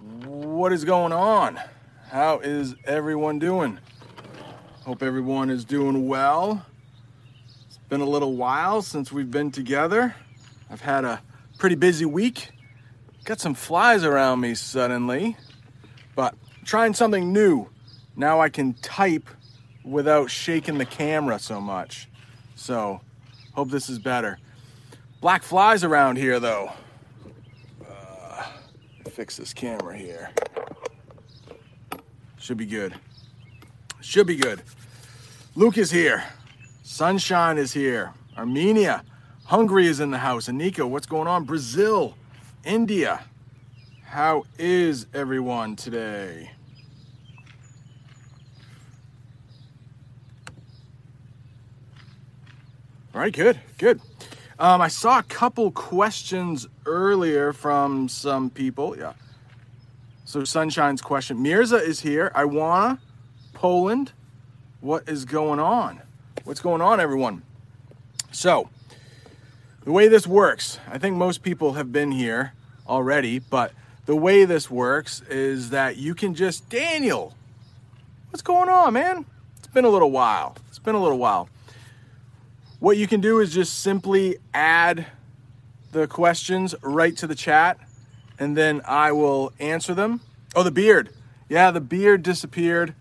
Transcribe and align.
What 0.00 0.72
is 0.72 0.86
going 0.86 1.12
on? 1.12 1.60
How 2.08 2.38
is 2.38 2.74
everyone 2.86 3.38
doing? 3.38 3.78
Hope 4.84 5.02
everyone 5.02 5.50
is 5.50 5.66
doing 5.66 6.08
well. 6.08 6.64
It's 7.66 7.76
been 7.90 8.00
a 8.00 8.06
little 8.06 8.34
while 8.34 8.80
since 8.80 9.12
we've 9.12 9.30
been 9.30 9.50
together. 9.50 10.14
I've 10.70 10.80
had 10.80 11.04
a 11.04 11.20
pretty 11.58 11.74
busy 11.74 12.06
week. 12.06 12.48
Got 13.26 13.40
some 13.40 13.52
flies 13.52 14.02
around 14.02 14.40
me 14.40 14.54
suddenly, 14.54 15.36
but 16.16 16.34
trying 16.64 16.94
something 16.94 17.30
new. 17.30 17.68
Now 18.16 18.40
I 18.40 18.48
can 18.48 18.72
type 18.72 19.28
without 19.84 20.30
shaking 20.30 20.78
the 20.78 20.86
camera 20.86 21.38
so 21.38 21.60
much. 21.60 22.08
So, 22.54 23.02
hope 23.52 23.70
this 23.70 23.90
is 23.90 23.98
better. 23.98 24.38
Black 25.20 25.42
flies 25.42 25.84
around 25.84 26.16
here 26.16 26.40
though. 26.40 26.72
Fix 29.08 29.36
this 29.36 29.52
camera 29.52 29.96
here. 29.96 30.30
Should 32.38 32.56
be 32.56 32.66
good. 32.66 32.94
Should 34.00 34.26
be 34.26 34.36
good. 34.36 34.62
Luke 35.54 35.78
is 35.78 35.90
here. 35.90 36.24
Sunshine 36.82 37.58
is 37.58 37.72
here. 37.72 38.12
Armenia. 38.36 39.04
Hungary 39.44 39.86
is 39.86 40.00
in 40.00 40.10
the 40.10 40.18
house. 40.18 40.48
Anika, 40.48 40.88
what's 40.88 41.06
going 41.06 41.28
on? 41.28 41.44
Brazil. 41.44 42.14
India. 42.64 43.20
How 44.04 44.44
is 44.58 45.06
everyone 45.14 45.76
today? 45.76 46.50
All 53.14 53.20
right, 53.20 53.32
good, 53.32 53.60
good. 53.78 54.00
Um, 54.60 54.82
I 54.82 54.88
saw 54.88 55.18
a 55.18 55.22
couple 55.22 55.70
questions 55.70 56.68
earlier 56.84 57.54
from 57.54 58.10
some 58.10 58.50
people. 58.50 58.94
Yeah. 58.94 59.14
So 60.26 60.44
Sunshine's 60.44 61.00
question. 61.00 61.42
Mirza 61.42 61.76
is 61.76 62.00
here. 62.00 62.30
Iwana 62.34 62.98
Poland. 63.54 64.12
What 64.82 65.08
is 65.08 65.24
going 65.24 65.60
on? 65.60 66.02
What's 66.44 66.60
going 66.60 66.82
on, 66.82 67.00
everyone? 67.00 67.42
So, 68.32 68.68
the 69.84 69.92
way 69.92 70.08
this 70.08 70.26
works, 70.26 70.78
I 70.88 70.98
think 70.98 71.16
most 71.16 71.42
people 71.42 71.72
have 71.72 71.90
been 71.90 72.12
here 72.12 72.52
already, 72.86 73.38
but 73.38 73.72
the 74.04 74.16
way 74.16 74.44
this 74.44 74.70
works 74.70 75.22
is 75.30 75.70
that 75.70 75.96
you 75.96 76.14
can 76.14 76.34
just, 76.34 76.68
Daniel, 76.68 77.34
what's 78.28 78.42
going 78.42 78.68
on, 78.68 78.92
man? 78.92 79.24
It's 79.56 79.68
been 79.68 79.86
a 79.86 79.90
little 79.90 80.10
while. 80.10 80.56
It's 80.68 80.78
been 80.78 80.94
a 80.94 81.02
little 81.02 81.18
while. 81.18 81.48
What 82.80 82.96
you 82.96 83.06
can 83.06 83.20
do 83.20 83.40
is 83.40 83.52
just 83.52 83.80
simply 83.80 84.38
add 84.54 85.06
the 85.92 86.06
questions 86.06 86.74
right 86.82 87.14
to 87.18 87.26
the 87.26 87.34
chat 87.34 87.78
and 88.38 88.56
then 88.56 88.80
I 88.86 89.12
will 89.12 89.52
answer 89.60 89.94
them. 89.94 90.22
Oh, 90.56 90.62
the 90.62 90.70
beard. 90.70 91.10
Yeah, 91.48 91.70
the 91.70 91.80
beard 91.80 92.22
disappeared. 92.22 92.94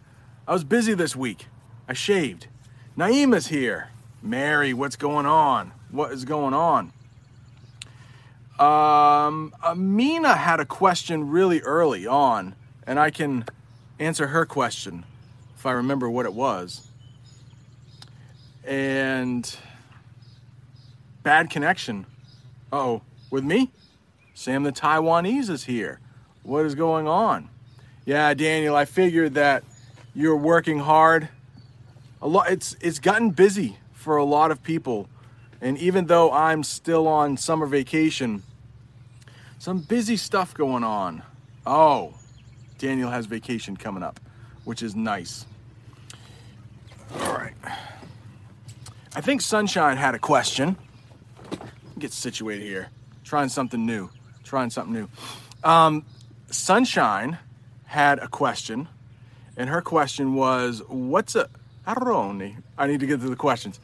I 0.45 0.51
was 0.51 0.65
busy 0.65 0.93
this 0.93 1.15
week. 1.15 1.47
I 1.87 1.93
shaved. 1.93 2.47
Naima's 2.97 3.47
here. 3.47 3.91
Mary, 4.21 4.73
what's 4.73 4.97
going 4.97 5.25
on? 5.25 5.71
What 5.91 6.11
is 6.11 6.25
going 6.25 6.53
on? 6.53 6.91
Um, 8.59 9.53
Amina 9.63 10.35
had 10.35 10.59
a 10.59 10.65
question 10.65 11.29
really 11.29 11.61
early 11.61 12.05
on, 12.05 12.53
and 12.85 12.99
I 12.99 13.11
can 13.11 13.45
answer 13.97 14.27
her 14.27 14.45
question 14.45 15.05
if 15.55 15.65
I 15.65 15.71
remember 15.71 16.09
what 16.09 16.25
it 16.25 16.33
was. 16.33 16.85
And 18.65 19.57
bad 21.29 21.51
connection. 21.51 22.07
oh, 22.73 23.03
with 23.29 23.43
me? 23.43 23.71
Sam 24.33 24.63
the 24.63 24.71
Taiwanese 24.71 25.47
is 25.51 25.65
here. 25.65 25.99
What 26.41 26.65
is 26.65 26.73
going 26.73 27.07
on? 27.07 27.49
Yeah, 28.03 28.33
Daniel, 28.33 28.75
I 28.75 28.85
figured 28.85 29.35
that 29.35 29.63
you're 30.15 30.35
working 30.35 30.79
hard. 30.79 31.29
A 32.19 32.27
lot 32.27 32.49
it's 32.49 32.75
it's 32.81 32.97
gotten 32.97 33.29
busy 33.29 33.77
for 33.93 34.17
a 34.17 34.23
lot 34.23 34.49
of 34.49 34.63
people. 34.63 35.07
And 35.61 35.77
even 35.77 36.07
though 36.07 36.31
I'm 36.31 36.63
still 36.63 37.07
on 37.07 37.37
summer 37.37 37.67
vacation, 37.67 38.41
some 39.59 39.81
busy 39.81 40.17
stuff 40.17 40.55
going 40.55 40.83
on. 40.83 41.21
Oh, 41.63 42.15
Daniel 42.79 43.11
has 43.11 43.27
vacation 43.27 43.77
coming 43.77 44.01
up, 44.01 44.19
which 44.63 44.81
is 44.81 44.95
nice. 44.95 45.45
All 47.21 47.33
right. 47.33 47.53
I 49.13 49.21
think 49.21 49.41
Sunshine 49.41 49.97
had 49.97 50.15
a 50.15 50.19
question. 50.19 50.75
Get 51.99 52.13
situated 52.13 52.63
here. 52.63 52.87
Trying 53.25 53.49
something 53.49 53.85
new. 53.85 54.09
Trying 54.45 54.69
something 54.69 54.93
new. 54.93 55.09
Um, 55.69 56.05
Sunshine 56.49 57.37
had 57.85 58.19
a 58.19 58.27
question, 58.29 58.87
and 59.57 59.69
her 59.69 59.81
question 59.81 60.33
was, 60.33 60.81
"What's 60.87 61.35
a 61.35 61.49
Aroni?" 61.85 62.63
I 62.77 62.87
need 62.87 63.01
to 63.01 63.05
get 63.05 63.19
to 63.19 63.29
the 63.29 63.35
questions. 63.35 63.81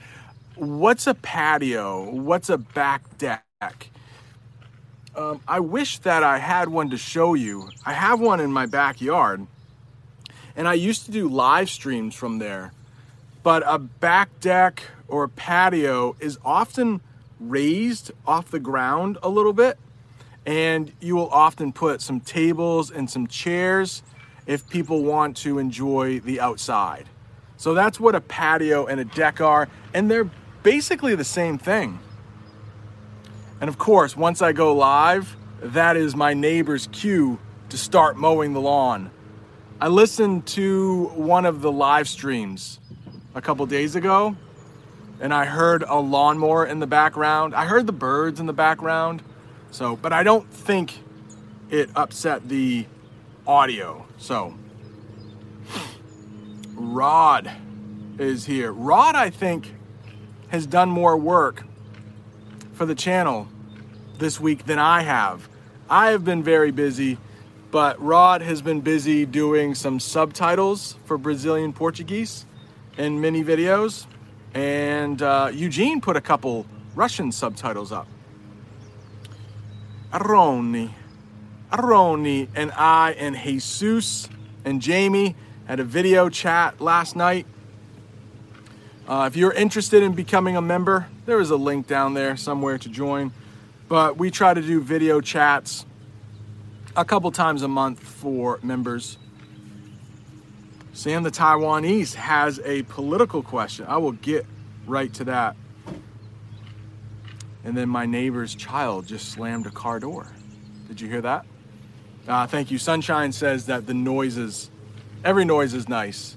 What's 0.55 1.07
a 1.07 1.13
patio? 1.13 2.09
What's 2.09 2.49
a 2.49 2.57
back 2.57 3.17
deck? 3.17 3.89
Um, 5.13 5.41
I 5.45 5.59
wish 5.59 5.99
that 5.99 6.23
I 6.23 6.37
had 6.37 6.69
one 6.69 6.89
to 6.91 6.97
show 6.97 7.33
you. 7.33 7.69
I 7.85 7.91
have 7.91 8.21
one 8.21 8.39
in 8.39 8.53
my 8.53 8.65
backyard, 8.65 9.45
and 10.55 10.67
I 10.69 10.73
used 10.75 11.05
to 11.05 11.11
do 11.11 11.27
live 11.27 11.69
streams 11.69 12.15
from 12.15 12.39
there. 12.39 12.71
But 13.43 13.63
a 13.65 13.77
back 13.77 14.39
deck 14.39 14.83
or 15.09 15.25
a 15.25 15.29
patio 15.29 16.15
is 16.21 16.39
often 16.45 17.01
raised 17.49 18.11
off 18.25 18.51
the 18.51 18.59
ground 18.59 19.17
a 19.23 19.29
little 19.29 19.53
bit, 19.53 19.77
and 20.45 20.91
you 20.99 21.15
will 21.15 21.29
often 21.29 21.73
put 21.73 22.01
some 22.01 22.19
tables 22.19 22.91
and 22.91 23.09
some 23.09 23.27
chairs 23.27 24.03
if 24.45 24.67
people 24.69 25.03
want 25.03 25.37
to 25.37 25.59
enjoy 25.59 26.19
the 26.19 26.39
outside. 26.39 27.07
So 27.57 27.73
that's 27.73 27.99
what 27.99 28.15
a 28.15 28.21
patio 28.21 28.85
and 28.85 28.99
a 28.99 29.05
deck 29.05 29.41
are, 29.41 29.67
and 29.93 30.11
they're 30.11 30.29
basically 30.61 31.15
the 31.15 31.23
same 31.23 31.57
thing. 31.57 31.99
And 33.61 33.69
of 33.69 33.77
course, 33.77 34.17
once 34.17 34.41
I 34.41 34.51
go 34.51 34.75
live, 34.75 35.35
that 35.61 35.95
is 35.97 36.15
my 36.15 36.33
neighbor's 36.33 36.87
cue 36.91 37.39
to 37.69 37.77
start 37.77 38.17
mowing 38.17 38.53
the 38.53 38.61
lawn. 38.61 39.09
I 39.79 39.87
listened 39.87 40.45
to 40.47 41.07
one 41.15 41.45
of 41.45 41.61
the 41.61 41.71
live 41.71 42.07
streams 42.07 42.79
a 43.33 43.41
couple 43.41 43.65
days 43.65 43.95
ago, 43.95 44.35
and 45.19 45.33
I 45.33 45.45
heard 45.45 45.83
a 45.83 45.99
lawnmower 45.99 46.65
in 46.65 46.79
the 46.79 46.87
background. 46.87 47.55
I 47.55 47.65
heard 47.65 47.87
the 47.87 47.93
birds 47.93 48.39
in 48.39 48.45
the 48.45 48.53
background. 48.53 49.21
So, 49.71 49.95
but 49.95 50.13
I 50.13 50.23
don't 50.23 50.49
think 50.51 50.99
it 51.69 51.89
upset 51.95 52.47
the 52.47 52.85
audio. 53.47 54.05
So, 54.17 54.55
Rod 56.73 57.51
is 58.17 58.45
here. 58.45 58.71
Rod, 58.71 59.15
I 59.15 59.29
think, 59.29 59.73
has 60.49 60.65
done 60.65 60.89
more 60.89 61.17
work 61.17 61.63
for 62.73 62.85
the 62.85 62.95
channel 62.95 63.47
this 64.17 64.39
week 64.39 64.65
than 64.65 64.79
I 64.79 65.01
have. 65.01 65.49
I 65.89 66.11
have 66.11 66.23
been 66.23 66.43
very 66.43 66.71
busy, 66.71 67.17
but 67.71 68.01
Rod 68.01 68.41
has 68.41 68.61
been 68.61 68.81
busy 68.81 69.25
doing 69.25 69.75
some 69.75 69.99
subtitles 69.99 70.97
for 71.05 71.17
Brazilian 71.17 71.73
Portuguese 71.73 72.45
in 72.97 73.21
many 73.21 73.43
videos. 73.43 74.05
And 74.55 75.21
uh, 75.21 75.51
Eugene 75.53 75.99
put 75.99 76.15
a 76.15 76.21
couple 76.21 76.65
Russian 76.95 77.33
subtitles 77.33 77.91
up. 77.91 78.07
Aroni, 80.13 80.91
Aroni, 81.71 82.47
and 82.55 82.71
I 82.71 83.11
and 83.11 83.35
Jesus 83.35 84.29
and 84.63 84.81
Jamie 84.81 85.35
had 85.65 85.81
a 85.81 85.83
video 85.83 86.29
chat 86.29 86.79
last 86.79 87.17
night. 87.17 87.45
Uh, 89.05 89.25
if 89.27 89.35
you're 89.35 89.51
interested 89.51 90.01
in 90.01 90.13
becoming 90.13 90.55
a 90.55 90.61
member, 90.61 91.07
there 91.25 91.41
is 91.41 91.49
a 91.49 91.57
link 91.57 91.85
down 91.85 92.13
there 92.13 92.37
somewhere 92.37 92.77
to 92.77 92.87
join. 92.87 93.33
But 93.89 94.17
we 94.17 94.31
try 94.31 94.53
to 94.53 94.61
do 94.61 94.79
video 94.79 95.19
chats 95.19 95.85
a 96.95 97.03
couple 97.03 97.29
times 97.31 97.61
a 97.61 97.67
month 97.67 97.99
for 97.99 98.59
members. 98.63 99.17
Sam 100.93 101.23
the 101.23 101.29
Taiwanese 101.29 102.13
has 102.13 102.61
a 102.63 102.83
political 102.83 103.43
question. 103.43 103.85
I 103.85 103.97
will 103.97 104.13
get 104.13 104.45
right 104.85 105.13
to 105.15 105.23
that. 105.25 105.55
And 107.63 107.75
then 107.75 107.89
my 107.89 108.05
neighbor's 108.05 108.53
child 108.53 109.07
just 109.07 109.29
slammed 109.29 109.65
a 109.65 109.71
car 109.71 109.99
door. 109.99 110.27
Did 110.87 111.01
you 111.01 111.07
hear 111.07 111.21
that? 111.21 111.45
Uh, 112.27 112.47
thank 112.47 112.71
you. 112.71 112.77
Sunshine 112.77 113.31
says 113.31 113.65
that 113.65 113.87
the 113.87 113.93
noises, 113.93 114.69
every 115.23 115.45
noise 115.45 115.73
is 115.73 115.89
nice. 115.89 116.35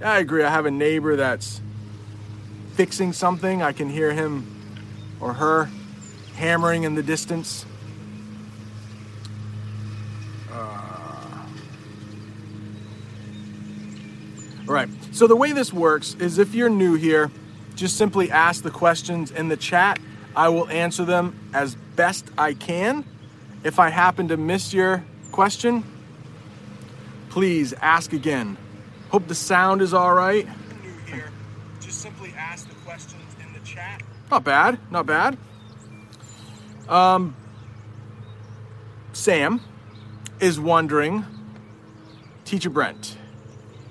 Yeah, 0.00 0.12
I 0.12 0.18
agree. 0.18 0.44
I 0.44 0.50
have 0.50 0.66
a 0.66 0.70
neighbor 0.70 1.16
that's 1.16 1.60
fixing 2.74 3.12
something. 3.12 3.62
I 3.62 3.72
can 3.72 3.88
hear 3.88 4.12
him 4.12 4.46
or 5.20 5.32
her 5.32 5.68
hammering 6.36 6.84
in 6.84 6.94
the 6.94 7.02
distance. 7.02 7.66
All 14.68 14.74
right, 14.74 14.88
so 15.12 15.26
the 15.26 15.34
way 15.34 15.52
this 15.52 15.72
works 15.72 16.14
is 16.20 16.36
if 16.36 16.54
you're 16.54 16.68
new 16.68 16.94
here, 16.94 17.30
just 17.78 17.96
simply 17.96 18.30
ask 18.30 18.64
the 18.64 18.70
questions 18.72 19.30
in 19.30 19.48
the 19.48 19.56
chat. 19.56 20.00
I 20.34 20.48
will 20.48 20.68
answer 20.68 21.04
them 21.04 21.38
as 21.54 21.76
best 21.94 22.26
I 22.36 22.54
can. 22.54 23.04
If 23.62 23.78
I 23.78 23.88
happen 23.88 24.28
to 24.28 24.36
miss 24.36 24.74
your 24.74 25.04
question, 25.30 25.84
please 27.30 27.72
ask 27.74 28.12
again. 28.12 28.56
Hope 29.10 29.28
the 29.28 29.34
sound 29.34 29.80
is 29.80 29.94
all 29.94 30.12
right. 30.12 30.46
New 30.82 30.90
here. 31.06 31.30
Just 31.80 32.00
simply 32.00 32.34
ask 32.36 32.68
the 32.68 32.74
questions 32.84 33.22
in 33.40 33.52
the 33.52 33.60
chat. 33.60 34.02
Not 34.28 34.42
bad. 34.42 34.78
Not 34.90 35.06
bad. 35.06 35.38
Um, 36.88 37.36
Sam 39.12 39.60
is 40.40 40.58
wondering, 40.58 41.24
Teacher 42.44 42.70
Brent, 42.70 43.16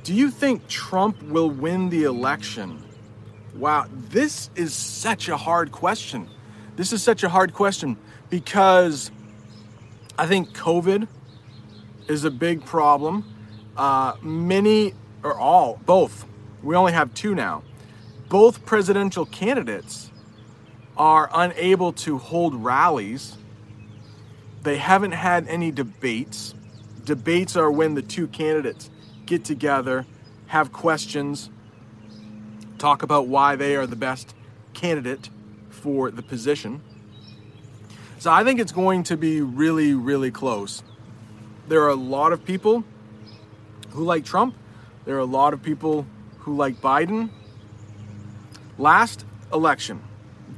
do 0.04 0.14
you 0.14 0.30
think 0.30 0.68
Trump 0.68 1.24
will 1.24 1.50
win 1.50 1.90
the 1.90 2.04
election? 2.04 2.84
Wow, 3.58 3.88
this 3.92 4.52
is 4.56 4.72
such 4.72 5.30
a 5.30 5.36
hard 5.36 5.72
question. 5.72 6.30
This 6.76 6.94
is 6.94 7.02
such 7.02 7.24
a 7.24 7.30
hard 7.30 7.54
question 7.56 7.98
because 8.30 9.10
I 10.16 10.28
think 10.28 10.56
COVID 10.56 11.08
is 12.08 12.24
a 12.24 12.30
big 12.30 12.64
problem. 12.64 13.24
Uh, 13.76 14.14
many, 14.22 14.94
or 15.24 15.36
all, 15.40 15.80
both, 15.88 16.28
we 16.62 16.76
only 16.76 16.94
have 16.94 17.16
two 17.16 17.34
now, 17.34 17.64
both 18.30 18.64
presidential 18.64 19.26
candidates 19.26 20.12
are 20.96 21.28
unable 21.34 21.94
to 21.94 22.20
hold 22.20 22.54
rallies. 22.64 23.38
They 24.62 24.78
haven't 24.78 25.14
had 25.14 25.48
any 25.48 25.72
debates. 25.72 26.54
Debates 27.04 27.56
are 27.56 27.72
when 27.72 27.96
the 27.96 28.04
two 28.04 28.28
candidates 28.28 28.92
get 29.26 29.44
together, 29.44 30.06
have 30.48 30.72
questions, 30.72 31.50
talk 32.78 33.04
about 33.04 33.28
why 33.28 33.56
they 33.56 33.76
are 33.76 33.88
the 33.88 33.96
best 33.96 34.34
candidate 34.74 35.30
for 35.70 36.12
the 36.12 36.22
position. 36.22 36.82
So 38.20 38.32
I 38.32 38.44
think 38.44 38.60
it's 38.60 38.72
going 38.72 39.04
to 39.04 39.18
be 39.18 39.42
really, 39.42 39.94
really 39.94 40.32
close. 40.32 40.84
There 41.68 41.84
are 41.84 41.90
a 41.90 41.96
lot 41.96 42.32
of 42.32 42.46
people 42.46 42.84
who 43.90 44.04
like 44.04 44.26
Trump. 44.26 44.56
There 45.06 45.16
are 45.16 45.20
a 45.20 45.26
lot 45.26 45.54
of 45.54 45.62
people 45.62 46.06
who 46.40 46.56
like 46.56 46.82
Biden. 46.82 47.30
Last 48.78 49.26
election, 49.54 50.02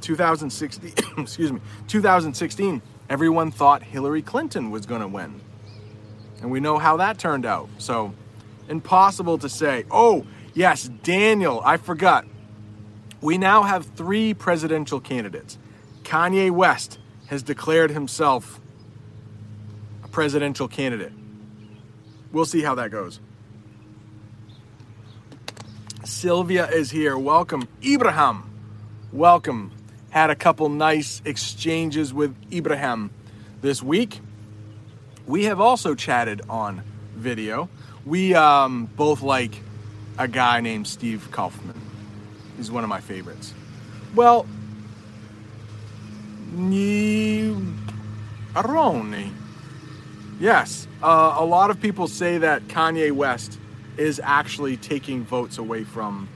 2016, 0.00 0.92
excuse 1.18 1.52
me, 1.52 1.60
2016, 1.88 2.82
everyone 3.08 3.50
thought 3.50 3.82
Hillary 3.82 4.22
Clinton 4.22 4.70
was 4.70 4.86
going 4.86 5.00
to 5.00 5.08
win. 5.08 5.40
And 6.40 6.50
we 6.50 6.60
know 6.60 6.78
how 6.78 6.96
that 6.98 7.18
turned 7.18 7.44
out. 7.44 7.68
So, 7.78 8.14
impossible 8.68 9.38
to 9.38 9.48
say, 9.48 9.84
oh, 9.90 10.26
yes, 10.54 10.84
Daniel, 11.02 11.60
I 11.64 11.76
forgot. 11.76 12.26
We 13.20 13.38
now 13.38 13.62
have 13.62 13.84
three 13.84 14.34
presidential 14.34 15.00
candidates. 15.00 15.58
Kanye 16.02 16.50
West 16.50 16.98
has 17.26 17.42
declared 17.42 17.90
himself 17.90 18.60
a 20.02 20.08
presidential 20.08 20.68
candidate. 20.68 21.12
We'll 22.32 22.46
see 22.46 22.62
how 22.62 22.74
that 22.76 22.90
goes. 22.90 23.20
Sylvia 26.04 26.68
is 26.68 26.90
here. 26.90 27.16
Welcome. 27.18 27.68
Ibrahim, 27.84 28.50
welcome. 29.12 29.72
Had 30.10 30.30
a 30.30 30.34
couple 30.34 30.68
nice 30.68 31.22
exchanges 31.24 32.12
with 32.12 32.34
Ibrahim 32.52 33.10
this 33.60 33.82
week. 33.82 34.20
We 35.26 35.44
have 35.44 35.60
also 35.60 35.94
chatted 35.94 36.42
on 36.48 36.82
video. 37.14 37.68
We 38.04 38.34
um, 38.34 38.86
both 38.86 39.22
like 39.22 39.62
a 40.20 40.28
guy 40.28 40.60
named 40.60 40.86
Steve 40.86 41.28
Kaufmann. 41.30 41.80
He's 42.58 42.70
one 42.70 42.84
of 42.84 42.90
my 42.90 43.00
favorites. 43.00 43.54
Well, 44.14 44.46
Aroni. 48.54 49.32
Yes, 50.38 50.86
uh, 51.02 51.36
a 51.38 51.44
lot 51.44 51.70
of 51.70 51.80
people 51.80 52.06
say 52.06 52.36
that 52.36 52.68
Kanye 52.68 53.12
West 53.12 53.58
is 53.96 54.20
actually 54.22 54.76
taking 54.76 55.24
votes 55.24 55.56
away 55.56 55.84
from 55.84 56.28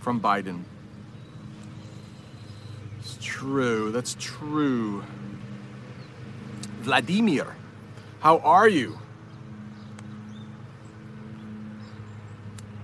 from 0.00 0.20
Biden. 0.20 0.62
It's 3.00 3.18
true. 3.20 3.90
That's 3.90 4.16
true. 4.20 5.02
Vladimir, 6.80 7.56
how 8.20 8.38
are 8.38 8.68
you? 8.68 8.98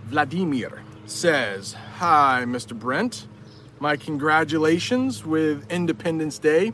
Vladimir 0.08 0.82
says, 1.05 1.75
Hi, 1.99 2.44
Mr. 2.46 2.76
Brent. 2.76 3.26
My 3.78 3.96
congratulations 3.96 5.25
with 5.25 5.70
Independence 5.70 6.38
Day. 6.38 6.72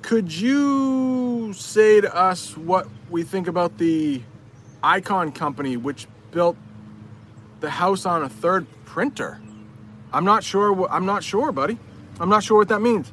Could 0.00 0.32
you 0.32 1.52
say 1.52 2.00
to 2.00 2.14
us 2.16 2.56
what 2.56 2.88
we 3.10 3.24
think 3.24 3.46
about 3.46 3.76
the 3.76 4.22
Icon 4.82 5.32
Company, 5.32 5.76
which 5.76 6.06
built 6.30 6.56
the 7.60 7.68
house 7.68 8.06
on 8.06 8.22
a 8.22 8.28
third 8.30 8.66
printer? 8.86 9.38
I'm 10.10 10.24
not 10.24 10.42
sure. 10.42 10.88
I'm 10.90 11.04
not 11.04 11.22
sure, 11.22 11.52
buddy. 11.52 11.78
I'm 12.18 12.30
not 12.30 12.42
sure 12.42 12.56
what 12.56 12.68
that 12.68 12.80
means. 12.80 13.12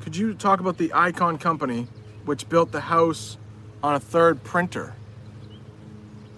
Could 0.00 0.16
you 0.16 0.34
talk 0.34 0.58
about 0.58 0.78
the 0.78 0.92
Icon 0.94 1.38
Company, 1.38 1.86
which 2.24 2.48
built 2.48 2.72
the 2.72 2.80
house 2.80 3.38
on 3.84 3.94
a 3.94 4.00
third 4.00 4.42
printer? 4.42 4.96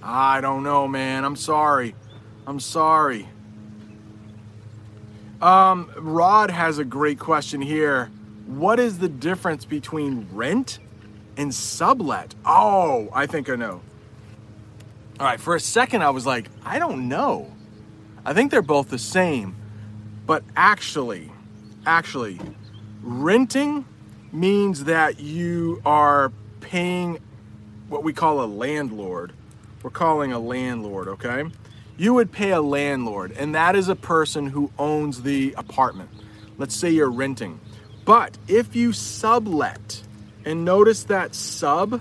I 0.02 0.42
don't 0.42 0.62
know, 0.62 0.86
man. 0.86 1.24
I'm 1.24 1.36
sorry. 1.36 1.94
I'm 2.46 2.60
sorry. 2.60 3.28
Um, 5.40 5.90
Rod 5.96 6.50
has 6.50 6.78
a 6.78 6.84
great 6.84 7.18
question 7.18 7.62
here. 7.62 8.10
What 8.46 8.78
is 8.78 8.98
the 8.98 9.08
difference 9.08 9.64
between 9.64 10.28
rent 10.32 10.78
and 11.36 11.54
sublet? 11.54 12.34
Oh, 12.44 13.08
I 13.12 13.26
think 13.26 13.48
I 13.48 13.56
know. 13.56 13.80
All 15.18 15.26
right, 15.26 15.40
for 15.40 15.54
a 15.54 15.60
second 15.60 16.02
I 16.02 16.10
was 16.10 16.26
like, 16.26 16.50
I 16.64 16.78
don't 16.78 17.08
know. 17.08 17.52
I 18.24 18.34
think 18.34 18.50
they're 18.50 18.62
both 18.62 18.90
the 18.90 18.98
same. 18.98 19.56
But 20.26 20.44
actually, 20.56 21.30
actually, 21.86 22.38
renting 23.02 23.84
means 24.32 24.84
that 24.84 25.20
you 25.20 25.80
are 25.84 26.32
paying 26.60 27.18
what 27.88 28.04
we 28.04 28.12
call 28.12 28.42
a 28.42 28.46
landlord. 28.46 29.32
We're 29.82 29.90
calling 29.90 30.32
a 30.32 30.38
landlord, 30.38 31.08
okay? 31.08 31.44
You 32.00 32.14
would 32.14 32.32
pay 32.32 32.50
a 32.50 32.62
landlord, 32.62 33.30
and 33.32 33.54
that 33.54 33.76
is 33.76 33.90
a 33.90 33.94
person 33.94 34.46
who 34.46 34.70
owns 34.78 35.20
the 35.20 35.54
apartment. 35.58 36.08
Let's 36.56 36.74
say 36.74 36.88
you're 36.88 37.10
renting. 37.10 37.60
But 38.06 38.38
if 38.48 38.74
you 38.74 38.94
sublet, 38.94 40.02
and 40.46 40.64
notice 40.64 41.04
that 41.04 41.34
sub, 41.34 42.00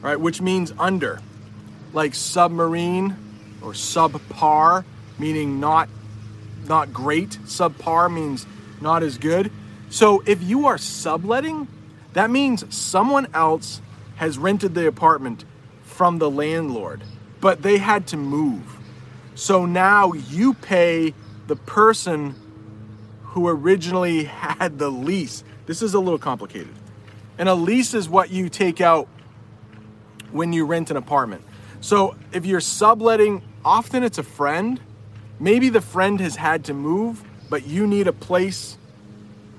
right, 0.00 0.20
which 0.20 0.40
means 0.40 0.72
under, 0.78 1.20
like 1.92 2.14
submarine 2.14 3.16
or 3.60 3.72
subpar, 3.72 4.84
meaning 5.18 5.58
not 5.58 5.88
not 6.68 6.92
great. 6.92 7.30
Subpar 7.46 8.14
means 8.14 8.46
not 8.80 9.02
as 9.02 9.18
good. 9.18 9.50
So 9.90 10.22
if 10.24 10.40
you 10.40 10.68
are 10.68 10.78
subletting, 10.78 11.66
that 12.12 12.30
means 12.30 12.64
someone 12.72 13.26
else 13.34 13.80
has 14.14 14.38
rented 14.38 14.76
the 14.76 14.86
apartment 14.86 15.44
from 15.82 16.18
the 16.18 16.30
landlord 16.30 17.02
but 17.44 17.60
they 17.60 17.76
had 17.76 18.06
to 18.06 18.16
move. 18.16 18.62
So 19.34 19.66
now 19.66 20.14
you 20.14 20.54
pay 20.54 21.12
the 21.46 21.56
person 21.56 22.34
who 23.22 23.48
originally 23.48 24.24
had 24.24 24.78
the 24.78 24.88
lease. 24.88 25.44
This 25.66 25.82
is 25.82 25.92
a 25.92 26.00
little 26.00 26.18
complicated. 26.18 26.72
And 27.36 27.46
a 27.46 27.54
lease 27.54 27.92
is 27.92 28.08
what 28.08 28.30
you 28.30 28.48
take 28.48 28.80
out 28.80 29.08
when 30.32 30.54
you 30.54 30.64
rent 30.64 30.90
an 30.90 30.96
apartment. 30.96 31.44
So 31.82 32.16
if 32.32 32.46
you're 32.46 32.62
subletting, 32.62 33.42
often 33.62 34.04
it's 34.04 34.16
a 34.16 34.22
friend. 34.22 34.80
Maybe 35.38 35.68
the 35.68 35.82
friend 35.82 36.18
has 36.20 36.36
had 36.36 36.64
to 36.64 36.72
move, 36.72 37.22
but 37.50 37.66
you 37.66 37.86
need 37.86 38.08
a 38.08 38.14
place 38.14 38.78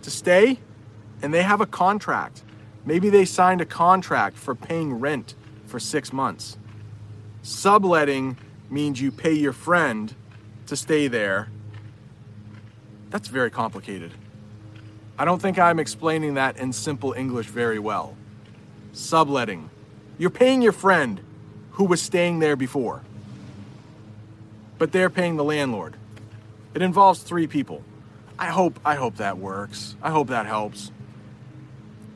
to 0.01 0.09
stay 0.09 0.57
and 1.21 1.31
they 1.31 1.43
have 1.43 1.61
a 1.61 1.67
contract. 1.67 2.41
Maybe 2.83 3.11
they 3.11 3.25
signed 3.25 3.61
a 3.61 3.65
contract 3.65 4.37
for 4.37 4.55
paying 4.55 4.99
rent 4.99 5.35
for 5.67 5.79
six 5.79 6.11
months. 6.11 6.57
Subletting 7.45 8.39
means 8.71 8.99
you 8.99 9.11
pay 9.11 9.33
your 9.33 9.53
friend 9.53 10.11
to 10.65 10.75
stay 10.75 11.07
there. 11.07 11.47
That's 13.11 13.27
very 13.27 13.51
complicated. 13.51 14.11
I 15.15 15.25
don't 15.25 15.39
think 15.39 15.59
I'm 15.59 15.79
explaining 15.79 16.33
that 16.33 16.57
in 16.57 16.73
simple 16.73 17.13
English 17.13 17.45
very 17.45 17.77
well. 17.77 18.17
Subletting. 18.93 19.69
You're 20.17 20.31
paying 20.31 20.63
your 20.63 20.71
friend 20.71 21.21
who 21.73 21.83
was 21.83 22.01
staying 22.01 22.39
there 22.39 22.55
before, 22.55 23.03
but 24.79 24.91
they're 24.91 25.11
paying 25.11 25.35
the 25.35 25.43
landlord. 25.43 25.95
It 26.73 26.81
involves 26.81 27.21
three 27.21 27.45
people. 27.45 27.83
I 28.39 28.47
hope 28.47 28.79
I 28.83 28.95
hope 28.95 29.17
that 29.17 29.37
works. 29.37 29.95
I 30.01 30.09
hope 30.09 30.29
that 30.29 30.47
helps. 30.47 30.91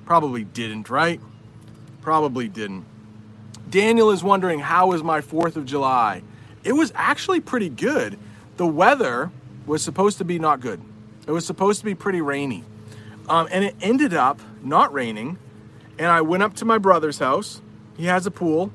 Probably 0.07 0.43
didn't, 0.43 0.89
right? 0.89 1.21
Probably 2.01 2.47
didn't. 2.47 2.85
Daniel 3.69 4.09
is 4.09 4.23
wondering, 4.23 4.59
how 4.59 4.87
was 4.87 5.03
my 5.03 5.21
4th 5.21 5.55
of 5.55 5.65
July? 5.65 6.23
It 6.63 6.73
was 6.73 6.91
actually 6.95 7.39
pretty 7.39 7.69
good. 7.69 8.17
The 8.57 8.65
weather 8.65 9.31
was 9.65 9.83
supposed 9.83 10.17
to 10.17 10.25
be 10.25 10.39
not 10.39 10.59
good, 10.59 10.81
it 11.27 11.31
was 11.31 11.45
supposed 11.45 11.79
to 11.79 11.85
be 11.85 11.95
pretty 11.95 12.21
rainy. 12.21 12.63
Um, 13.27 13.47
and 13.51 13.63
it 13.63 13.75
ended 13.79 14.15
up 14.15 14.41
not 14.63 14.91
raining. 14.91 15.37
And 15.99 16.07
I 16.07 16.21
went 16.21 16.41
up 16.41 16.55
to 16.55 16.65
my 16.65 16.79
brother's 16.79 17.19
house. 17.19 17.61
He 17.95 18.05
has 18.05 18.25
a 18.25 18.31
pool. 18.31 18.71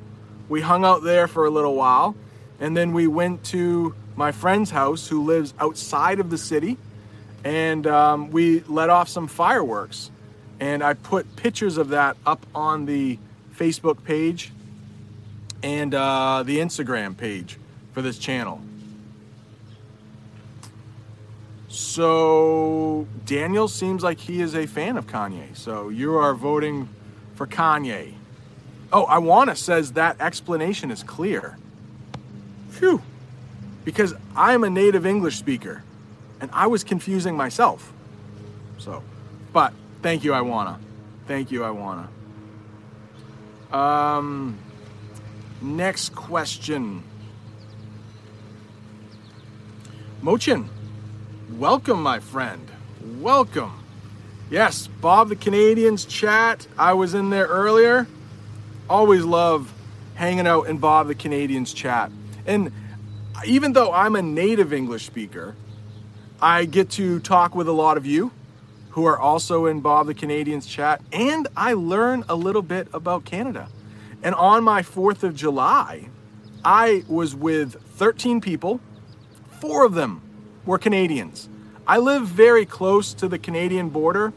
We 0.48 0.60
hung 0.60 0.84
out 0.84 1.02
there 1.02 1.26
for 1.26 1.44
a 1.46 1.50
little 1.50 1.74
while, 1.74 2.14
and 2.60 2.76
then 2.76 2.92
we 2.92 3.06
went 3.06 3.42
to 3.46 3.94
my 4.14 4.30
friend's 4.30 4.70
house 4.70 5.08
who 5.08 5.24
lives 5.24 5.54
outside 5.58 6.20
of 6.20 6.30
the 6.30 6.38
city, 6.38 6.76
and 7.42 7.86
um, 7.86 8.30
we 8.30 8.60
let 8.60 8.90
off 8.90 9.08
some 9.08 9.26
fireworks. 9.26 10.10
And 10.60 10.84
I 10.84 10.94
put 10.94 11.34
pictures 11.34 11.78
of 11.78 11.88
that 11.88 12.16
up 12.24 12.46
on 12.54 12.84
the 12.84 13.18
Facebook 13.56 14.04
page 14.04 14.52
and 15.64 15.94
uh, 15.94 16.42
the 16.44 16.58
Instagram 16.58 17.16
page 17.16 17.58
for 17.92 18.02
this 18.02 18.18
channel. 18.18 18.60
So 21.68 23.08
Daniel 23.24 23.66
seems 23.66 24.02
like 24.02 24.20
he 24.20 24.42
is 24.42 24.54
a 24.54 24.66
fan 24.66 24.98
of 24.98 25.06
Kanye. 25.06 25.56
So 25.56 25.88
you 25.88 26.16
are 26.16 26.34
voting 26.34 26.90
for 27.34 27.46
Kanye. 27.46 28.12
Oh, 28.92 29.06
Iwana 29.06 29.56
says 29.56 29.92
that 29.92 30.20
explanation 30.20 30.90
is 30.90 31.02
clear. 31.02 31.56
Phew. 32.68 33.00
Because 33.86 34.12
I'm 34.36 34.64
a 34.64 34.70
native 34.70 35.06
English 35.06 35.36
speaker 35.36 35.82
and 36.42 36.50
I 36.52 36.66
was 36.66 36.84
confusing 36.84 37.38
myself. 37.38 37.90
So, 38.76 39.02
but 39.54 39.72
thank 40.02 40.24
you, 40.24 40.32
Iwana. 40.32 40.76
Thank 41.26 41.50
you, 41.50 41.60
Iwana. 41.60 42.08
Um, 43.72 44.58
next 45.60 46.14
question. 46.14 47.02
Mochin, 50.22 50.68
welcome, 51.58 52.02
my 52.02 52.20
friend. 52.20 52.70
Welcome. 53.20 53.84
Yes, 54.50 54.86
Bob 54.86 55.28
the 55.28 55.36
Canadian's 55.36 56.04
chat. 56.04 56.66
I 56.78 56.92
was 56.94 57.14
in 57.14 57.30
there 57.30 57.46
earlier. 57.46 58.06
Always 58.88 59.24
love 59.24 59.72
hanging 60.14 60.46
out 60.46 60.68
in 60.68 60.78
Bob 60.78 61.08
the 61.08 61.14
Canadian's 61.14 61.72
chat. 61.72 62.10
And 62.46 62.72
even 63.46 63.72
though 63.72 63.92
I'm 63.92 64.16
a 64.16 64.22
native 64.22 64.72
English 64.72 65.06
speaker, 65.06 65.56
I 66.40 66.64
get 66.66 66.90
to 66.90 67.20
talk 67.20 67.54
with 67.54 67.68
a 67.68 67.72
lot 67.72 67.96
of 67.96 68.06
you 68.06 68.32
who 68.90 69.06
are 69.06 69.18
also 69.18 69.66
in 69.66 69.80
Bob 69.80 70.06
the 70.06 70.14
Canadian's 70.14 70.66
chat, 70.66 71.02
and 71.12 71.48
I 71.56 71.72
learn 71.72 72.24
a 72.28 72.36
little 72.36 72.62
bit 72.62 72.86
about 72.92 73.24
Canada. 73.24 73.68
And 74.24 74.34
on 74.34 74.64
my 74.64 74.80
4th 74.80 75.22
of 75.22 75.36
July, 75.36 76.08
I 76.64 77.04
was 77.06 77.36
with 77.36 77.76
13 77.96 78.40
people, 78.40 78.80
four 79.60 79.84
of 79.84 79.92
them 79.92 80.22
were 80.64 80.78
Canadians. 80.78 81.50
I 81.86 81.98
live 81.98 82.26
very 82.26 82.64
close 82.64 83.12
to 83.14 83.28
the 83.28 83.38
Canadian 83.38 83.90
border, 83.90 84.32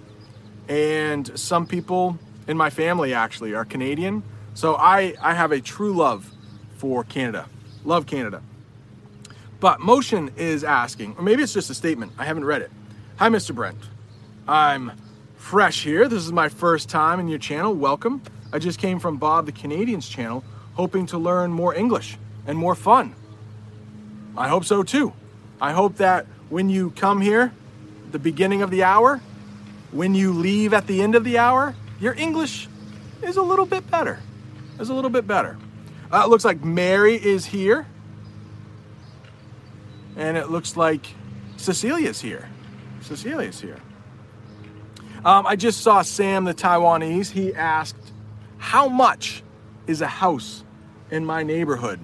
and 0.68 1.40
some 1.40 1.66
people 1.66 2.20
in 2.50 2.58
my 2.58 2.70
family 2.70 3.14
actually 3.14 3.54
are 3.54 3.64
Canadian. 3.64 4.24
So 4.56 4.76
I, 4.76 5.16
I 5.22 5.34
have 5.34 5.54
a 5.54 5.62
true 5.62 5.94
love 5.94 6.30
for 6.76 7.06
Canada. 7.06 7.48
Love 7.86 8.06
Canada. 8.06 8.44
But 9.62 9.80
Motion 9.80 10.32
is 10.36 10.66
asking, 10.66 11.16
or 11.18 11.24
maybe 11.24 11.44
it's 11.44 11.54
just 11.54 11.70
a 11.70 11.74
statement, 11.74 12.12
I 12.18 12.26
haven't 12.26 12.44
read 12.44 12.62
it. 12.62 12.72
Hi, 13.16 13.30
Mr. 13.30 13.56
Brent. 13.56 13.78
I'm 14.50 14.92
fresh 15.38 15.86
here. 15.86 16.10
This 16.10 16.26
is 16.26 16.34
my 16.34 16.50
first 16.50 16.90
time 16.90 17.22
in 17.22 17.30
your 17.30 17.40
channel. 17.40 17.74
Welcome. 17.74 18.22
I 18.52 18.60
just 18.60 18.80
came 18.80 19.00
from 19.00 19.18
Bob 19.18 19.46
the 19.46 19.52
Canadian's 19.52 20.08
channel, 20.08 20.44
hoping 20.74 21.06
to 21.08 21.18
learn 21.18 21.52
more 21.52 21.76
English 21.76 22.18
and 22.46 22.58
more 22.58 22.76
fun. 22.76 23.16
I 24.38 24.48
hope 24.48 24.66
so 24.66 24.84
too. 24.84 25.14
I 25.60 25.74
hope 25.74 25.98
that 25.98 26.28
when 26.50 26.70
you 26.70 26.92
come 26.92 27.22
here, 27.22 27.52
the 28.12 28.20
beginning 28.20 28.62
of 28.62 28.72
the 28.72 28.84
hour, 28.84 29.22
when 29.92 30.16
you 30.16 30.34
leave 30.34 30.74
at 30.74 30.88
the 30.88 31.02
end 31.02 31.16
of 31.16 31.24
the 31.24 31.38
hour, 31.38 31.76
your 32.00 32.14
English 32.14 32.68
is 33.22 33.38
a 33.38 33.42
little 33.42 33.66
bit 33.66 33.90
better. 33.90 34.20
Is 34.80 34.90
a 34.90 34.94
little 34.94 35.10
bit 35.10 35.26
better. 35.26 35.58
Uh, 36.12 36.24
it 36.26 36.30
looks 36.30 36.46
like 36.46 36.64
Mary 36.64 37.16
is 37.16 37.46
here. 37.46 37.88
And 40.16 40.38
it 40.38 40.50
looks 40.50 40.78
like 40.78 41.08
Cecilia's 41.58 42.22
here. 42.22 42.48
Cecilia's 43.02 43.60
here. 43.60 43.80
Um, 45.26 45.46
I 45.46 45.56
just 45.56 45.82
saw 45.82 46.02
Sam, 46.04 46.46
the 46.46 46.54
Taiwanese. 46.54 47.32
He 47.32 47.54
asked, 47.54 48.07
How 48.58 48.88
much 48.88 49.44
is 49.86 50.02
a 50.02 50.08
house 50.08 50.64
in 51.12 51.26
my 51.26 51.44
neighborhood? 51.44 52.00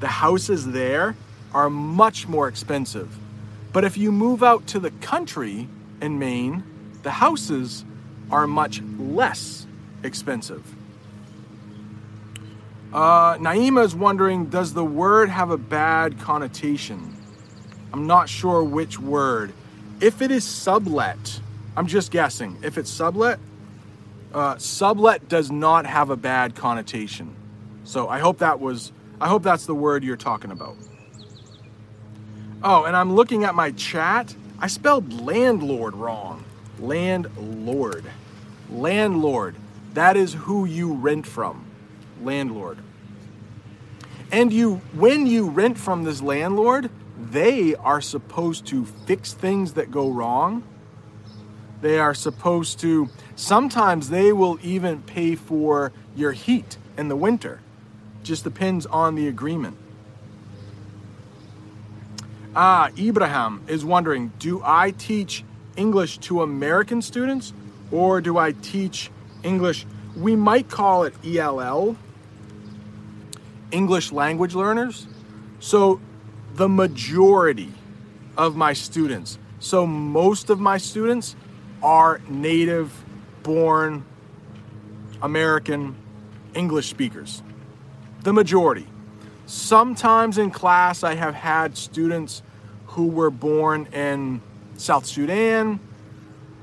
The 0.00 0.08
houses 0.08 0.72
there 0.72 1.14
are 1.52 1.70
much 1.70 2.28
more 2.28 2.48
expensive. 2.48 3.16
But 3.72 3.84
if 3.84 3.96
you 3.96 4.12
move 4.12 4.42
out 4.42 4.66
to 4.68 4.80
the 4.80 4.90
country 4.90 5.68
in 6.00 6.18
Maine, 6.18 6.64
the 7.02 7.10
houses 7.10 7.84
are 8.30 8.46
much 8.46 8.82
less 8.98 9.66
expensive. 10.02 10.64
Uh, 12.92 13.36
Naima 13.36 13.84
is 13.84 13.94
wondering 13.94 14.46
Does 14.46 14.74
the 14.74 14.84
word 14.84 15.28
have 15.28 15.50
a 15.50 15.58
bad 15.58 16.18
connotation? 16.18 17.16
I'm 17.92 18.06
not 18.06 18.28
sure 18.28 18.62
which 18.62 18.98
word. 18.98 19.52
If 20.00 20.22
it 20.22 20.30
is 20.30 20.44
sublet, 20.44 21.40
I'm 21.76 21.86
just 21.86 22.10
guessing. 22.10 22.58
If 22.62 22.78
it's 22.78 22.90
sublet, 22.90 23.38
uh, 24.32 24.58
sublet 24.58 25.28
does 25.28 25.50
not 25.50 25.86
have 25.86 26.10
a 26.10 26.16
bad 26.16 26.54
connotation. 26.54 27.34
So 27.84 28.08
I 28.08 28.18
hope 28.18 28.38
that 28.38 28.60
was, 28.60 28.92
I 29.20 29.28
hope 29.28 29.42
that's 29.42 29.66
the 29.66 29.74
word 29.74 30.04
you're 30.04 30.16
talking 30.16 30.50
about. 30.50 30.76
Oh, 32.62 32.84
and 32.84 32.94
I'm 32.94 33.14
looking 33.14 33.44
at 33.44 33.54
my 33.54 33.70
chat. 33.72 34.34
I 34.58 34.66
spelled 34.66 35.12
landlord 35.20 35.96
wrong. 35.96 36.44
Landlord. 36.78 38.04
Landlord. 38.70 39.56
That 39.94 40.16
is 40.16 40.34
who 40.34 40.66
you 40.66 40.92
rent 40.92 41.26
from. 41.26 41.64
Landlord. 42.22 42.78
And 44.30 44.52
you 44.52 44.76
when 44.92 45.26
you 45.26 45.48
rent 45.48 45.78
from 45.78 46.04
this 46.04 46.20
landlord, 46.22 46.90
they 47.18 47.74
are 47.74 48.00
supposed 48.00 48.66
to 48.66 48.84
fix 48.84 49.32
things 49.32 49.72
that 49.74 49.90
go 49.90 50.10
wrong. 50.10 50.62
They 51.80 51.98
are 51.98 52.14
supposed 52.14 52.78
to 52.80 53.08
sometimes 53.36 54.10
they 54.10 54.32
will 54.32 54.58
even 54.62 55.02
pay 55.02 55.34
for 55.34 55.92
your 56.14 56.32
heat 56.32 56.76
in 56.98 57.08
the 57.08 57.16
winter. 57.16 57.60
Just 58.22 58.44
depends 58.44 58.84
on 58.86 59.14
the 59.14 59.26
agreement. 59.28 59.78
Ah, 62.54 62.90
Ibrahim 62.98 63.62
is 63.68 63.84
wondering, 63.84 64.32
do 64.40 64.60
I 64.64 64.90
teach 64.90 65.44
English 65.76 66.18
to 66.18 66.42
American 66.42 67.00
students 67.00 67.52
or 67.92 68.20
do 68.20 68.38
I 68.38 68.52
teach 68.52 69.10
English? 69.44 69.86
We 70.16 70.34
might 70.34 70.68
call 70.68 71.04
it 71.04 71.14
ELL, 71.24 71.96
English 73.70 74.10
language 74.10 74.54
learners. 74.54 75.06
So 75.60 76.00
the 76.54 76.68
majority 76.68 77.72
of 78.36 78.56
my 78.56 78.72
students, 78.72 79.38
so 79.60 79.86
most 79.86 80.50
of 80.50 80.58
my 80.58 80.78
students 80.78 81.36
are 81.84 82.20
native 82.28 83.04
born 83.44 84.04
American 85.22 85.94
English 86.54 86.88
speakers. 86.88 87.44
The 88.24 88.32
majority. 88.32 88.88
Sometimes 89.50 90.38
in 90.38 90.52
class, 90.52 91.02
I 91.02 91.16
have 91.16 91.34
had 91.34 91.76
students 91.76 92.44
who 92.86 93.08
were 93.08 93.30
born 93.30 93.86
in 93.86 94.40
South 94.76 95.04
Sudan, 95.04 95.80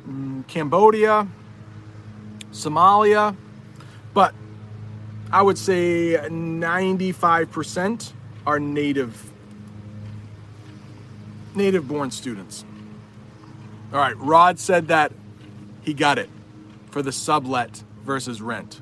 mm, 0.08 0.48
Cambodia, 0.48 1.28
Somalia, 2.54 3.36
but 4.14 4.34
I 5.34 5.42
would 5.42 5.58
say 5.58 6.18
95% 6.30 8.14
are 8.46 8.58
native 8.58 9.34
native 11.56 11.90
born 11.90 12.10
students. 12.10 12.64
All 13.92 14.00
right, 14.00 14.16
Rod 14.16 14.60
said 14.60 14.88
that 14.88 15.12
he 15.82 15.94
got 15.94 16.18
it 16.18 16.30
for 16.90 17.02
the 17.02 17.12
sublet 17.12 17.84
versus 18.06 18.42
rent. 18.42 18.80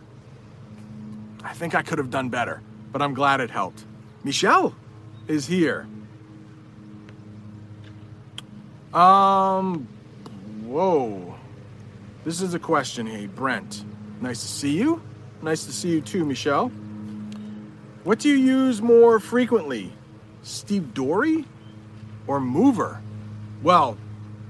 I 1.43 1.53
think 1.53 1.73
I 1.73 1.81
could 1.81 1.97
have 1.97 2.11
done 2.11 2.29
better, 2.29 2.61
but 2.91 3.01
I'm 3.01 3.15
glad 3.15 3.39
it 3.39 3.49
helped. 3.49 3.83
Michelle 4.25 4.73
is 5.27 5.45
here. 5.45 5.85
Um, 8.91 9.87
whoa. 10.65 11.35
This 12.23 12.41
is 12.41 12.55
a 12.55 12.59
question, 12.59 13.05
hey, 13.05 13.27
Brent. 13.27 13.85
Nice 14.21 14.41
to 14.41 14.47
see 14.47 14.71
you. 14.71 14.99
Nice 15.43 15.67
to 15.67 15.71
see 15.71 15.91
you 15.91 16.01
too, 16.01 16.25
Michelle. 16.25 16.69
What 18.03 18.17
do 18.17 18.27
you 18.29 18.35
use 18.35 18.81
more 18.81 19.19
frequently, 19.19 19.93
Steve 20.41 20.95
Dory 20.95 21.45
or 22.25 22.39
Mover? 22.39 23.01
Well, 23.61 23.95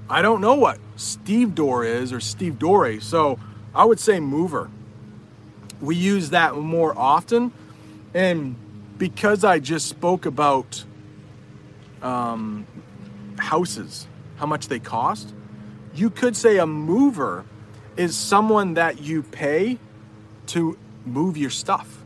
I 0.08 0.22
don't 0.22 0.40
know 0.40 0.54
what 0.54 0.78
Steve 0.96 1.54
Door 1.54 1.84
is 1.84 2.14
or 2.14 2.20
Steve 2.20 2.58
Dory, 2.58 2.98
so 2.98 3.38
I 3.74 3.84
would 3.84 4.00
say 4.00 4.20
Mover. 4.20 4.70
We 5.82 5.96
use 5.96 6.30
that 6.30 6.56
more 6.56 6.98
often, 6.98 7.52
and 8.14 8.56
because 8.98 9.44
I 9.44 9.58
just 9.58 9.88
spoke 9.88 10.26
about 10.26 10.84
um, 12.02 12.66
houses, 13.38 14.06
how 14.36 14.46
much 14.46 14.68
they 14.68 14.78
cost, 14.78 15.32
you 15.94 16.10
could 16.10 16.36
say 16.36 16.58
a 16.58 16.66
mover 16.66 17.44
is 17.96 18.16
someone 18.16 18.74
that 18.74 19.00
you 19.00 19.22
pay 19.22 19.78
to 20.48 20.78
move 21.04 21.36
your 21.36 21.50
stuff. 21.50 22.02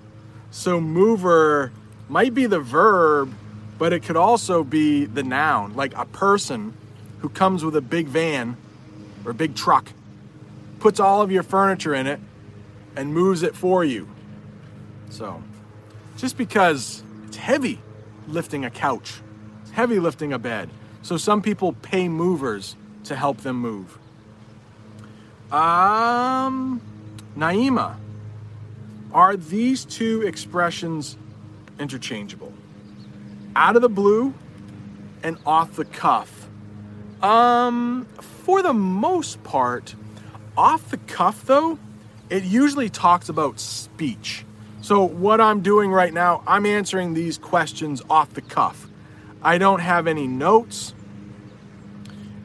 So, 0.50 0.80
mover 0.80 1.72
might 2.08 2.34
be 2.34 2.46
the 2.46 2.60
verb, 2.60 3.32
but 3.78 3.92
it 3.92 4.02
could 4.02 4.16
also 4.16 4.64
be 4.64 5.04
the 5.04 5.22
noun, 5.22 5.74
like 5.74 5.96
a 5.96 6.04
person 6.06 6.76
who 7.18 7.28
comes 7.28 7.64
with 7.64 7.76
a 7.76 7.80
big 7.80 8.08
van 8.08 8.56
or 9.24 9.32
a 9.32 9.34
big 9.34 9.54
truck, 9.54 9.92
puts 10.78 10.98
all 10.98 11.22
of 11.22 11.30
your 11.30 11.42
furniture 11.42 11.94
in 11.94 12.06
it, 12.06 12.20
and 12.96 13.14
moves 13.14 13.42
it 13.42 13.54
for 13.54 13.84
you. 13.84 14.08
So, 15.10 15.42
just 16.20 16.36
because 16.36 17.02
it's 17.26 17.36
heavy 17.36 17.80
lifting 18.28 18.64
a 18.64 18.70
couch, 18.70 19.20
it's 19.62 19.70
heavy 19.70 19.98
lifting 19.98 20.32
a 20.32 20.38
bed. 20.38 20.68
So, 21.02 21.16
some 21.16 21.40
people 21.40 21.72
pay 21.72 22.08
movers 22.08 22.76
to 23.04 23.16
help 23.16 23.38
them 23.38 23.56
move. 23.56 23.98
Um, 25.50 26.80
Naima, 27.36 27.96
are 29.12 29.36
these 29.36 29.84
two 29.84 30.22
expressions 30.22 31.16
interchangeable? 31.78 32.52
Out 33.56 33.76
of 33.76 33.82
the 33.82 33.88
blue 33.88 34.34
and 35.22 35.38
off 35.46 35.76
the 35.76 35.84
cuff. 35.84 36.48
Um, 37.22 38.06
for 38.20 38.62
the 38.62 38.72
most 38.72 39.42
part, 39.42 39.94
off 40.56 40.90
the 40.90 40.98
cuff 40.98 41.44
though, 41.46 41.78
it 42.28 42.44
usually 42.44 42.90
talks 42.90 43.28
about 43.28 43.58
speech. 43.58 44.44
So, 44.82 45.04
what 45.04 45.42
I'm 45.42 45.60
doing 45.60 45.92
right 45.92 46.12
now, 46.12 46.42
I'm 46.46 46.64
answering 46.64 47.12
these 47.12 47.36
questions 47.36 48.00
off 48.08 48.32
the 48.32 48.40
cuff. 48.40 48.88
I 49.42 49.58
don't 49.58 49.80
have 49.80 50.06
any 50.06 50.26
notes. 50.26 50.94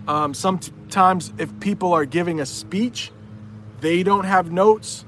Um, 0.06 0.34
sometimes, 0.34 1.32
if 1.38 1.58
people 1.62 1.94
are 1.94 2.04
giving 2.04 2.42
a 2.42 2.46
speech, 2.46 3.12
they 3.80 4.04
don't 4.04 4.25
have 4.25 4.51
notes. 4.51 5.06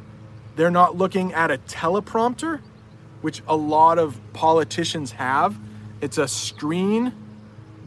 They're 0.55 0.71
not 0.71 0.95
looking 0.95 1.33
at 1.33 1.51
a 1.51 1.57
teleprompter, 1.57 2.61
which 3.21 3.43
a 3.45 3.57
lot 3.57 3.99
of 3.99 4.19
politicians 4.31 5.11
have. 5.11 5.59
It's 5.99 6.17
a 6.17 6.29
screen 6.29 7.11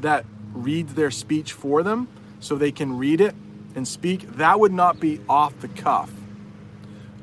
that 0.01 0.27
reads 0.53 0.95
their 0.95 1.11
speech 1.11 1.55
for 1.55 1.83
them 1.83 2.09
so 2.41 2.57
they 2.57 2.73
can 2.73 2.99
read 2.99 3.23
it 3.23 3.35
and 3.75 3.89
speak. 3.89 4.37
That 4.37 4.61
would 4.61 4.73
not 4.73 5.01
be 5.01 5.19
off 5.31 5.59
the 5.61 5.69
cuff. 5.69 6.13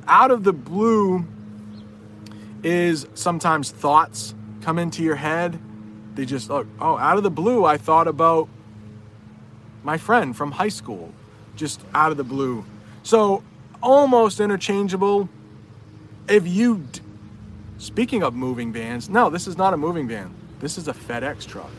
Out 0.08 0.32
of 0.32 0.44
the 0.44 0.54
blue 0.54 1.26
is 2.64 3.08
sometimes 3.14 3.72
thoughts 3.72 4.34
come 4.62 4.80
into 4.80 5.04
your 5.04 5.16
head. 5.16 5.60
They 6.16 6.26
just, 6.26 6.50
oh, 6.50 6.66
oh, 6.80 6.98
out 6.98 7.18
of 7.18 7.24
the 7.24 7.30
blue, 7.30 7.66
I 7.66 7.78
thought 7.78 8.08
about 8.08 8.50
my 9.84 9.98
friend 9.98 10.36
from 10.36 10.52
high 10.52 10.70
school, 10.70 11.14
just 11.56 11.82
out 11.94 12.12
of 12.12 12.18
the 12.18 12.24
blue. 12.24 12.66
So 13.04 13.44
almost 13.82 14.40
interchangeable. 14.40 15.30
If 16.28 16.48
you, 16.48 16.80
d- 16.92 17.02
speaking 17.78 18.24
of 18.24 18.34
moving 18.34 18.74
vans, 18.74 19.10
no, 19.10 19.30
this 19.30 19.48
is 19.48 19.58
not 19.58 19.74
a 19.74 19.78
moving 19.78 20.08
van. 20.08 20.34
This 20.60 20.78
is 20.78 20.88
a 20.88 20.94
FedEx 20.94 21.46
truck. 21.46 21.72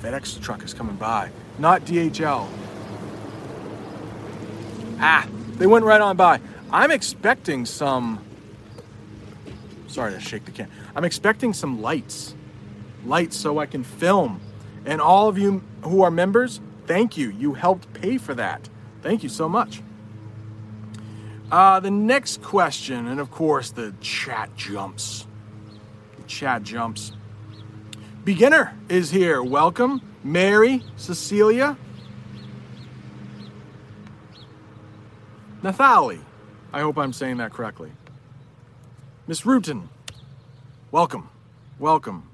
FedEx 0.00 0.40
truck 0.40 0.62
is 0.62 0.74
coming 0.74 0.96
by, 0.96 1.30
not 1.58 1.84
DHL. 1.84 2.46
Ah, 5.00 5.26
they 5.56 5.66
went 5.66 5.84
right 5.84 6.00
on 6.00 6.16
by. 6.16 6.40
I'm 6.70 6.90
expecting 6.90 7.66
some. 7.66 8.23
Sorry 9.94 10.12
to 10.12 10.18
shake 10.18 10.44
the 10.44 10.50
can. 10.50 10.68
I'm 10.96 11.04
expecting 11.04 11.52
some 11.52 11.80
lights. 11.80 12.34
Lights 13.06 13.36
so 13.36 13.60
I 13.60 13.66
can 13.66 13.84
film. 13.84 14.40
And 14.84 15.00
all 15.00 15.28
of 15.28 15.38
you 15.38 15.62
who 15.84 16.02
are 16.02 16.10
members, 16.10 16.60
thank 16.88 17.16
you. 17.16 17.30
You 17.30 17.54
helped 17.54 17.92
pay 17.92 18.18
for 18.18 18.34
that. 18.34 18.68
Thank 19.02 19.22
you 19.22 19.28
so 19.28 19.48
much. 19.48 19.82
Uh, 21.48 21.78
the 21.78 21.92
next 21.92 22.42
question, 22.42 23.06
and 23.06 23.20
of 23.20 23.30
course, 23.30 23.70
the 23.70 23.94
chat 24.00 24.56
jumps. 24.56 25.28
The 26.16 26.24
chat 26.24 26.64
jumps. 26.64 27.12
Beginner 28.24 28.76
is 28.88 29.12
here. 29.12 29.44
Welcome. 29.44 30.02
Mary, 30.24 30.82
Cecilia, 30.96 31.76
Nathali. 35.62 36.18
I 36.72 36.80
hope 36.80 36.98
I'm 36.98 37.12
saying 37.12 37.36
that 37.36 37.52
correctly. 37.52 37.92
Miss 39.26 39.40
Rutan, 39.40 39.88
welcome. 40.90 41.30
Welcome. 41.78 42.28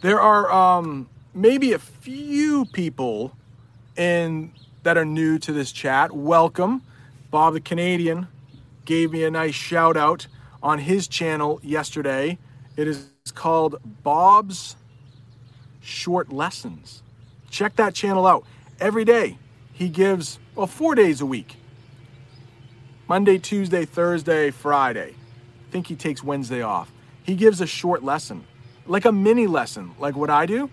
There 0.00 0.18
are 0.18 0.50
um, 0.50 1.10
maybe 1.34 1.74
a 1.74 1.78
few 1.78 2.64
people 2.64 3.36
in 3.98 4.52
that 4.82 4.96
are 4.96 5.04
new 5.04 5.38
to 5.40 5.52
this 5.52 5.72
chat. 5.72 6.12
Welcome. 6.12 6.80
Bob 7.30 7.52
the 7.52 7.60
Canadian 7.60 8.28
gave 8.86 9.12
me 9.12 9.24
a 9.24 9.30
nice 9.30 9.54
shout 9.54 9.94
out 9.94 10.26
on 10.62 10.78
his 10.78 11.06
channel 11.06 11.60
yesterday. 11.62 12.38
It 12.78 12.88
is 12.88 13.10
called 13.34 13.78
Bob's 14.02 14.76
Short 15.82 16.32
Lessons. 16.32 17.02
Check 17.50 17.76
that 17.76 17.92
channel 17.92 18.26
out. 18.26 18.46
Every 18.80 19.04
day 19.04 19.36
he 19.70 19.90
gives, 19.90 20.38
well, 20.54 20.66
four 20.66 20.94
days 20.94 21.20
a 21.20 21.26
week 21.26 21.56
Monday, 23.06 23.36
Tuesday, 23.36 23.84
Thursday, 23.84 24.50
Friday. 24.50 25.14
Think 25.76 25.88
he 25.88 25.94
takes 25.94 26.24
Wednesday 26.24 26.62
off. 26.62 26.90
He 27.22 27.34
gives 27.34 27.60
a 27.60 27.66
short 27.66 28.02
lesson, 28.02 28.46
like 28.86 29.04
a 29.04 29.12
mini 29.12 29.46
lesson, 29.46 29.94
like 29.98 30.16
what 30.16 30.30
I 30.30 30.46
do. 30.46 30.70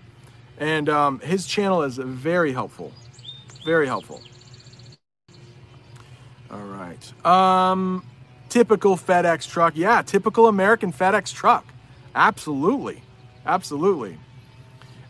And 0.57 0.87
um, 0.87 1.19
his 1.19 1.45
channel 1.45 1.81
is 1.83 1.97
very 1.97 2.53
helpful. 2.53 2.93
Very 3.65 3.85
helpful. 3.85 4.21
All 6.49 6.63
right. 6.63 7.25
Um, 7.25 8.05
typical 8.47 8.95
FedEx 8.95 9.45
truck. 9.45 9.73
Yeah, 9.75 10.03
typical 10.03 10.47
American 10.47 10.93
FedEx 10.93 11.33
truck. 11.33 11.65
Absolutely. 12.15 13.03
Absolutely. 13.45 14.17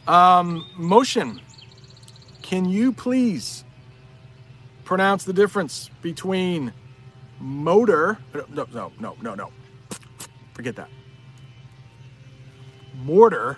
Um, 0.08 0.66
motion. 0.76 1.40
Can 2.42 2.66
you 2.66 2.94
please 2.94 3.64
pronounce 4.86 5.24
the 5.24 5.34
difference 5.34 5.92
between 6.02 6.74
motor. 7.40 8.18
No, 8.34 8.66
no, 8.74 8.92
no, 9.00 9.16
no, 9.22 9.36
no. 9.36 9.52
Forget 10.54 10.76
that. 10.76 10.90
Mortar 12.96 13.58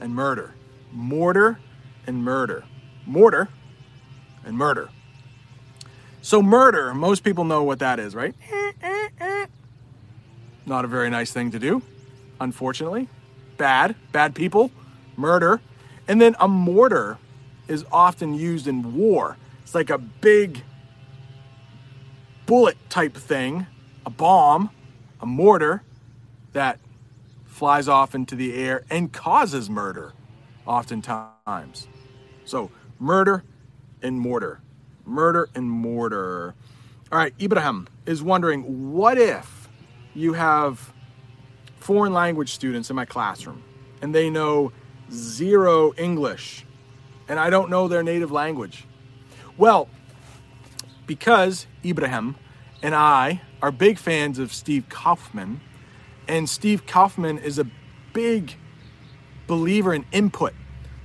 and 0.00 0.14
murder. 0.14 0.54
Mortar 0.92 1.58
and 2.06 2.24
murder. 2.24 2.64
Mortar 3.06 3.48
and 4.44 4.56
murder. 4.56 4.88
So, 6.20 6.42
murder, 6.42 6.92
most 6.94 7.22
people 7.22 7.44
know 7.44 7.62
what 7.62 7.78
that 7.78 7.98
is, 7.98 8.14
right? 8.14 8.34
Not 10.66 10.84
a 10.84 10.88
very 10.88 11.08
nice 11.08 11.32
thing 11.32 11.50
to 11.52 11.58
do, 11.58 11.82
unfortunately. 12.40 13.08
Bad, 13.56 13.94
bad 14.12 14.34
people, 14.34 14.70
murder. 15.16 15.60
And 16.06 16.20
then 16.20 16.36
a 16.38 16.48
mortar 16.48 17.18
is 17.68 17.84
often 17.90 18.34
used 18.34 18.66
in 18.66 18.94
war. 18.94 19.36
It's 19.62 19.74
like 19.74 19.90
a 19.90 19.98
big 19.98 20.62
bullet 22.46 22.76
type 22.90 23.14
thing, 23.14 23.66
a 24.04 24.10
bomb, 24.10 24.70
a 25.20 25.26
mortar 25.26 25.82
that 26.52 26.78
flies 27.44 27.88
off 27.88 28.14
into 28.14 28.34
the 28.34 28.54
air 28.54 28.84
and 28.88 29.12
causes 29.12 29.68
murder, 29.68 30.12
oftentimes. 30.66 31.88
So, 32.44 32.70
murder 32.98 33.44
and 34.02 34.18
mortar. 34.18 34.60
Murder 35.04 35.48
and 35.54 35.70
mortar. 35.70 36.54
All 37.10 37.18
right, 37.18 37.34
Ibrahim 37.40 37.88
is 38.06 38.22
wondering 38.22 38.92
what 38.92 39.18
if 39.18 39.68
you 40.14 40.34
have 40.34 40.92
foreign 41.78 42.12
language 42.12 42.52
students 42.52 42.90
in 42.90 42.96
my 42.96 43.04
classroom 43.04 43.62
and 44.02 44.14
they 44.14 44.28
know 44.28 44.72
zero 45.10 45.94
English 45.96 46.66
and 47.28 47.38
I 47.38 47.50
don't 47.50 47.70
know 47.70 47.88
their 47.88 48.02
native 48.02 48.30
language? 48.30 48.84
Well, 49.56 49.88
because 51.06 51.66
Ibrahim 51.84 52.36
and 52.82 52.94
I 52.94 53.42
are 53.60 53.70
big 53.70 53.98
fans 53.98 54.38
of 54.38 54.52
Steve 54.52 54.88
Kaufmann, 54.88 55.60
and 56.26 56.48
Steve 56.48 56.86
Kaufmann 56.86 57.38
is 57.38 57.58
a 57.58 57.66
big 58.12 58.54
believer 59.46 59.94
in 59.94 60.04
input. 60.12 60.54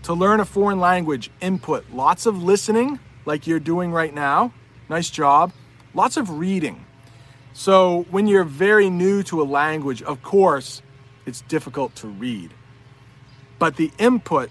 To 0.04 0.14
learn 0.14 0.40
a 0.40 0.46
foreign 0.46 0.80
language, 0.80 1.32
input, 1.40 1.86
lots 1.92 2.26
of 2.26 2.44
listening, 2.44 3.00
like 3.26 3.48
you're 3.48 3.60
doing 3.60 3.92
right 3.92 4.14
now. 4.14 4.54
Nice 4.90 5.10
job. 5.10 5.54
Lots 5.94 6.18
of 6.18 6.30
reading. 6.30 6.86
So, 7.54 8.06
when 8.10 8.28
you're 8.28 8.44
very 8.44 8.90
new 8.90 9.24
to 9.24 9.42
a 9.42 9.46
language, 9.46 10.02
of 10.02 10.22
course, 10.22 10.82
it's 11.26 11.42
difficult 11.42 11.96
to 11.96 12.08
read. 12.08 12.54
But 13.60 13.78
the 13.78 13.92
input, 13.98 14.50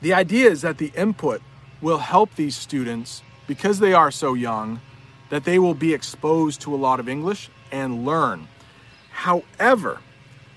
the 0.00 0.14
idea 0.14 0.48
is 0.50 0.62
that 0.62 0.78
the 0.78 0.92
input 0.96 1.42
will 1.82 1.98
help 1.98 2.34
these 2.36 2.56
students 2.56 3.22
because 3.46 3.80
they 3.80 3.92
are 3.92 4.10
so 4.10 4.34
young 4.34 4.80
that 5.30 5.44
they 5.44 5.58
will 5.58 5.74
be 5.74 5.92
exposed 5.92 6.60
to 6.62 6.74
a 6.74 6.76
lot 6.76 7.00
of 7.00 7.08
English 7.08 7.50
and 7.72 8.04
learn. 8.04 8.48
However, 9.10 10.00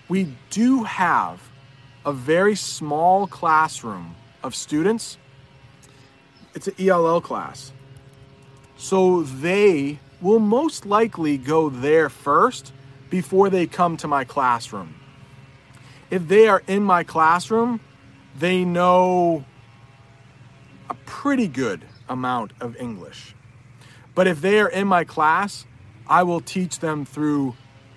we 0.07 0.35
do 0.49 0.83
have 0.83 1.41
a 2.05 2.13
very 2.13 2.55
small 2.55 3.27
classroom 3.27 4.15
of 4.43 4.55
students. 4.55 5.17
It's 6.53 6.67
an 6.67 6.75
ELL 6.79 7.21
class. 7.21 7.71
So 8.77 9.23
they 9.23 9.99
will 10.21 10.39
most 10.39 10.85
likely 10.85 11.37
go 11.37 11.69
there 11.69 12.09
first 12.09 12.73
before 13.09 13.49
they 13.49 13.67
come 13.67 13.97
to 13.97 14.07
my 14.07 14.23
classroom. 14.23 14.95
If 16.09 16.27
they 16.27 16.47
are 16.47 16.63
in 16.67 16.83
my 16.83 17.03
classroom, 17.03 17.79
they 18.37 18.63
know 18.63 19.45
a 20.89 20.93
pretty 21.05 21.47
good 21.47 21.85
amount 22.07 22.53
of 22.59 22.75
English. 22.77 23.35
But 24.15 24.27
if 24.27 24.41
they 24.41 24.59
are 24.59 24.69
in 24.69 24.87
my 24.87 25.03
class, 25.03 25.65
I 26.07 26.23
will 26.23 26.41
teach 26.41 26.79
them 26.79 27.05
through 27.05 27.55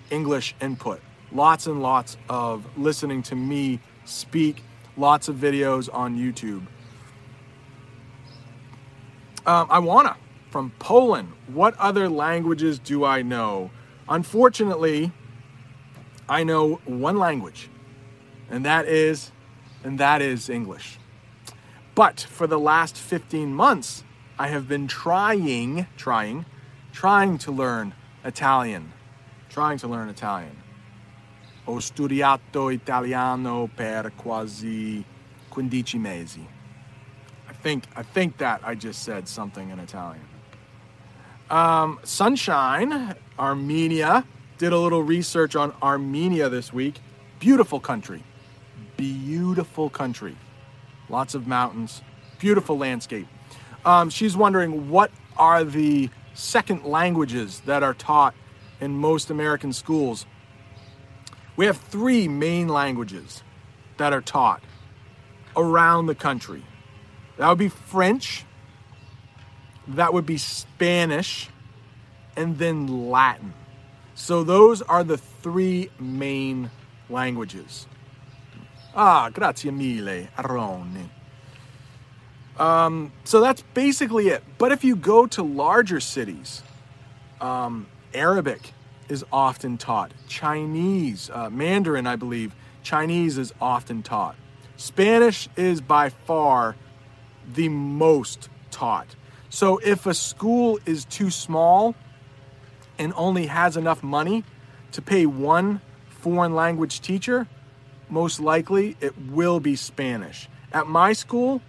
English 0.09 0.55
input. 0.61 1.01
Lots 1.31 1.65
and 1.65 1.81
lots 1.81 2.17
of 2.29 2.65
listening 2.77 3.23
to 3.23 3.35
me 3.35 3.79
speak, 4.05 4.63
lots 4.95 5.27
of 5.27 5.35
videos 5.35 5.89
on 5.91 6.15
YouTube. 6.15 6.67
Um, 9.45 9.67
Iwana 9.69 10.15
from 10.51 10.71
Poland. 10.77 11.33
What 11.47 11.75
other 11.77 12.07
languages 12.07 12.77
do 12.77 13.03
I 13.03 13.23
know? 13.23 13.71
Unfortunately, 14.07 15.11
I 16.29 16.43
know 16.43 16.75
one 16.85 17.17
language, 17.17 17.69
and 18.49 18.63
that 18.63 18.85
is, 18.85 19.31
and 19.83 19.99
that 19.99 20.21
is 20.21 20.49
English. 20.49 20.99
But 21.95 22.21
for 22.21 22.47
the 22.47 22.59
last 22.59 22.97
15 22.97 23.53
months, 23.53 24.03
I 24.37 24.47
have 24.47 24.67
been 24.67 24.87
trying, 24.87 25.87
trying, 25.95 26.45
trying 26.91 27.37
to 27.39 27.51
learn 27.51 27.93
Italian. 28.25 28.91
Trying 29.49 29.77
to 29.79 29.87
learn 29.87 30.09
Italian. 30.09 30.57
Ho 31.65 31.79
studiato 31.79 32.73
italiano 32.73 33.69
per 33.73 34.11
quasi 34.17 35.05
15 35.49 35.99
mesi. 35.99 36.45
I 37.47 37.53
think 37.53 37.85
I 37.95 38.03
think 38.03 38.37
that 38.37 38.61
I 38.63 38.75
just 38.75 39.03
said 39.03 39.27
something 39.27 39.69
in 39.69 39.79
Italian. 39.79 40.27
Um, 41.49 41.99
Sunshine, 42.03 43.15
Armenia, 43.37 44.25
did 44.57 44.73
a 44.73 44.77
little 44.77 45.03
research 45.03 45.55
on 45.55 45.73
Armenia 45.81 46.49
this 46.49 46.73
week. 46.73 46.99
Beautiful 47.39 47.79
country. 47.79 48.23
Beautiful 48.97 49.89
country. 49.89 50.35
Lots 51.09 51.35
of 51.35 51.45
mountains. 51.45 52.01
Beautiful 52.39 52.77
landscape. 52.77 53.27
Um, 53.85 54.09
she's 54.09 54.35
wondering 54.35 54.89
what 54.89 55.11
are 55.37 55.63
the 55.63 56.09
second 56.33 56.85
languages 56.85 57.61
that 57.65 57.83
are 57.83 57.93
taught 57.93 58.33
in 58.79 58.97
most 58.97 59.29
American 59.29 59.73
schools. 59.73 60.25
We 61.55 61.65
have 61.65 61.77
three 61.77 62.27
main 62.27 62.67
languages 62.67 63.43
that 63.97 64.13
are 64.13 64.21
taught 64.21 64.61
around 65.55 66.07
the 66.07 66.15
country. 66.15 66.63
That 67.37 67.49
would 67.49 67.57
be 67.57 67.69
French, 67.69 68.45
that 69.87 70.13
would 70.13 70.25
be 70.25 70.37
Spanish, 70.37 71.49
and 72.35 72.57
then 72.57 73.09
Latin. 73.09 73.53
So 74.15 74.43
those 74.43 74.81
are 74.81 75.03
the 75.03 75.17
three 75.17 75.89
main 75.99 76.71
languages. 77.09 77.87
Ah, 78.95 79.29
grazie 79.29 79.71
mille, 79.71 80.27
Aroni. 80.37 81.09
Um, 82.57 83.11
so 83.23 83.41
that's 83.41 83.63
basically 83.73 84.29
it. 84.29 84.43
But 84.57 84.71
if 84.71 84.83
you 84.83 84.95
go 84.95 85.25
to 85.27 85.43
larger 85.43 85.99
cities, 85.99 86.61
um, 87.41 87.87
Arabic 88.13 88.73
is 89.09 89.25
often 89.31 89.77
taught. 89.77 90.11
Chinese, 90.27 91.29
uh, 91.33 91.49
Mandarin, 91.49 92.07
I 92.07 92.15
believe, 92.15 92.55
Chinese 92.83 93.37
is 93.37 93.53
often 93.59 94.03
taught. 94.03 94.35
Spanish 94.77 95.47
is 95.55 95.81
by 95.81 96.09
far 96.09 96.75
the 97.53 97.69
most 97.69 98.49
taught. 98.71 99.15
So 99.49 99.77
if 99.79 100.05
a 100.05 100.13
school 100.13 100.79
is 100.85 101.05
too 101.05 101.29
small 101.29 101.95
and 102.97 103.13
only 103.15 103.47
has 103.47 103.77
enough 103.77 104.03
money 104.03 104.43
to 104.91 105.01
pay 105.01 105.25
one 105.25 105.81
foreign 106.09 106.55
language 106.55 107.01
teacher, 107.01 107.47
most 108.09 108.39
likely 108.39 108.95
it 108.99 109.13
will 109.29 109.59
be 109.59 109.75
Spanish. 109.75 110.47
At 110.71 110.87
my 110.87 111.13
school, 111.13 111.61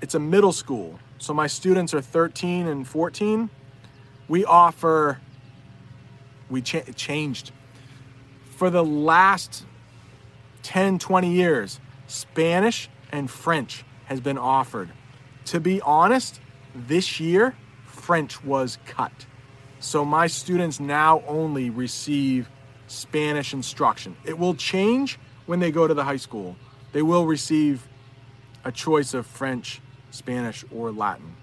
it's 0.00 0.14
a 0.14 0.20
middle 0.20 0.52
school. 0.52 0.98
So 1.18 1.34
my 1.34 1.46
students 1.46 1.92
are 1.94 2.00
13 2.00 2.66
and 2.66 2.86
14. 2.86 3.50
We 4.28 4.44
offer, 4.44 5.18
we 6.48 6.62
cha- 6.62 6.82
changed. 6.94 7.50
For 8.56 8.70
the 8.70 8.84
last 8.84 9.64
10, 10.62 10.98
20 10.98 11.30
years, 11.30 11.80
Spanish 12.06 12.88
and 13.10 13.30
French 13.30 13.84
has 14.06 14.20
been 14.20 14.38
offered. 14.38 14.90
To 15.46 15.60
be 15.60 15.80
honest, 15.80 16.40
this 16.74 17.20
year, 17.20 17.56
French 17.86 18.44
was 18.44 18.78
cut. 18.86 19.26
So 19.80 20.04
my 20.04 20.26
students 20.26 20.80
now 20.80 21.22
only 21.26 21.70
receive 21.70 22.48
Spanish 22.86 23.52
instruction. 23.52 24.16
It 24.24 24.38
will 24.38 24.54
change 24.54 25.18
when 25.46 25.60
they 25.60 25.70
go 25.70 25.86
to 25.86 25.94
the 25.94 26.04
high 26.04 26.16
school. 26.16 26.56
They 26.92 27.02
will 27.02 27.26
receive 27.26 27.86
a 28.64 28.72
choice 28.72 29.14
of 29.14 29.26
French 29.26 29.80
Spanish, 30.10 30.64
or 30.74 30.90
Latin. 30.90 31.36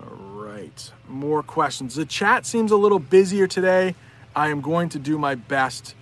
All 0.00 0.16
right, 0.16 0.92
more 1.08 1.42
questions. 1.42 1.94
The 1.94 2.06
chat 2.06 2.46
seems 2.46 2.70
a 2.70 2.76
little 2.76 2.98
busier 2.98 3.46
today. 3.46 3.94
I 4.34 4.48
am 4.48 4.60
going 4.60 4.88
to 4.90 4.98
do 4.98 5.18
my 5.18 5.34
best 5.34 5.94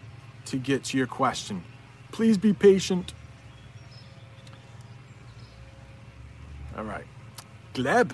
to 0.46 0.56
get 0.56 0.84
to 0.84 0.98
your 0.98 1.06
question. 1.06 1.64
Please 2.12 2.38
be 2.38 2.52
patient. 2.52 3.12
All 6.76 6.84
right. 6.84 7.06
Gleb. 7.74 8.12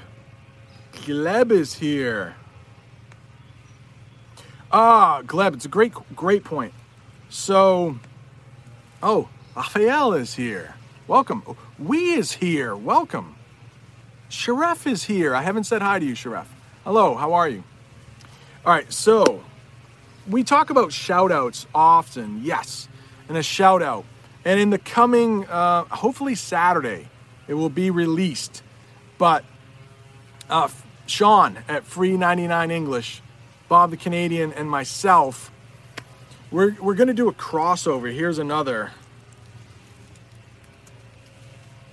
Gleb 0.92 1.50
is 1.50 1.74
here. 1.74 2.36
Ah, 4.70 5.22
Gleb, 5.22 5.54
it's 5.54 5.64
a 5.64 5.68
great, 5.68 5.92
great 6.14 6.44
point. 6.44 6.72
So, 7.28 7.98
oh, 9.02 9.28
Raphael 9.56 10.14
is 10.14 10.34
here. 10.34 10.74
Welcome. 11.08 11.42
We 11.80 12.12
is 12.12 12.34
here. 12.34 12.76
Welcome. 12.76 13.34
Sharef 14.30 14.86
is 14.86 15.02
here. 15.02 15.34
I 15.34 15.42
haven't 15.42 15.64
said 15.64 15.82
hi 15.82 15.98
to 15.98 16.06
you, 16.06 16.14
Sharef. 16.14 16.46
Hello, 16.84 17.16
how 17.16 17.32
are 17.32 17.48
you? 17.48 17.64
All 18.64 18.72
right, 18.72 18.90
so 18.92 19.42
we 20.30 20.44
talk 20.44 20.70
about 20.70 20.92
shout 20.92 21.32
outs 21.32 21.66
often, 21.74 22.44
yes, 22.44 22.88
and 23.28 23.36
a 23.36 23.42
shout 23.42 23.82
out. 23.82 24.04
And 24.44 24.60
in 24.60 24.70
the 24.70 24.78
coming, 24.78 25.44
uh, 25.48 25.86
hopefully 25.86 26.36
Saturday, 26.36 27.08
it 27.48 27.54
will 27.54 27.68
be 27.68 27.90
released. 27.90 28.62
But 29.18 29.44
uh, 30.48 30.68
Sean 31.06 31.58
at 31.66 31.82
Free 31.82 32.16
99 32.16 32.70
English, 32.70 33.22
Bob 33.68 33.90
the 33.90 33.96
Canadian, 33.96 34.52
and 34.52 34.70
myself, 34.70 35.50
we're, 36.52 36.76
we're 36.80 36.94
going 36.94 37.08
to 37.08 37.14
do 37.14 37.28
a 37.28 37.34
crossover. 37.34 38.14
Here's 38.14 38.38
another 38.38 38.92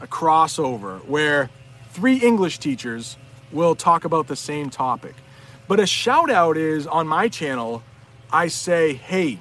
a 0.01 0.07
crossover 0.07 1.03
where 1.05 1.49
three 1.91 2.17
English 2.17 2.59
teachers 2.59 3.17
will 3.51 3.75
talk 3.75 4.05
about 4.05 4.27
the 4.27 4.35
same 4.35 4.69
topic. 4.69 5.15
But 5.67 5.79
a 5.79 5.85
shout 5.85 6.29
out 6.29 6.57
is 6.57 6.87
on 6.87 7.07
my 7.07 7.27
channel, 7.27 7.83
I 8.31 8.47
say, 8.47 8.93
hey, 8.93 9.39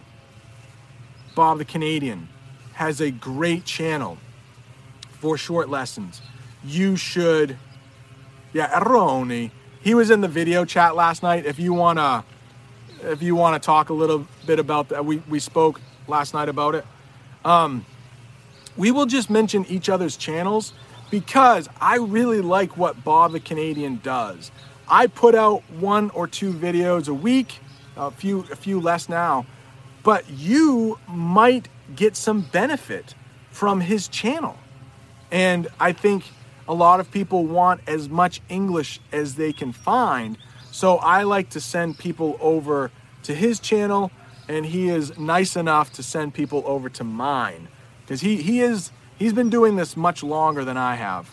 Bob 1.35 1.59
the 1.59 1.65
Canadian 1.65 2.29
has 2.75 3.01
a 3.01 3.11
great 3.11 3.65
channel 3.65 4.19
for 5.21 5.37
short 5.37 5.69
lessons. 5.69 6.21
You 6.65 6.97
should, 6.97 7.57
yeah, 8.53 8.81
Aroni. 8.81 9.51
He 9.81 9.95
was 9.95 10.11
in 10.11 10.21
the 10.21 10.29
video 10.29 10.65
chat 10.65 10.97
last 10.97 11.23
night. 11.23 11.47
If 11.47 11.59
you 11.59 11.73
wanna, 11.73 12.25
if 13.03 13.23
you 13.23 13.35
wanna 13.35 13.59
talk 13.59 13.91
a 13.91 13.95
little 13.95 14.27
bit 14.47 14.59
about 14.59 14.89
that, 14.89 15.05
we 15.05 15.19
we 15.29 15.39
spoke 15.39 15.81
last 16.07 16.35
night 16.35 16.49
about 16.49 16.75
it. 16.75 16.85
Um, 17.45 17.87
we 18.79 18.93
will 18.93 19.07
just 19.07 19.29
mention 19.29 19.67
each 19.67 19.91
other's 19.91 20.17
channels 20.17 20.73
because 21.11 21.69
I 21.81 21.97
really 21.97 22.41
like 22.41 22.77
what 22.77 23.05
Bob 23.05 23.33
the 23.33 23.41
Canadian 23.41 24.01
does. 24.03 24.51
I 24.89 25.09
put 25.09 25.35
out 25.35 25.69
one 25.73 26.11
or 26.11 26.27
two 26.27 26.53
videos 26.53 27.09
a 27.09 27.15
week, 27.15 27.59
a 27.97 28.11
few 28.11 28.47
a 28.51 28.57
few 28.57 28.81
less 28.81 29.09
now, 29.09 29.45
but 30.03 30.31
you 30.31 30.99
might 31.09 31.69
get 31.95 32.17
some 32.17 32.43
benefit 32.43 33.15
from 33.51 33.81
his 33.81 34.07
channel. 34.09 34.57
And 35.31 35.69
I 35.81 35.93
think 35.93 36.25
a 36.69 36.75
lot 36.75 37.01
of 37.01 37.11
people 37.11 37.45
want 37.45 37.81
as 37.87 38.09
much 38.09 38.41
English 38.49 39.01
as 39.13 39.35
they 39.35 39.53
can 39.53 39.73
find. 39.73 40.39
So 40.71 40.97
I 40.99 41.25
like 41.25 41.51
to 41.51 41.61
send 41.61 41.99
people 41.99 42.37
over 42.41 42.91
to 43.25 43.35
his 43.35 43.59
channel 43.59 44.13
and 44.47 44.65
he 44.65 44.89
is 44.89 45.19
nice 45.19 45.57
enough 45.57 45.93
to 45.95 46.03
send 46.03 46.33
people 46.33 46.63
over 46.65 46.89
to 46.91 47.05
mine 47.05 47.69
because 48.09 48.23
he, 48.23 48.41
he 48.41 48.63
is 48.63 48.91
he's 49.19 49.35
been 49.35 49.51
doing 49.51 49.77
this 49.77 49.95
much 49.95 50.23
longer 50.23 50.65
than 50.65 50.79
I 50.79 50.95
have. 50.95 51.29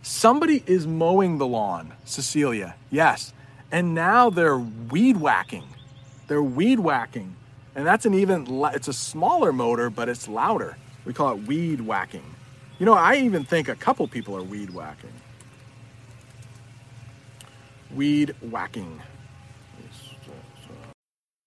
Somebody 0.00 0.62
is 0.64 0.86
mowing 0.86 1.38
the 1.38 1.46
lawn, 1.46 1.94
Cecilia. 2.04 2.76
Yes. 2.88 3.32
And 3.72 3.96
now 3.96 4.30
they're 4.30 4.58
weed 4.58 5.16
whacking. 5.16 5.64
They're 6.28 6.42
weed 6.42 6.78
whacking. 6.78 7.34
And 7.74 7.84
that's 7.84 8.06
an 8.06 8.14
even 8.14 8.46
it's 8.74 8.86
a 8.86 8.92
smaller 8.92 9.52
motor, 9.52 9.90
but 9.90 10.08
it's 10.08 10.28
louder. 10.28 10.76
We 11.04 11.12
call 11.12 11.32
it 11.32 11.48
weed 11.48 11.80
whacking. 11.80 12.36
You 12.78 12.86
know, 12.86 12.94
I 12.94 13.16
even 13.16 13.44
think 13.44 13.68
a 13.68 13.74
couple 13.74 14.06
people 14.06 14.36
are 14.36 14.42
weed 14.42 14.70
whacking. 14.70 15.12
Weed 17.92 18.36
whacking. 18.40 19.02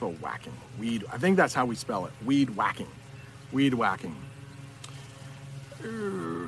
Weed 0.00 0.20
whacking. 0.20 0.52
Weed. 0.78 1.04
I 1.12 1.18
think 1.18 1.36
that's 1.36 1.54
how 1.54 1.66
we 1.66 1.74
spell 1.74 2.06
it. 2.06 2.12
Weed 2.24 2.50
whacking. 2.50 2.88
Weed 3.52 3.74
whacking. 3.74 4.14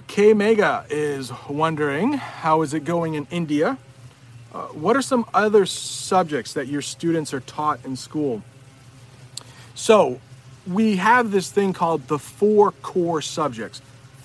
K 0.09 0.35
Mega 0.35 0.85
is 0.91 1.33
wondering 1.49 2.15
how 2.15 2.63
is 2.63 2.75
it 2.75 2.85
going 2.85 3.15
in 3.15 3.27
India? 3.31 3.79
Uh, 4.53 4.67
what 4.67 4.97
are 4.97 5.03
some 5.03 5.25
other 5.33 5.65
subjects 5.65 6.53
that 6.55 6.67
your 6.67 6.83
students 6.83 7.33
are 7.33 7.41
taught 7.41 7.85
in 7.85 7.95
school? 7.95 8.43
So, 9.75 10.21
we 10.67 10.97
have 10.97 11.31
this 11.31 11.51
thing 11.51 11.73
called 11.73 12.09
the 12.09 12.19
four 12.19 12.73
core 12.73 13.23
subjects. 13.23 13.81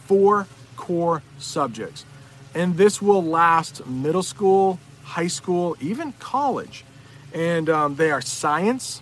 Four 0.07 0.47
core 0.75 1.21
subjects. 1.37 2.05
And 2.55 2.77
this 2.77 3.01
will 3.01 3.23
last 3.23 3.85
middle 3.85 4.23
school, 4.23 4.79
high 5.03 5.27
school, 5.27 5.77
even 5.79 6.13
college 6.13 6.83
and 7.35 7.69
um, 7.69 7.95
they 7.97 8.11
are 8.11 8.21
science, 8.21 9.01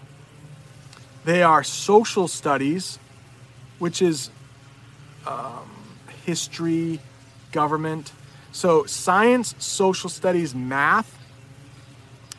they 1.25 1.43
are 1.43 1.63
social 1.63 2.27
studies, 2.27 2.99
which 3.79 4.01
is 4.01 4.29
um, 5.25 5.69
history, 6.25 6.99
government. 7.51 8.11
So, 8.51 8.85
science, 8.85 9.55
social 9.57 10.09
studies, 10.09 10.53
math, 10.53 11.17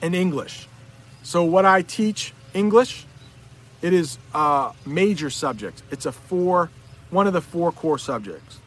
and 0.03 0.15
English. 0.15 0.69
So, 1.23 1.43
what 1.45 1.65
I 1.65 1.83
teach 1.83 2.35
English, 2.53 3.07
it 3.83 3.93
is 3.93 4.19
major 4.85 5.31
subject. 5.31 5.83
It's 5.91 6.07
a 6.07 6.13
four, 6.13 6.71
one 7.11 7.27
of 7.27 7.33
the 7.33 7.41
four 7.41 7.73
core 7.73 7.99
subjects. 7.99 8.61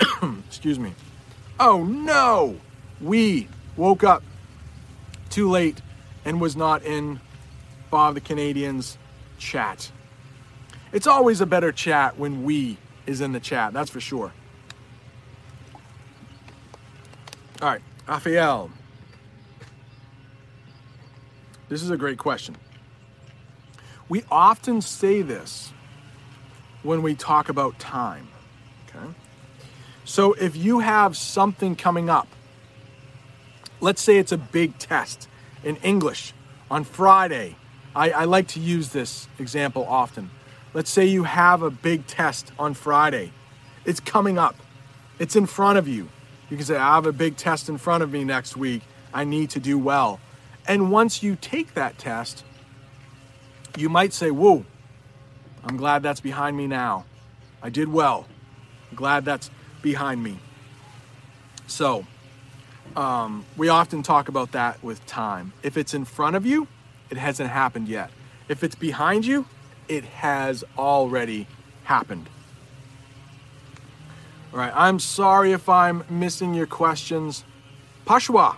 Excuse 0.48 0.78
me. 0.78 0.94
Oh 1.60 1.84
no! 1.84 2.56
We 3.00 3.48
woke 3.76 4.04
up 4.04 4.22
too 5.30 5.50
late 5.50 5.80
and 6.24 6.40
was 6.40 6.56
not 6.56 6.82
in 6.82 7.20
Bob 7.90 8.14
the 8.14 8.20
Canadian's 8.20 8.98
chat. 9.38 9.90
It's 10.92 11.06
always 11.06 11.40
a 11.40 11.46
better 11.46 11.72
chat 11.72 12.18
when 12.18 12.44
we 12.44 12.78
is 13.06 13.20
in 13.20 13.32
the 13.32 13.40
chat, 13.40 13.72
that's 13.72 13.90
for 13.90 14.00
sure. 14.00 14.32
All 17.60 17.68
right, 17.68 17.80
Raphael. 18.06 18.70
This 21.68 21.82
is 21.82 21.90
a 21.90 21.96
great 21.96 22.18
question. 22.18 22.56
We 24.08 24.24
often 24.30 24.80
say 24.80 25.22
this 25.22 25.72
when 26.82 27.02
we 27.02 27.14
talk 27.14 27.48
about 27.48 27.78
time. 27.78 28.28
Okay? 28.88 29.06
So 30.04 30.32
if 30.34 30.56
you 30.56 30.78
have 30.78 31.16
something 31.16 31.76
coming 31.76 32.08
up, 32.08 32.28
let's 33.80 34.00
say 34.00 34.16
it's 34.18 34.32
a 34.32 34.38
big 34.38 34.78
test 34.78 35.28
in 35.62 35.76
English 35.76 36.32
on 36.70 36.84
Friday. 36.84 37.56
I, 37.98 38.10
I 38.10 38.24
like 38.26 38.46
to 38.48 38.60
use 38.60 38.90
this 38.90 39.26
example 39.40 39.84
often. 39.88 40.30
Let's 40.72 40.88
say 40.88 41.04
you 41.04 41.24
have 41.24 41.62
a 41.62 41.70
big 41.70 42.06
test 42.06 42.52
on 42.56 42.74
Friday. 42.74 43.32
It's 43.84 43.98
coming 43.98 44.38
up. 44.38 44.54
It's 45.18 45.34
in 45.34 45.46
front 45.46 45.78
of 45.78 45.88
you. 45.88 46.08
You 46.48 46.56
can 46.56 46.64
say, 46.64 46.76
I 46.76 46.94
have 46.94 47.06
a 47.06 47.12
big 47.12 47.36
test 47.36 47.68
in 47.68 47.76
front 47.76 48.04
of 48.04 48.12
me 48.12 48.22
next 48.22 48.56
week. 48.56 48.82
I 49.12 49.24
need 49.24 49.50
to 49.50 49.58
do 49.58 49.76
well. 49.80 50.20
And 50.68 50.92
once 50.92 51.24
you 51.24 51.36
take 51.40 51.74
that 51.74 51.98
test, 51.98 52.44
you 53.76 53.88
might 53.88 54.12
say, 54.12 54.30
Whoa, 54.30 54.64
I'm 55.64 55.76
glad 55.76 56.04
that's 56.04 56.20
behind 56.20 56.56
me 56.56 56.68
now. 56.68 57.04
I 57.60 57.68
did 57.68 57.88
well. 57.88 58.28
I'm 58.90 58.96
glad 58.96 59.24
that's 59.24 59.50
behind 59.82 60.22
me. 60.22 60.38
So, 61.66 62.06
um, 62.94 63.44
we 63.56 63.68
often 63.68 64.04
talk 64.04 64.28
about 64.28 64.52
that 64.52 64.84
with 64.84 65.04
time. 65.06 65.52
If 65.64 65.76
it's 65.76 65.94
in 65.94 66.04
front 66.04 66.36
of 66.36 66.46
you, 66.46 66.68
it 67.10 67.16
hasn't 67.16 67.50
happened 67.50 67.88
yet. 67.88 68.10
If 68.48 68.62
it's 68.62 68.74
behind 68.74 69.24
you, 69.26 69.46
it 69.88 70.04
has 70.04 70.64
already 70.76 71.46
happened. 71.84 72.28
All 74.52 74.58
right, 74.58 74.72
I'm 74.74 74.98
sorry 74.98 75.52
if 75.52 75.68
I'm 75.68 76.04
missing 76.08 76.54
your 76.54 76.66
questions. 76.66 77.44
Pashwa, 78.06 78.56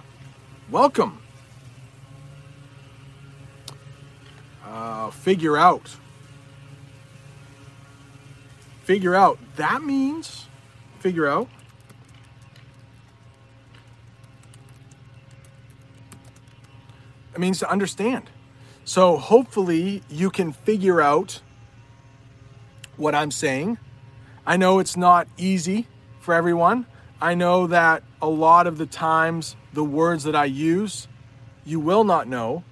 welcome. 0.70 1.20
Uh, 4.64 5.10
figure 5.10 5.56
out. 5.56 5.96
Figure 8.84 9.14
out. 9.14 9.38
That 9.56 9.82
means 9.82 10.46
figure 11.00 11.26
out 11.26 11.48
It 17.34 17.38
means 17.40 17.58
to 17.60 17.70
understand. 17.70 18.28
So 18.84 19.16
hopefully 19.16 20.02
you 20.08 20.30
can 20.30 20.52
figure 20.52 21.00
out 21.00 21.42
what 22.96 23.14
I'm 23.14 23.30
saying. 23.30 23.78
I 24.46 24.56
know 24.56 24.78
it's 24.78 24.96
not 24.96 25.28
easy 25.36 25.86
for 26.20 26.34
everyone. 26.34 26.86
I 27.20 27.34
know 27.34 27.66
that 27.66 28.02
a 28.20 28.28
lot 28.28 28.66
of 28.66 28.78
the 28.78 28.86
times 28.86 29.56
the 29.72 29.84
words 29.84 30.24
that 30.24 30.34
I 30.34 30.46
use 30.46 31.06
you 31.64 31.78
will 31.78 32.04
not 32.04 32.26
know, 32.26 32.64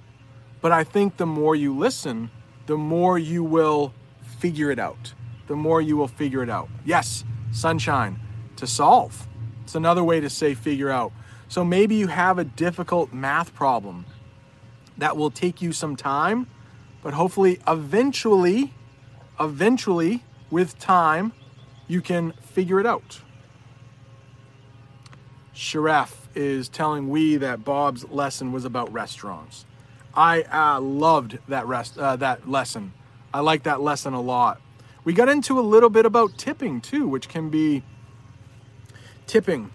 but 0.60 0.72
I 0.72 0.82
think 0.82 1.18
the 1.18 1.26
more 1.26 1.54
you 1.54 1.76
listen, 1.76 2.30
the 2.66 2.76
more 2.76 3.18
you 3.18 3.44
will 3.44 3.92
figure 4.38 4.70
it 4.70 4.78
out. 4.78 5.14
The 5.46 5.56
more 5.56 5.80
you 5.80 5.96
will 5.96 6.08
figure 6.08 6.42
it 6.42 6.50
out. 6.50 6.68
Yes, 6.84 7.24
sunshine 7.52 8.18
to 8.56 8.66
solve. 8.66 9.26
It's 9.62 9.74
another 9.74 10.02
way 10.02 10.20
to 10.20 10.28
say 10.28 10.54
figure 10.54 10.90
out. 10.90 11.12
So 11.48 11.64
maybe 11.64 11.94
you 11.94 12.08
have 12.08 12.38
a 12.38 12.44
difficult 12.44 13.12
math 13.12 13.54
problem 13.54 14.04
that 14.98 15.16
will 15.16 15.30
take 15.30 15.62
you 15.62 15.72
some 15.72 15.96
time, 15.96 16.46
but 17.02 17.14
hopefully, 17.14 17.60
eventually, 17.66 18.74
eventually, 19.40 20.24
with 20.50 20.78
time, 20.78 21.32
you 21.86 22.00
can 22.00 22.32
figure 22.32 22.80
it 22.80 22.86
out. 22.86 23.20
Sharef 25.54 26.12
is 26.34 26.68
telling 26.68 27.08
we 27.08 27.36
that 27.36 27.64
Bob's 27.64 28.08
lesson 28.08 28.52
was 28.52 28.64
about 28.64 28.92
restaurants. 28.92 29.64
I 30.14 30.42
uh, 30.42 30.80
loved 30.80 31.38
that 31.48 31.66
rest 31.66 31.98
uh, 31.98 32.16
that 32.16 32.48
lesson. 32.48 32.92
I 33.32 33.40
like 33.40 33.64
that 33.64 33.80
lesson 33.80 34.14
a 34.14 34.20
lot. 34.20 34.60
We 35.04 35.12
got 35.12 35.28
into 35.28 35.58
a 35.58 35.62
little 35.62 35.90
bit 35.90 36.06
about 36.06 36.36
tipping 36.36 36.80
too, 36.80 37.06
which 37.06 37.28
can 37.28 37.50
be 37.50 37.82
tipping 39.26 39.70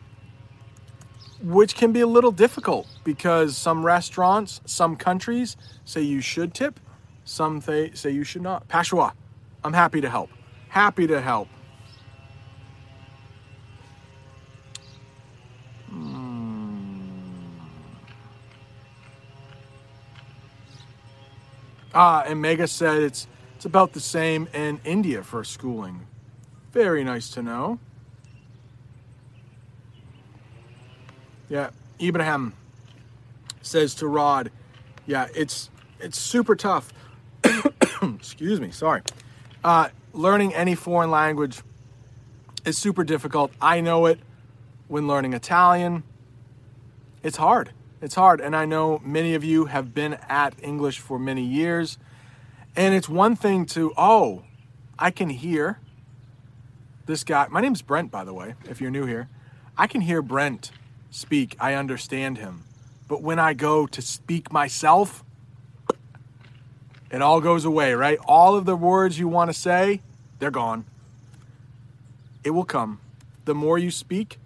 which 1.43 1.75
can 1.75 1.91
be 1.91 1.99
a 1.99 2.08
little 2.08 2.32
difficult 2.32 2.88
because 3.03 3.58
some 3.58 3.86
restaurants, 3.86 4.62
some 4.65 4.95
countries 4.95 5.58
say 5.84 6.01
you 6.01 6.21
should 6.21 6.53
tip, 6.53 6.79
some 7.25 7.62
say, 7.62 7.91
say 7.93 8.12
you 8.12 8.23
should 8.23 8.41
not. 8.41 8.67
Pashwa, 8.69 9.12
I'm 9.63 9.73
happy 9.73 10.01
to 10.01 10.10
help. 10.10 10.29
Happy 10.69 11.06
to 11.06 11.21
help. 11.21 11.49
Ah, 21.93 22.23
and 22.25 22.41
Mega 22.41 22.67
said 22.67 23.03
it's 23.03 23.27
it's 23.56 23.65
about 23.65 23.93
the 23.93 23.99
same 23.99 24.47
in 24.53 24.82
India 24.84 25.23
for 25.23 25.43
schooling. 25.43 26.08
Very 26.71 27.03
nice 27.03 27.29
to 27.32 27.43
know. 27.43 27.79
Yeah, 31.54 31.70
Ibrahim 32.02 32.54
says 33.62 33.94
to 33.96 34.08
Rod, 34.08 34.50
yeah, 35.06 35.28
it's 35.36 35.70
it's 36.00 36.18
super 36.18 36.56
tough. 36.56 36.92
Excuse 38.02 38.60
me, 38.60 38.72
sorry. 38.72 39.04
Uh, 39.63 39.89
learning 40.13 40.56
any 40.56 40.74
foreign 40.74 41.12
language 41.12 41.62
is 42.66 42.80
super 42.80 43.04
difficult. 43.04 43.52
I 43.62 43.82
know 43.82 44.08
it 44.08 44.20
when 44.88 45.08
learning 45.08 45.34
Italian. 45.34 46.02
It's 47.22 47.38
hard. 47.38 47.70
It's 48.02 48.16
hard. 48.16 48.42
And 48.42 48.56
I 48.56 48.66
know 48.66 49.00
many 49.06 49.36
of 49.36 49.44
you 49.44 49.66
have 49.66 49.94
been 49.94 50.16
at 50.28 50.56
English 50.60 50.98
for 50.98 51.20
many 51.20 51.44
years. 51.44 52.00
And 52.76 52.96
it's 52.96 53.08
one 53.08 53.36
thing 53.36 53.68
to, 53.68 53.94
oh, 53.96 54.42
I 54.98 55.12
can 55.12 55.30
hear 55.30 55.80
this 57.06 57.24
guy. 57.24 57.46
My 57.52 57.62
name's 57.62 57.84
Brent, 57.84 58.10
by 58.10 58.24
the 58.24 58.34
way, 58.34 58.56
if 58.68 58.82
you're 58.82 58.89
new 58.89 59.06
here. 59.06 59.30
I 59.78 59.86
can 59.86 60.02
hear 60.02 60.24
Brent 60.24 60.72
speak. 61.13 61.56
I 61.60 61.76
understand 61.76 62.39
him. 62.39 62.63
But 63.08 63.21
when 63.21 63.39
I 63.39 63.54
go 63.54 63.86
to 63.88 64.02
speak 64.02 64.52
myself, 64.52 65.23
it 67.12 67.21
all 67.21 67.39
goes 67.39 67.63
away, 67.63 67.93
right? 67.93 68.17
All 68.26 68.56
of 68.56 68.65
the 68.65 68.76
words 68.76 69.19
you 69.19 69.28
want 69.28 69.49
to 69.49 69.54
say, 69.54 70.02
they're 70.39 70.52
gone. 70.52 70.86
It 72.43 72.49
will 72.49 72.65
come. 72.65 72.99
The 73.45 73.54
more 73.54 73.78
you 73.78 73.91
speak, 73.91 74.39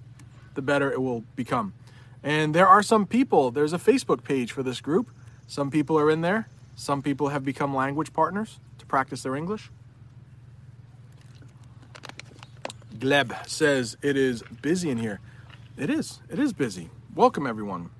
the 0.55 0.61
better 0.61 0.91
it 0.91 1.01
will 1.01 1.23
become. 1.35 1.73
And 2.21 2.53
there 2.53 2.67
are 2.67 2.83
some 2.83 3.05
people, 3.05 3.51
there's 3.51 3.73
a 3.73 3.77
Facebook 3.77 4.23
page 4.23 4.51
for 4.51 4.63
this 4.63 4.81
group. 4.81 5.09
Some 5.47 5.71
people 5.71 5.97
are 5.97 6.11
in 6.11 6.21
there. 6.21 6.49
Some 6.75 7.01
people 7.01 7.29
have 7.29 7.45
become 7.45 7.73
language 7.73 8.11
partners 8.11 8.59
to 8.79 8.85
practice 8.85 9.23
their 9.23 9.35
English. 9.35 9.71
Gleb 12.97 13.47
says 13.47 13.95
it 14.01 14.17
is 14.17 14.43
busy 14.61 14.89
in 14.89 14.97
here. 14.97 15.21
It 15.77 15.91
is. 15.91 16.19
It 16.29 16.39
is 16.39 16.53
busy. 16.53 16.89
Welcome, 17.13 17.45
everyone. 17.45 17.91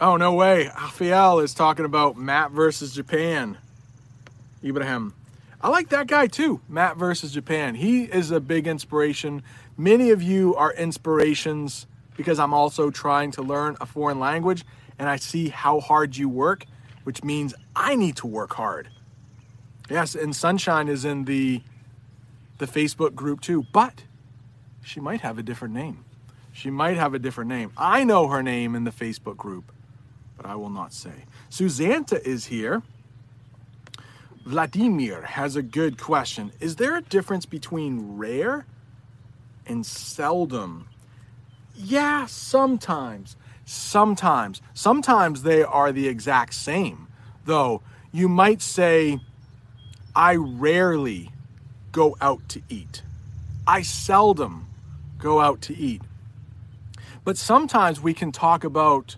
Oh, 0.00 0.16
no 0.16 0.32
way. 0.32 0.70
Rafael 0.74 1.40
is 1.40 1.52
talking 1.52 1.84
about 1.84 2.16
Matt 2.16 2.50
versus 2.50 2.94
Japan. 2.94 3.58
Ibrahim. 4.64 5.12
I 5.60 5.68
like 5.68 5.90
that 5.90 6.06
guy 6.06 6.28
too, 6.28 6.60
Matt 6.68 6.96
versus 6.96 7.32
Japan. 7.32 7.74
He 7.74 8.04
is 8.04 8.30
a 8.30 8.40
big 8.40 8.66
inspiration. 8.66 9.42
Many 9.76 10.10
of 10.10 10.22
you 10.22 10.54
are 10.54 10.72
inspirations 10.72 11.86
because 12.16 12.38
I'm 12.38 12.54
also 12.54 12.90
trying 12.90 13.30
to 13.32 13.42
learn 13.42 13.76
a 13.80 13.86
foreign 13.86 14.18
language 14.18 14.64
and 14.98 15.08
I 15.08 15.16
see 15.16 15.50
how 15.50 15.80
hard 15.80 16.16
you 16.16 16.28
work, 16.28 16.64
which 17.04 17.22
means 17.22 17.54
I 17.74 17.96
need 17.96 18.16
to 18.16 18.26
work 18.26 18.54
hard. 18.54 18.88
Yes, 19.90 20.14
and 20.14 20.34
Sunshine 20.34 20.88
is 20.88 21.04
in 21.04 21.24
the 21.26 21.62
the 22.58 22.66
Facebook 22.66 23.14
group 23.14 23.42
too, 23.42 23.66
but 23.72 24.04
she 24.86 25.00
might 25.00 25.20
have 25.22 25.36
a 25.36 25.42
different 25.42 25.74
name. 25.74 26.04
She 26.52 26.70
might 26.70 26.96
have 26.96 27.12
a 27.12 27.18
different 27.18 27.48
name. 27.48 27.72
I 27.76 28.04
know 28.04 28.28
her 28.28 28.40
name 28.40 28.76
in 28.76 28.84
the 28.84 28.92
Facebook 28.92 29.36
group, 29.36 29.72
but 30.36 30.46
I 30.46 30.54
will 30.54 30.70
not 30.70 30.92
say. 30.92 31.24
Susanta 31.50 32.24
is 32.26 32.46
here. 32.46 32.82
Vladimir 34.44 35.22
has 35.22 35.56
a 35.56 35.62
good 35.62 35.98
question. 35.98 36.52
Is 36.60 36.76
there 36.76 36.96
a 36.96 37.02
difference 37.02 37.46
between 37.46 38.16
rare 38.16 38.64
and 39.66 39.84
seldom? 39.84 40.86
Yeah, 41.74 42.26
sometimes. 42.26 43.36
Sometimes. 43.64 44.62
Sometimes 44.72 45.42
they 45.42 45.64
are 45.64 45.90
the 45.90 46.06
exact 46.06 46.54
same. 46.54 47.08
Though 47.44 47.82
you 48.12 48.28
might 48.28 48.62
say, 48.62 49.18
I 50.14 50.36
rarely 50.36 51.32
go 51.90 52.16
out 52.20 52.48
to 52.50 52.62
eat. 52.68 53.02
I 53.66 53.82
seldom 53.82 54.65
go 55.18 55.40
out 55.40 55.60
to 55.62 55.76
eat. 55.76 56.02
But 57.24 57.36
sometimes 57.36 58.00
we 58.00 58.14
can 58.14 58.32
talk 58.32 58.64
about 58.64 59.16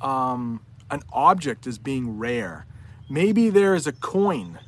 um, 0.00 0.60
an 0.90 1.02
object 1.12 1.66
as 1.66 1.78
being 1.78 2.18
rare. 2.18 2.66
Maybe 3.10 3.50
there 3.50 3.74
is 3.74 3.86
a 3.86 3.92
coin, 3.92 4.58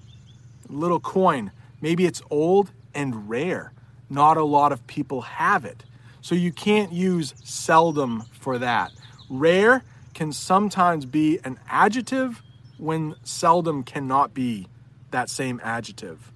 a 0.69 0.73
little 0.73 1.01
coin. 1.01 1.53
Maybe 1.81 2.07
it's 2.07 2.23
old 2.31 2.73
and 2.95 3.29
rare. 3.29 3.73
Not 4.09 4.37
a 4.37 4.45
lot 4.45 4.73
of 4.73 4.87
people 4.87 5.21
have 5.23 5.65
it. 5.65 5.85
So 6.21 6.35
you 6.35 6.53
can't 6.53 6.93
use 6.93 7.35
seldom 7.45 8.25
for 8.33 8.59
that. 8.59 8.93
Rare 9.29 9.83
can 10.15 10.33
sometimes 10.33 11.07
be 11.07 11.39
an 11.45 11.59
adjective 11.69 12.43
when 12.77 13.15
seldom 13.23 13.85
cannot 13.85 14.35
be 14.35 14.67
that 15.11 15.31
same 15.31 15.61
adjective. 15.63 16.33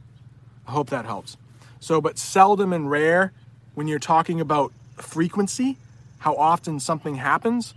I 0.67 0.71
hope 0.71 0.91
that 0.91 1.05
helps. 1.05 1.37
So, 1.81 2.01
but 2.01 2.19
seldom 2.19 2.73
and 2.73 2.91
rare, 2.91 3.33
when 3.75 3.89
you're 3.89 3.99
talking 3.99 4.41
about 4.41 4.73
frequency, 4.97 5.77
how 6.19 6.37
often 6.37 6.81
something 6.81 7.17
happens, 7.17 7.75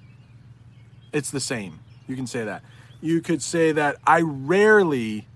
it's 1.11 1.31
the 1.31 1.39
same. 1.39 1.79
You 2.07 2.15
can 2.15 2.27
say 2.27 2.43
that. 2.43 2.63
You 3.01 3.21
could 3.21 3.41
say 3.41 3.71
that 3.71 3.97
I 4.05 4.21
rarely 4.21 5.27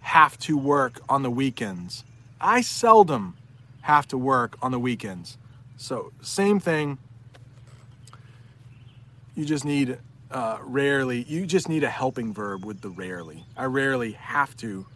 have 0.00 0.38
to 0.40 0.56
work 0.56 1.00
on 1.08 1.22
the 1.22 1.30
weekends. 1.30 2.04
I 2.40 2.60
seldom 2.60 3.36
have 3.82 4.08
to 4.08 4.18
work 4.18 4.56
on 4.62 4.72
the 4.72 4.78
weekends. 4.78 5.36
So, 5.76 6.12
same 6.20 6.60
thing. 6.60 6.98
You 9.34 9.44
just 9.44 9.64
need 9.64 9.98
uh, 10.30 10.58
rarely, 10.62 11.22
you 11.22 11.46
just 11.46 11.68
need 11.68 11.82
a 11.82 11.90
helping 11.90 12.32
verb 12.32 12.64
with 12.64 12.82
the 12.82 12.90
rarely. 12.90 13.44
I 13.56 13.64
rarely 13.64 14.12
have 14.12 14.56
to 14.58 14.86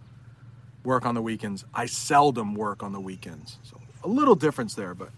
work 0.85 1.07
on 1.07 1.15
the 1.15 1.23
weekends. 1.23 1.65
I 1.75 1.87
seldom 1.87 2.55
work 2.55 2.83
on 2.83 2.93
the 2.93 3.01
weekends. 3.01 3.59
So, 3.63 3.81
a 4.05 4.09
little 4.09 4.35
difference 4.35 4.75
there, 4.75 4.95
but 4.95 5.11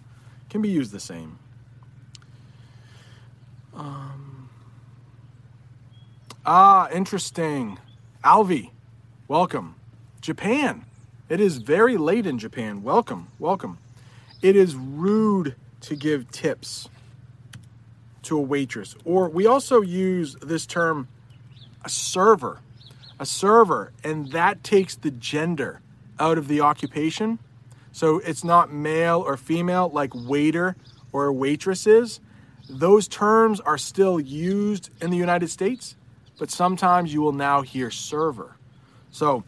can 0.48 0.62
be 0.62 0.68
used 0.68 0.92
the 0.92 1.00
same. 1.00 1.38
Um, 3.74 4.48
ah, 6.46 6.88
interesting. 6.90 7.78
Alvi, 8.24 8.70
welcome. 9.28 9.74
Japan. 10.20 10.84
It 11.28 11.40
is 11.40 11.58
very 11.58 11.96
late 11.96 12.26
in 12.26 12.38
Japan. 12.38 12.82
Welcome, 12.82 13.28
welcome. 13.38 13.78
It 14.40 14.54
is 14.54 14.76
rude 14.76 15.56
to 15.80 15.96
give 15.96 16.30
tips 16.30 16.88
to 18.22 18.38
a 18.38 18.40
waitress. 18.40 18.94
Or 19.04 19.28
we 19.28 19.46
also 19.46 19.80
use 19.80 20.36
this 20.36 20.66
term 20.66 21.08
a 21.84 21.88
server. 21.88 22.60
A 23.18 23.26
server, 23.26 23.92
and 24.04 24.30
that 24.32 24.62
takes 24.62 24.94
the 24.94 25.10
gender 25.10 25.80
out 26.20 26.38
of 26.38 26.48
the 26.48 26.60
occupation. 26.60 27.38
So 27.96 28.18
it's 28.18 28.44
not 28.44 28.70
male 28.70 29.24
or 29.26 29.38
female 29.38 29.88
like 29.88 30.12
waiter 30.14 30.76
or 31.12 31.32
waitresses. 31.32 32.20
Those 32.68 33.08
terms 33.08 33.58
are 33.60 33.78
still 33.78 34.20
used 34.20 34.90
in 35.00 35.08
the 35.08 35.16
United 35.16 35.48
States, 35.48 35.96
but 36.38 36.50
sometimes 36.50 37.14
you 37.14 37.22
will 37.22 37.32
now 37.32 37.62
hear 37.62 37.90
server. 37.90 38.58
So 39.10 39.44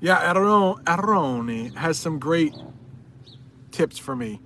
Yeah, 0.00 0.34
Aroni 0.34 1.76
has 1.76 1.96
some 1.96 2.18
great 2.18 2.52
tips 3.70 3.96
for 3.96 4.16
me. 4.16 4.40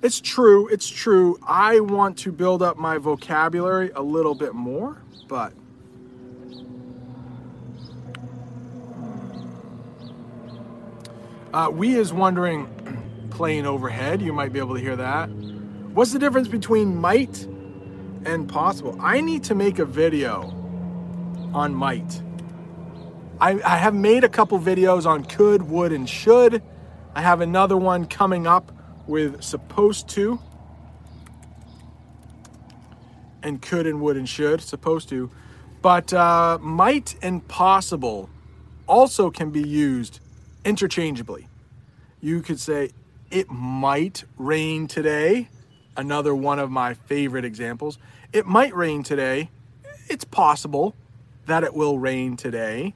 It's 0.00 0.18
true, 0.18 0.66
it's 0.68 0.88
true. 0.88 1.38
I 1.46 1.80
want 1.80 2.16
to 2.20 2.32
build 2.32 2.62
up 2.62 2.78
my 2.78 2.96
vocabulary 2.96 3.90
a 3.90 4.00
little 4.00 4.34
bit 4.34 4.54
more, 4.54 5.02
but 5.28 5.52
uh, 11.52 11.70
we 11.72 11.96
is 11.96 12.12
wondering 12.12 12.66
playing 13.30 13.66
overhead. 13.66 14.22
You 14.22 14.32
might 14.32 14.52
be 14.52 14.58
able 14.58 14.74
to 14.74 14.80
hear 14.80 14.96
that. 14.96 15.26
What's 15.26 16.12
the 16.12 16.18
difference 16.18 16.48
between 16.48 16.96
might 16.96 17.46
and 18.24 18.48
possible? 18.48 18.96
I 19.00 19.20
need 19.20 19.44
to 19.44 19.54
make 19.54 19.78
a 19.78 19.84
video 19.84 20.44
on 21.52 21.74
might. 21.74 22.22
I, 23.40 23.60
I 23.62 23.76
have 23.76 23.94
made 23.94 24.24
a 24.24 24.28
couple 24.28 24.58
videos 24.58 25.04
on 25.04 25.24
could, 25.24 25.62
would, 25.62 25.92
and 25.92 26.08
should. 26.08 26.62
I 27.14 27.20
have 27.20 27.40
another 27.40 27.76
one 27.76 28.06
coming 28.06 28.46
up 28.46 28.72
with 29.06 29.42
supposed 29.42 30.08
to 30.10 30.38
and 33.42 33.60
could 33.60 33.86
and 33.86 34.00
would 34.00 34.16
and 34.16 34.28
should, 34.28 34.60
supposed 34.60 35.08
to. 35.10 35.30
But 35.82 36.12
uh, 36.12 36.58
might 36.62 37.16
and 37.22 37.46
possible 37.48 38.30
also 38.86 39.30
can 39.30 39.50
be 39.50 39.62
used 39.62 40.20
interchangeably. 40.64 41.48
You 42.20 42.40
could 42.42 42.60
say, 42.60 42.90
it 43.30 43.50
might 43.50 44.24
rain 44.36 44.86
today. 44.86 45.48
Another 45.96 46.34
one 46.34 46.58
of 46.58 46.70
my 46.70 46.94
favorite 46.94 47.44
examples. 47.44 47.98
It 48.32 48.46
might 48.46 48.74
rain 48.74 49.02
today. 49.02 49.50
it's 50.08 50.24
possible 50.24 50.94
that 51.46 51.64
it 51.64 51.74
will 51.74 51.98
rain 51.98 52.36
today. 52.36 52.94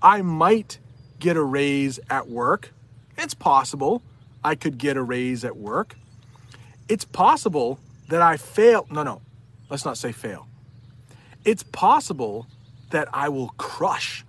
I 0.00 0.22
might 0.22 0.78
get 1.18 1.36
a 1.36 1.42
raise 1.42 2.00
at 2.10 2.28
work. 2.28 2.72
It's 3.16 3.34
possible 3.34 4.02
I 4.42 4.54
could 4.54 4.78
get 4.78 4.96
a 4.96 5.02
raise 5.02 5.44
at 5.44 5.56
work. 5.56 5.96
It's 6.88 7.04
possible 7.04 7.78
that 8.08 8.20
I 8.20 8.36
fail. 8.36 8.86
No, 8.90 9.02
no, 9.02 9.22
let's 9.70 9.84
not 9.84 9.96
say 9.96 10.12
fail. 10.12 10.48
It's 11.44 11.62
possible 11.62 12.46
that 12.90 13.08
I 13.12 13.28
will 13.28 13.50
crush 13.56 14.24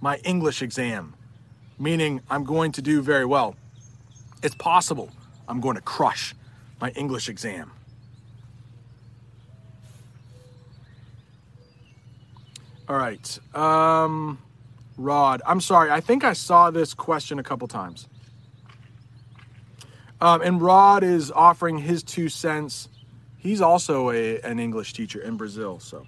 my 0.00 0.16
English 0.18 0.62
exam, 0.62 1.14
meaning 1.78 2.22
I'm 2.30 2.44
going 2.44 2.72
to 2.72 2.82
do 2.82 3.02
very 3.02 3.24
well. 3.24 3.56
It's 4.42 4.54
possible 4.54 5.10
I'm 5.48 5.60
going 5.60 5.76
to 5.76 5.82
crush 5.82 6.34
my 6.80 6.90
English 6.90 7.28
exam. 7.28 7.72
All 12.88 12.96
right. 12.96 13.38
Um, 13.54 14.38
Rod, 14.96 15.42
I'm 15.44 15.60
sorry. 15.60 15.90
I 15.90 16.00
think 16.00 16.24
I 16.24 16.32
saw 16.32 16.70
this 16.70 16.94
question 16.94 17.38
a 17.38 17.42
couple 17.42 17.66
times. 17.68 18.08
Um, 20.20 20.40
and 20.40 20.62
Rod 20.62 21.02
is 21.02 21.30
offering 21.30 21.78
his 21.78 22.02
two 22.02 22.28
cents. 22.28 22.88
He's 23.36 23.60
also 23.60 24.10
a, 24.10 24.40
an 24.40 24.58
English 24.58 24.92
teacher 24.94 25.20
in 25.20 25.36
Brazil, 25.36 25.78
so 25.78 26.06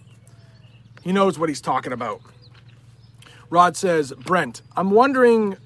he 1.03 1.13
knows 1.13 1.39
what 1.39 1.49
he's 1.49 1.61
talking 1.61 1.93
about. 1.93 2.21
Rod 3.51 3.77
says, 3.77 4.13
Brent, 4.13 4.63
I'm 4.77 4.91
wondering 4.91 5.57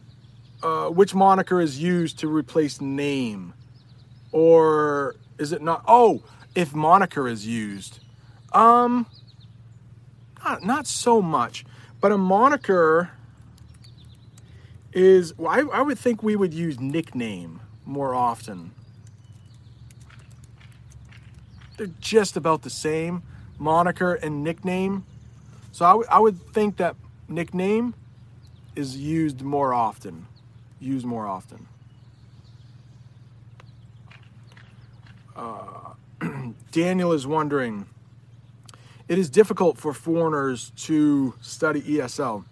uh, 0.63 0.89
which 0.89 1.15
moniker 1.15 1.61
is 1.61 1.83
used 1.83 2.19
to 2.21 2.29
replace 2.29 2.81
name. 2.81 3.55
Or 4.31 5.17
is 5.39 5.53
it 5.53 5.63
not? 5.63 5.85
Oh, 5.87 6.23
if 6.55 6.75
moniker 6.75 7.27
is 7.29 7.47
used. 7.47 8.01
Um, 8.53 9.07
not, 10.45 10.63
not 10.63 10.87
so 10.87 11.21
much, 11.21 11.65
but 12.01 12.13
a 12.13 12.19
moniker 12.19 13.11
is, 14.93 15.37
well, 15.39 15.51
I, 15.51 15.79
I 15.79 15.83
would 15.83 15.99
think 15.99 16.23
we 16.23 16.37
would 16.37 16.55
use 16.55 16.79
nickname 16.79 17.61
more 17.85 18.15
often. 18.15 18.73
They're 21.77 21.89
just 22.01 22.37
about 22.37 22.63
the 22.63 22.71
same, 22.71 23.23
moniker 23.59 24.15
and 24.15 24.45
nickname. 24.45 25.05
So 25.73 25.85
I, 25.85 25.91
w- 25.91 26.09
I 26.11 26.19
would 26.19 26.41
think 26.53 26.77
that 26.77 26.97
nickname 27.33 27.95
is 28.77 28.97
used 28.97 29.43
more 29.43 29.75
often. 29.75 30.27
Used 30.81 31.07
more 31.07 31.27
often. 31.27 31.67
Uh, 35.37 35.95
Daniel 36.73 37.13
is 37.13 37.27
wondering 37.27 37.87
it 39.09 39.19
is 39.19 39.29
difficult 39.29 39.79
for 39.79 39.93
foreigners 39.93 40.73
to 40.77 41.35
study 41.41 41.83
ESL. 41.83 42.45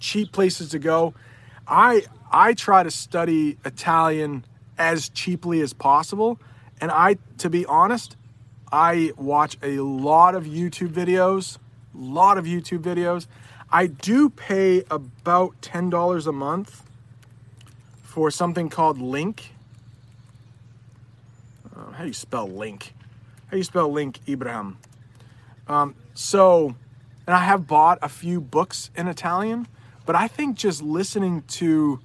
Cheap 0.00 0.32
places 0.32 0.70
to 0.70 0.78
go. 0.78 1.14
I 1.68 2.02
I 2.30 2.54
try 2.54 2.82
to 2.82 2.90
study 2.90 3.58
Italian 3.64 4.44
as 4.78 5.08
cheaply 5.08 5.60
as 5.60 5.72
possible, 5.72 6.38
and 6.80 6.90
I 6.90 7.18
to 7.38 7.50
be 7.50 7.64
honest, 7.66 8.16
I 8.72 9.12
watch 9.16 9.56
a 9.62 9.78
lot 9.78 10.34
of 10.34 10.44
YouTube 10.44 10.90
videos, 10.90 11.58
a 11.94 11.98
lot 11.98 12.38
of 12.38 12.44
YouTube 12.44 12.80
videos. 12.80 13.26
I 13.70 13.86
do 13.86 14.30
pay 14.30 14.84
about 14.90 15.60
$10 15.60 16.26
a 16.26 16.32
month 16.32 16.82
for 18.02 18.30
something 18.30 18.68
called 18.68 18.98
LingQ. 18.98 19.40
Uh, 21.74 21.90
how 21.92 22.02
do 22.02 22.08
you 22.08 22.14
spell 22.14 22.48
LingQ? 22.48 22.90
How 23.46 23.50
do 23.52 23.56
you 23.56 23.64
spell 23.64 23.90
LingQ, 23.90 24.28
Ibrahim? 24.28 24.78
Um, 25.66 25.96
so, 26.14 26.76
and 27.26 27.34
I 27.34 27.40
have 27.40 27.66
bought 27.66 27.98
a 28.02 28.08
few 28.08 28.40
books 28.40 28.90
in 28.96 29.08
Italian, 29.08 29.66
but 30.06 30.14
I 30.14 30.28
think 30.28 30.56
just 30.56 30.80
listening 30.80 31.42
to 31.48 32.00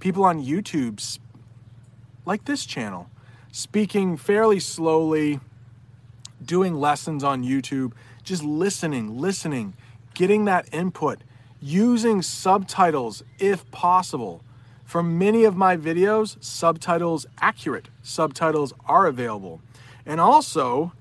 people 0.00 0.24
on 0.24 0.44
YouTube, 0.44 1.18
like 2.26 2.44
this 2.44 2.66
channel, 2.66 3.08
speaking 3.50 4.18
fairly 4.18 4.60
slowly, 4.60 5.40
doing 6.44 6.74
lessons 6.74 7.24
on 7.24 7.42
YouTube, 7.42 7.92
just 8.22 8.42
listening, 8.42 9.18
listening, 9.18 9.74
getting 10.16 10.46
that 10.46 10.66
input, 10.72 11.20
using 11.60 12.22
subtitles 12.22 13.22
if 13.38 13.70
possible. 13.70 14.42
For 14.84 15.02
many 15.02 15.44
of 15.44 15.56
my 15.56 15.76
videos, 15.76 16.42
subtitles 16.42 17.26
accurate 17.40 17.88
subtitles 18.02 18.72
are 18.86 19.06
available. 19.06 19.60
And 20.04 20.20
also, 20.20 20.92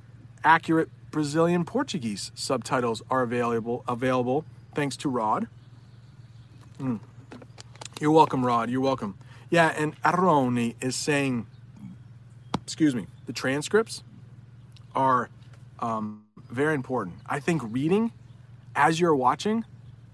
accurate 0.44 0.90
Brazilian 1.12 1.64
Portuguese 1.64 2.32
subtitles 2.36 3.02
are 3.10 3.22
available 3.22 3.84
available 3.88 4.44
thanks 4.74 4.98
to 4.98 5.10
Rod. 5.10 5.48
Mm. 6.80 7.00
You're 8.02 8.12
welcome, 8.12 8.46
Rod. 8.46 8.70
You're 8.70 8.82
welcome. 8.82 9.16
Yeah, 9.50 9.74
and 9.78 10.00
Aroni 10.02 10.76
is 10.82 10.98
saying, 10.98 11.48
excuse 12.64 12.94
me, 12.94 13.08
the 13.28 13.34
transcripts 13.34 14.04
are 14.94 15.30
um, 15.80 16.24
very 16.50 16.74
important. 16.74 17.16
I 17.26 17.40
think 17.40 17.62
reading 17.64 18.12
as 18.76 19.00
you're 19.00 19.16
watching 19.16 19.66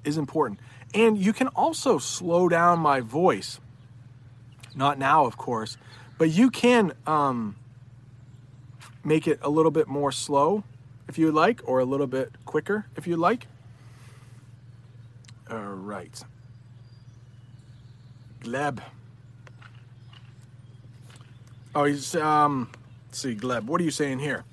is 0.03 0.17
important. 0.17 0.59
And 0.93 1.17
you 1.17 1.33
can 1.33 1.47
also 1.49 1.97
slow 1.97 2.49
down 2.49 2.79
my 2.79 2.99
voice. 3.01 3.59
Not 4.75 4.97
now, 4.97 5.25
of 5.25 5.37
course, 5.37 5.77
but 6.17 6.29
you 6.29 6.49
can 6.49 6.93
um, 7.05 7.55
make 9.03 9.27
it 9.27 9.39
a 9.41 9.49
little 9.49 9.71
bit 9.71 9.87
more 9.87 10.11
slow 10.11 10.63
if 11.07 11.17
you 11.17 11.31
like, 11.31 11.61
or 11.65 11.79
a 11.79 11.85
little 11.85 12.07
bit 12.07 12.31
quicker 12.45 12.85
if 12.95 13.05
you'd 13.05 13.19
like. 13.19 13.47
All 15.49 15.57
right. 15.57 16.23
Gleb. 18.41 18.79
Oh, 21.75 21.83
he's, 21.85 22.15
um, 22.15 22.69
let's 23.07 23.19
see, 23.19 23.35
Gleb, 23.35 23.65
what 23.65 23.81
are 23.81 23.83
you 23.83 23.91
saying 23.91 24.19
here? 24.19 24.45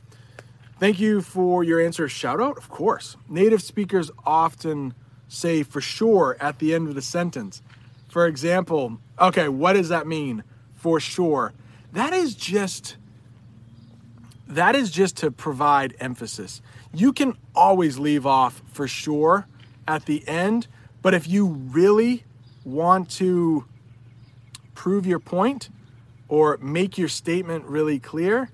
Thank 0.78 1.00
you 1.00 1.22
for 1.22 1.64
your 1.64 1.80
answer. 1.80 2.08
Shout 2.08 2.40
out? 2.40 2.56
Of 2.56 2.68
course. 2.68 3.16
Native 3.28 3.62
speakers 3.62 4.10
often 4.24 4.94
say 5.26 5.62
for 5.62 5.80
sure 5.80 6.36
at 6.40 6.60
the 6.60 6.72
end 6.72 6.88
of 6.88 6.94
the 6.94 7.02
sentence. 7.02 7.62
For 8.08 8.26
example, 8.26 8.98
okay, 9.20 9.48
what 9.48 9.72
does 9.72 9.88
that 9.88 10.06
mean? 10.06 10.44
For 10.74 11.00
sure. 11.00 11.52
That 11.92 12.12
is 12.12 12.34
just 12.34 12.96
that 14.46 14.74
is 14.74 14.90
just 14.90 15.16
to 15.18 15.30
provide 15.30 15.94
emphasis. 16.00 16.62
You 16.94 17.12
can 17.12 17.36
always 17.54 17.98
leave 17.98 18.24
off 18.24 18.62
for 18.72 18.88
sure 18.88 19.46
at 19.86 20.06
the 20.06 20.26
end, 20.26 20.68
but 21.02 21.12
if 21.12 21.28
you 21.28 21.46
really 21.46 22.24
want 22.64 23.10
to 23.10 23.66
prove 24.74 25.06
your 25.06 25.18
point 25.18 25.68
or 26.28 26.56
make 26.62 26.96
your 26.96 27.08
statement 27.08 27.64
really 27.64 27.98
clear, 27.98 28.50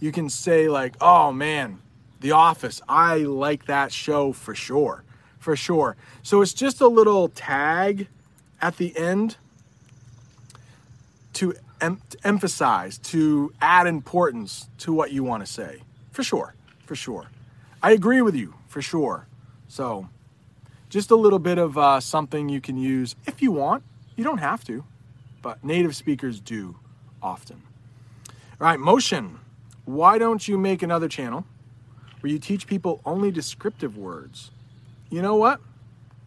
you 0.00 0.12
can 0.12 0.28
say, 0.28 0.68
like, 0.68 0.96
oh 1.00 1.32
man, 1.32 1.80
The 2.20 2.32
Office, 2.32 2.80
I 2.88 3.18
like 3.18 3.66
that 3.66 3.92
show 3.92 4.32
for 4.32 4.54
sure. 4.54 5.02
For 5.38 5.56
sure. 5.56 5.96
So 6.22 6.42
it's 6.42 6.52
just 6.52 6.80
a 6.80 6.88
little 6.88 7.28
tag 7.28 8.08
at 8.60 8.76
the 8.78 8.96
end 8.96 9.36
to 11.34 11.54
em- 11.80 12.00
emphasize, 12.24 12.98
to 12.98 13.52
add 13.60 13.86
importance 13.86 14.68
to 14.78 14.92
what 14.92 15.12
you 15.12 15.22
want 15.22 15.46
to 15.46 15.50
say. 15.50 15.82
For 16.10 16.22
sure. 16.22 16.54
For 16.84 16.96
sure. 16.96 17.30
I 17.82 17.92
agree 17.92 18.22
with 18.22 18.34
you. 18.34 18.54
For 18.68 18.82
sure. 18.82 19.26
So 19.68 20.08
just 20.88 21.10
a 21.10 21.16
little 21.16 21.38
bit 21.38 21.58
of 21.58 21.76
uh, 21.76 22.00
something 22.00 22.48
you 22.48 22.60
can 22.60 22.76
use 22.76 23.14
if 23.26 23.42
you 23.42 23.52
want. 23.52 23.82
You 24.16 24.24
don't 24.24 24.38
have 24.38 24.64
to, 24.64 24.84
but 25.42 25.62
native 25.62 25.94
speakers 25.94 26.40
do 26.40 26.76
often. 27.22 27.62
All 28.28 28.66
right, 28.66 28.80
motion. 28.80 29.38
Why 29.86 30.18
don't 30.18 30.46
you 30.46 30.58
make 30.58 30.82
another 30.82 31.08
channel 31.08 31.46
where 32.20 32.30
you 32.30 32.38
teach 32.38 32.66
people 32.66 33.00
only 33.06 33.30
descriptive 33.30 33.96
words? 33.96 34.50
You 35.08 35.22
know 35.22 35.36
what? 35.36 35.60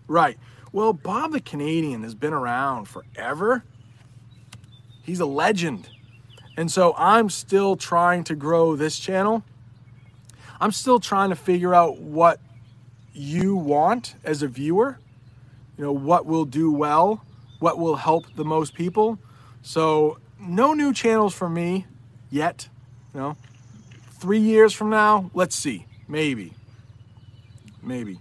Right. 0.07 0.38
Well, 0.72 0.93
Bob 0.93 1.34
the 1.34 1.41
Canadian 1.41 2.03
has 2.03 2.16
been 2.16 2.34
around 2.34 2.86
forever. 2.86 3.64
He's 5.03 5.20
a 5.20 5.26
legend. 5.26 5.89
And 6.55 6.72
so 6.72 6.95
I'm 6.97 7.30
still 7.30 7.76
trying 7.76 8.24
to 8.26 8.36
grow 8.36 8.76
this 8.76 8.97
channel. 8.97 9.43
I'm 10.62 10.72
still 10.72 10.99
trying 10.99 11.30
to 11.30 11.36
figure 11.36 11.76
out 11.76 11.99
what 11.99 12.39
you 13.14 13.55
want 13.55 14.16
as 14.24 14.41
a 14.41 14.47
viewer. 14.47 14.99
You 15.78 15.86
know, 15.86 15.91
what 15.91 16.26
will 16.26 16.45
do 16.45 16.72
well, 16.72 17.26
what 17.60 17.78
will 17.78 17.95
help 17.95 18.26
the 18.36 18.45
most 18.45 18.74
people. 18.74 19.20
So, 19.62 20.20
no 20.39 20.74
new 20.74 20.93
channels 20.93 21.34
for 21.34 21.49
me 21.49 21.86
yet. 22.30 22.70
You 23.14 23.20
know, 23.20 23.38
three 24.20 24.40
years 24.40 24.74
from 24.74 24.90
now, 24.90 25.32
let's 25.34 25.56
see. 25.56 25.86
Maybe. 26.08 26.54
Maybe. 27.82 28.20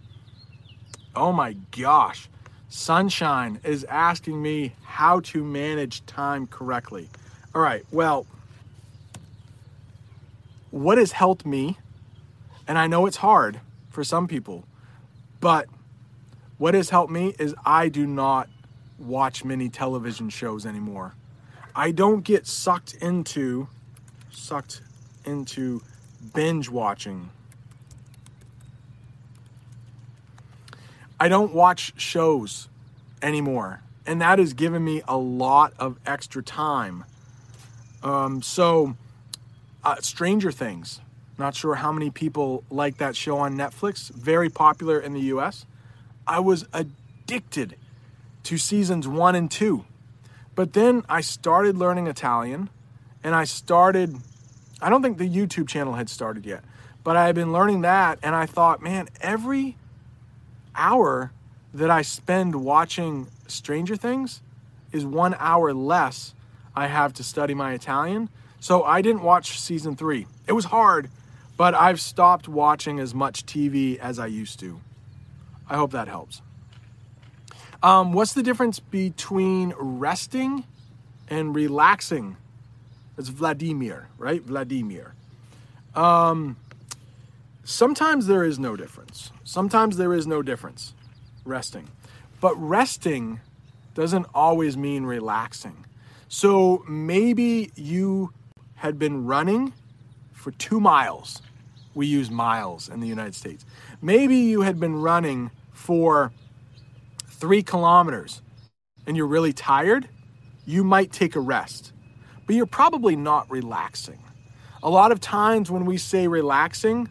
Oh 1.15 1.33
my 1.33 1.55
gosh. 1.77 2.29
Sunshine 2.69 3.61
is 3.65 3.85
asking 3.85 4.41
me 4.41 4.75
how 4.85 5.21
to 5.21 5.43
manage 5.43 6.05
time 6.07 6.47
correctly. 6.47 7.09
All 7.55 7.63
right, 7.63 7.85
well, 7.91 8.27
what 10.71 10.99
has 10.99 11.13
helped 11.13 11.47
me, 11.47 11.79
and 12.69 12.79
I 12.79 12.87
know 12.87 13.07
it's 13.07 13.17
hard 13.17 13.61
for 13.91 14.05
some 14.05 14.29
people. 14.29 14.65
But 15.41 15.67
what 16.59 16.75
has 16.75 16.91
helped 16.91 17.11
me 17.13 17.35
is 17.39 17.55
I 17.65 17.89
do 17.89 18.07
not 18.07 18.49
watch 18.99 19.45
many 19.45 19.69
television 19.69 20.29
shows 20.29 20.67
anymore. 20.67 21.15
I 21.75 21.91
don't 21.91 22.23
get 22.23 22.47
sucked 22.47 22.95
into 22.95 23.69
sucked 24.31 24.83
into 25.29 25.83
binge 26.35 26.68
watching. 26.68 27.31
I 31.20 31.29
don't 31.29 31.53
watch 31.53 31.93
shows 32.01 32.68
anymore, 33.22 33.83
and 34.07 34.20
that 34.20 34.39
has 34.39 34.53
given 34.53 34.85
me 34.85 35.03
a 35.07 35.16
lot 35.16 35.72
of 35.79 35.99
extra 36.07 36.43
time. 36.43 37.05
Um, 38.03 38.43
so, 38.43 38.97
uh, 39.85 39.97
Stranger 39.97 40.53
Things. 40.53 41.01
Not 41.37 41.55
sure 41.55 41.76
how 41.76 41.93
many 41.93 42.11
people 42.11 42.64
like 42.68 42.99
that 42.99 43.14
show 43.14 43.39
on 43.39 43.57
Netflix. 43.57 44.11
Very 44.11 44.49
popular 44.49 44.99
in 44.99 45.12
the 45.12 45.20
US. 45.20 45.66
I 46.26 46.41
was 46.41 46.66
addicted 46.72 47.76
to 48.45 48.59
seasons 48.59 49.07
one 49.07 49.35
and 49.35 49.51
two. 49.51 49.85
But 50.55 50.72
then 50.72 51.05
I 51.09 51.20
started 51.20 51.76
learning 51.76 52.09
Italian 52.09 52.70
and 53.22 53.35
I 53.35 53.45
started, 53.45 54.16
I 54.81 54.91
don't 54.91 55.03
think 55.03 55.18
the 55.18 55.29
YouTube 55.29 55.68
channel 55.68 55.95
had 55.95 56.09
started 56.09 56.47
yet, 56.47 56.62
but 57.05 57.16
I 57.16 57.26
had 57.26 57.35
been 57.35 57.53
learning 57.53 57.83
that 57.83 58.18
and 58.22 58.35
I 58.35 58.47
thought, 58.47 58.83
man, 58.83 59.09
every 59.20 59.76
hour 60.74 61.33
that 61.74 61.91
I 61.91 62.03
spend 62.03 62.55
watching 62.55 63.29
Stranger 63.47 63.97
Things 63.97 64.41
is 64.93 65.05
one 65.05 65.35
hour 65.39 65.72
less 65.74 66.35
I 66.74 66.87
have 66.87 67.12
to 67.14 67.24
study 67.24 67.55
my 67.55 67.72
Italian. 67.72 68.29
So 68.61 68.85
I 68.85 69.03
didn't 69.03 69.22
watch 69.22 69.61
season 69.61 69.97
three. 69.97 70.26
It 70.47 70.53
was 70.53 70.66
hard, 70.66 71.11
but 71.57 71.74
I've 71.74 72.01
stopped 72.01 72.49
watching 72.49 73.01
as 73.01 73.14
much 73.14 73.47
TV 73.47 73.99
as 73.99 74.18
I 74.18 74.26
used 74.26 74.61
to. 74.61 74.81
I 75.68 75.76
hope 75.76 75.91
that 75.93 76.09
helps. 76.09 76.41
Um, 77.83 78.12
what's 78.12 78.33
the 78.33 78.43
difference 78.43 78.81
between 78.81 79.74
resting 79.76 80.64
and 81.29 81.55
relaxing? 81.55 82.37
It's 83.19 83.29
Vladimir, 83.29 84.09
right? 84.16 84.41
Vladimir. 84.41 85.14
Um, 85.95 86.57
sometimes 87.64 88.29
there 88.29 88.45
is 88.45 88.59
no 88.59 88.77
difference. 88.77 89.33
Sometimes 89.45 89.97
there 89.97 90.14
is 90.14 90.27
no 90.27 90.41
difference 90.41 90.95
resting. 91.45 91.89
But 92.41 92.55
resting 92.57 93.41
doesn't 93.95 94.27
always 94.33 94.77
mean 94.77 95.05
relaxing. 95.05 95.85
So 96.29 96.85
maybe 96.89 97.73
you 97.75 98.33
had 98.77 98.99
been 98.99 99.27
running 99.27 99.73
for 100.33 100.53
two 100.53 100.79
miles. 100.79 101.43
We 101.95 102.07
use 102.07 102.31
miles 102.31 102.89
in 102.89 103.01
the 103.01 103.09
United 103.09 103.35
States. 103.35 103.64
Maybe 104.01 104.37
you 104.37 104.61
had 104.61 104.79
been 104.79 105.03
running 105.03 105.51
for 105.73 106.33
three 107.27 107.62
kilometers 107.62 108.43
and 109.07 109.16
you're 109.16 109.27
really 109.27 109.53
tired, 109.53 110.09
you 110.66 110.85
might 110.85 111.11
take 111.11 111.35
a 111.35 111.41
rest, 111.41 111.93
but 112.49 112.57
you're 112.57 112.65
probably 112.65 113.15
not 113.15 113.49
relaxing. 113.51 114.19
A 114.83 114.89
lot 114.89 115.13
of 115.13 115.21
times 115.21 115.71
when 115.71 115.85
we 115.85 115.99
say 115.99 116.27
relaxing, 116.29 117.11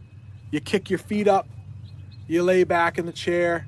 you 0.49 0.59
kick 0.59 0.89
your 0.89 0.97
feet 0.97 1.27
up, 1.27 1.47
you 2.27 2.41
lay 2.41 2.63
back 2.63 2.97
in 2.97 3.05
the 3.05 3.11
chair, 3.11 3.67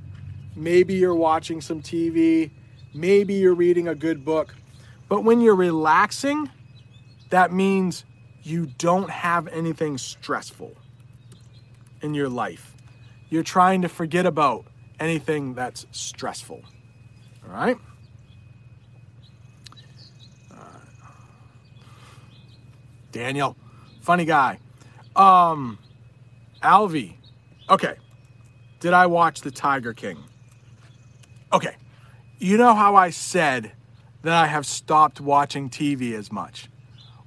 maybe 0.56 0.96
you're 0.96 1.14
watching 1.14 1.62
some 1.62 1.80
TV, 1.80 2.50
maybe 2.96 3.36
you're 3.36 3.54
reading 3.54 3.88
a 3.88 3.94
good 3.94 4.26
book. 4.26 4.56
But 5.08 5.24
when 5.24 5.42
you're 5.42 5.56
relaxing, 5.56 6.50
that 7.30 7.54
means 7.54 8.04
you 8.42 8.66
don't 8.80 9.12
have 9.12 9.48
anything 9.50 10.00
stressful 10.00 10.76
in 12.02 12.16
your 12.16 12.30
life. 12.30 12.76
You're 13.30 13.44
trying 13.44 13.84
to 13.84 13.90
forget 13.90 14.26
about 14.26 14.66
anything 15.00 15.54
that's 15.54 15.86
stressful. 15.92 16.64
All 17.46 17.54
right? 17.54 17.78
Daniel, 23.12 23.56
funny 24.02 24.26
guy. 24.26 24.60
Um, 25.16 25.80
Alvi. 26.62 27.16
Okay. 27.70 27.96
Did 28.80 28.94
I 28.94 29.08
watch 29.08 29.42
The 29.42 29.52
Tiger 29.52 29.94
King? 29.94 30.24
Okay. 31.52 31.76
You 32.38 32.58
know 32.58 32.74
how 32.74 32.96
I 32.96 33.10
said 33.10 33.74
that 34.24 34.34
I 34.34 34.48
have 34.48 34.66
stopped 34.66 35.20
watching 35.20 35.70
TV 35.70 36.14
as 36.14 36.32
much? 36.32 36.70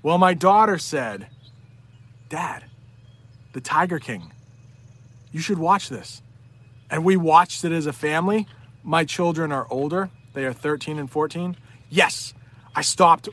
Well, 0.03 0.19
my 0.19 0.35
daughter 0.35 0.79
said, 0.79 1.29
Dad, 2.29 2.65
The 3.53 3.61
Tiger 3.61 3.99
King, 3.99 4.33
you 5.31 5.41
should 5.41 5.59
watch 5.59 5.89
this 5.89 6.23
and 6.93 7.05
we 7.05 7.17
watched 7.17 7.65
it 7.65 7.73
as 7.73 7.87
a 7.87 7.93
family. 7.93 8.47
My 8.85 9.05
children 9.05 9.51
are 9.51 9.67
older, 9.71 10.11
they 10.35 10.45
are 10.45 10.53
13 10.53 10.99
and 10.99 11.11
14. 11.11 11.57
Yes, 11.89 12.35
I 12.77 12.83
stopped 12.83 13.29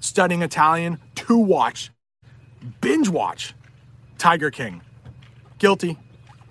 studying 0.00 0.42
Italian 0.42 0.98
to 1.16 1.38
watch, 1.38 1.90
binge 2.80 3.08
watch 3.08 3.54
Tiger 4.18 4.50
King. 4.50 4.82
Guilty, 5.58 5.98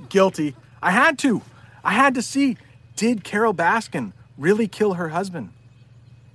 guilty. 0.10 0.56
I 0.82 0.92
had 0.92 1.18
to. 1.20 1.42
I 1.84 1.94
had 1.94 2.16
to 2.16 2.22
see 2.22 2.58
did 2.96 3.24
Carole 3.24 3.54
Baskin 3.54 4.14
really 4.38 4.68
kill 4.68 4.96
her 4.96 5.10
husband? 5.10 5.52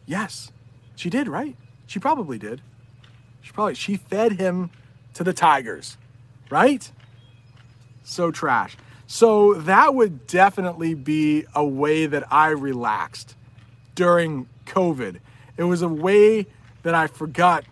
Yes, 0.07 0.53
she 0.95 1.11
did, 1.11 1.29
right? 1.29 1.57
She 1.87 1.99
probably 1.99 2.39
did. 2.39 2.63
She 3.41 3.53
probably 3.53 3.75
she 3.75 3.97
fed 3.97 4.33
him 4.33 4.71
to 5.15 5.25
the 5.25 5.33
tigers, 5.33 5.97
right? 6.51 6.91
So 8.05 8.31
trash. 8.31 8.77
So 9.07 9.55
that 9.55 9.95
would 9.95 10.27
definitely 10.27 10.95
be 10.95 11.45
a 11.55 11.65
way 11.65 12.07
that 12.07 12.25
I 12.33 12.49
relaxed 12.49 13.37
during 13.95 14.49
COVID. 14.67 15.19
It 15.57 15.65
was 15.65 15.83
a 15.83 15.89
way 15.89 16.47
that 16.83 16.95
I 16.95 17.07
forgot 17.07 17.65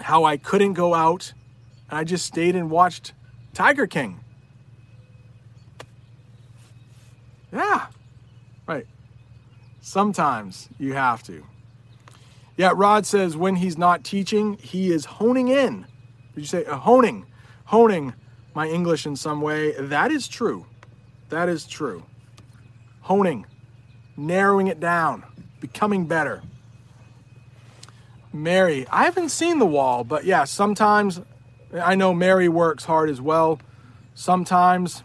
how 0.00 0.24
I 0.24 0.36
couldn't 0.36 0.74
go 0.74 0.94
out. 0.94 1.32
and 1.90 1.98
I 1.98 2.04
just 2.04 2.24
stayed 2.24 2.54
and 2.54 2.70
watched 2.70 3.12
Tiger 3.54 3.86
King. 3.86 4.20
Yeah, 7.52 7.86
right. 8.66 8.86
Sometimes 9.80 10.68
you 10.78 10.92
have 10.92 11.22
to. 11.24 11.44
Yeah, 12.56 12.72
Rod 12.74 13.06
says 13.06 13.36
when 13.36 13.56
he's 13.56 13.78
not 13.78 14.04
teaching, 14.04 14.58
he 14.58 14.90
is 14.90 15.04
honing 15.04 15.48
in. 15.48 15.86
Did 16.34 16.40
you 16.40 16.46
say 16.46 16.64
uh, 16.64 16.76
honing? 16.76 17.24
Honing 17.66 18.14
my 18.54 18.68
English 18.68 19.06
in 19.06 19.16
some 19.16 19.40
way. 19.40 19.72
That 19.72 20.10
is 20.10 20.28
true. 20.28 20.66
That 21.28 21.48
is 21.48 21.66
true. 21.66 22.04
Honing, 23.02 23.46
narrowing 24.16 24.66
it 24.66 24.80
down, 24.80 25.24
becoming 25.60 26.06
better. 26.06 26.42
Mary, 28.32 28.86
I 28.90 29.04
haven't 29.04 29.30
seen 29.30 29.58
the 29.58 29.66
wall, 29.66 30.04
but 30.04 30.24
yeah, 30.24 30.44
sometimes 30.44 31.20
I 31.72 31.94
know 31.94 32.12
Mary 32.14 32.48
works 32.48 32.84
hard 32.84 33.10
as 33.10 33.20
well. 33.20 33.60
Sometimes 34.14 35.02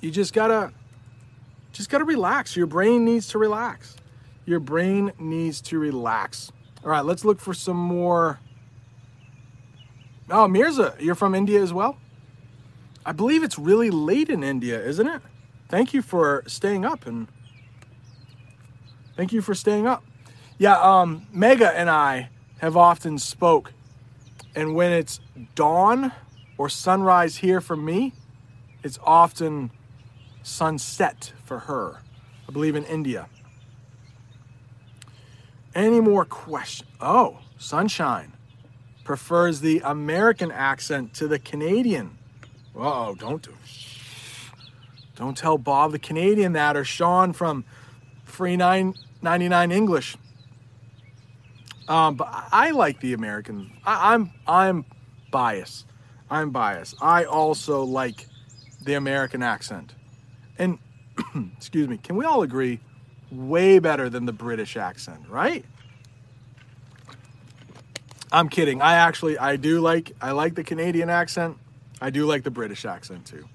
you 0.00 0.10
just 0.10 0.32
gotta 0.32 0.72
just 1.72 1.90
gotta 1.90 2.04
relax. 2.04 2.56
Your 2.56 2.66
brain 2.66 3.04
needs 3.04 3.28
to 3.28 3.38
relax. 3.38 3.96
Your 4.46 4.60
brain 4.60 5.12
needs 5.18 5.60
to 5.62 5.78
relax. 5.78 6.52
All 6.84 6.90
right, 6.90 7.04
let's 7.04 7.24
look 7.24 7.40
for 7.40 7.54
some 7.54 7.76
more. 7.76 8.40
Oh, 10.30 10.46
Mirza, 10.46 10.94
you're 10.98 11.14
from 11.14 11.34
India 11.34 11.62
as 11.62 11.72
well? 11.72 11.98
I 13.06 13.12
believe 13.12 13.42
it's 13.42 13.58
really 13.58 13.90
late 13.90 14.28
in 14.30 14.42
India, 14.42 14.80
isn't 14.82 15.06
it? 15.06 15.20
Thank 15.68 15.92
you 15.92 16.02
for 16.02 16.42
staying 16.46 16.84
up 16.84 17.06
and 17.06 17.28
thank 19.16 19.32
you 19.32 19.42
for 19.42 19.54
staying 19.54 19.86
up. 19.86 20.04
Yeah, 20.58 20.78
um, 20.80 21.26
Mega 21.32 21.76
and 21.76 21.90
I 21.90 22.30
have 22.58 22.76
often 22.76 23.18
spoke, 23.18 23.72
and 24.54 24.74
when 24.74 24.92
it's 24.92 25.20
dawn 25.54 26.12
or 26.56 26.68
sunrise 26.68 27.38
here 27.38 27.60
for 27.60 27.76
me, 27.76 28.12
it's 28.82 28.98
often 29.02 29.70
sunset 30.42 31.32
for 31.44 31.60
her. 31.60 32.00
I 32.48 32.52
believe 32.52 32.76
in 32.76 32.84
India. 32.84 33.28
Any 35.74 36.00
more 36.00 36.24
questions? 36.24 36.88
Oh, 37.00 37.38
Sunshine 37.58 38.32
prefers 39.02 39.60
the 39.60 39.80
American 39.84 40.52
accent 40.52 41.14
to 41.14 41.26
the 41.26 41.38
Canadian. 41.38 42.16
Oh, 42.76 43.14
don't 43.16 43.42
do. 43.42 43.54
Don't 45.16 45.36
tell 45.36 45.58
Bob 45.58 45.92
the 45.92 45.98
Canadian 45.98 46.52
that 46.52 46.76
or 46.76 46.84
Sean 46.84 47.32
from 47.32 47.64
Free 48.24 48.56
Nine 48.56 48.94
Ninety 49.22 49.48
Nine 49.48 49.72
English. 49.72 50.16
Um, 51.88 52.14
but 52.14 52.28
I 52.50 52.70
like 52.70 53.00
the 53.00 53.12
American. 53.12 53.72
I, 53.84 54.14
I'm 54.14 54.30
I'm 54.46 54.84
biased. 55.30 55.86
I'm 56.30 56.50
biased. 56.50 56.96
I 57.02 57.24
also 57.24 57.82
like 57.84 58.26
the 58.82 58.94
American 58.94 59.42
accent, 59.42 59.94
and 60.58 60.78
excuse 61.56 61.88
me. 61.88 61.98
Can 61.98 62.16
we 62.16 62.24
all 62.24 62.42
agree? 62.42 62.80
Way 63.30 63.78
better 63.78 64.08
than 64.08 64.26
the 64.26 64.32
British 64.32 64.76
accent, 64.76 65.28
right? 65.28 65.64
I'm 68.32 68.48
kidding. 68.48 68.82
I 68.82 68.94
actually 68.94 69.38
I 69.38 69.56
do 69.56 69.80
like 69.80 70.12
I 70.20 70.32
like 70.32 70.54
the 70.54 70.64
Canadian 70.64 71.10
accent. 71.10 71.58
I 72.00 72.10
do 72.10 72.26
like 72.26 72.42
the 72.42 72.50
British 72.50 72.84
accent 72.84 73.26
too. 73.26 73.48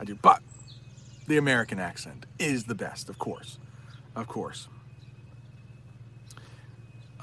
I 0.00 0.04
do. 0.04 0.14
But 0.14 0.42
the 1.26 1.36
American 1.36 1.78
accent 1.78 2.26
is 2.38 2.64
the 2.64 2.74
best, 2.74 3.08
of 3.08 3.18
course. 3.18 3.58
Of 4.14 4.26
course. 4.28 4.68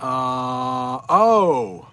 Uh, 0.04 1.00
oh, 1.08 1.88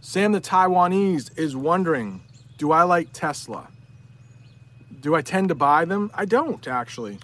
Sam 0.00 0.32
the 0.32 0.40
Taiwanese 0.40 1.38
is 1.38 1.54
wondering 1.54 2.22
do 2.56 2.72
I 2.72 2.84
like 2.84 3.12
Tesla? 3.12 3.68
Do 5.00 5.14
I 5.14 5.20
tend 5.20 5.50
to 5.50 5.54
buy 5.54 5.84
them? 5.84 6.10
I 6.14 6.24
don't, 6.24 6.66
actually. 6.66 7.18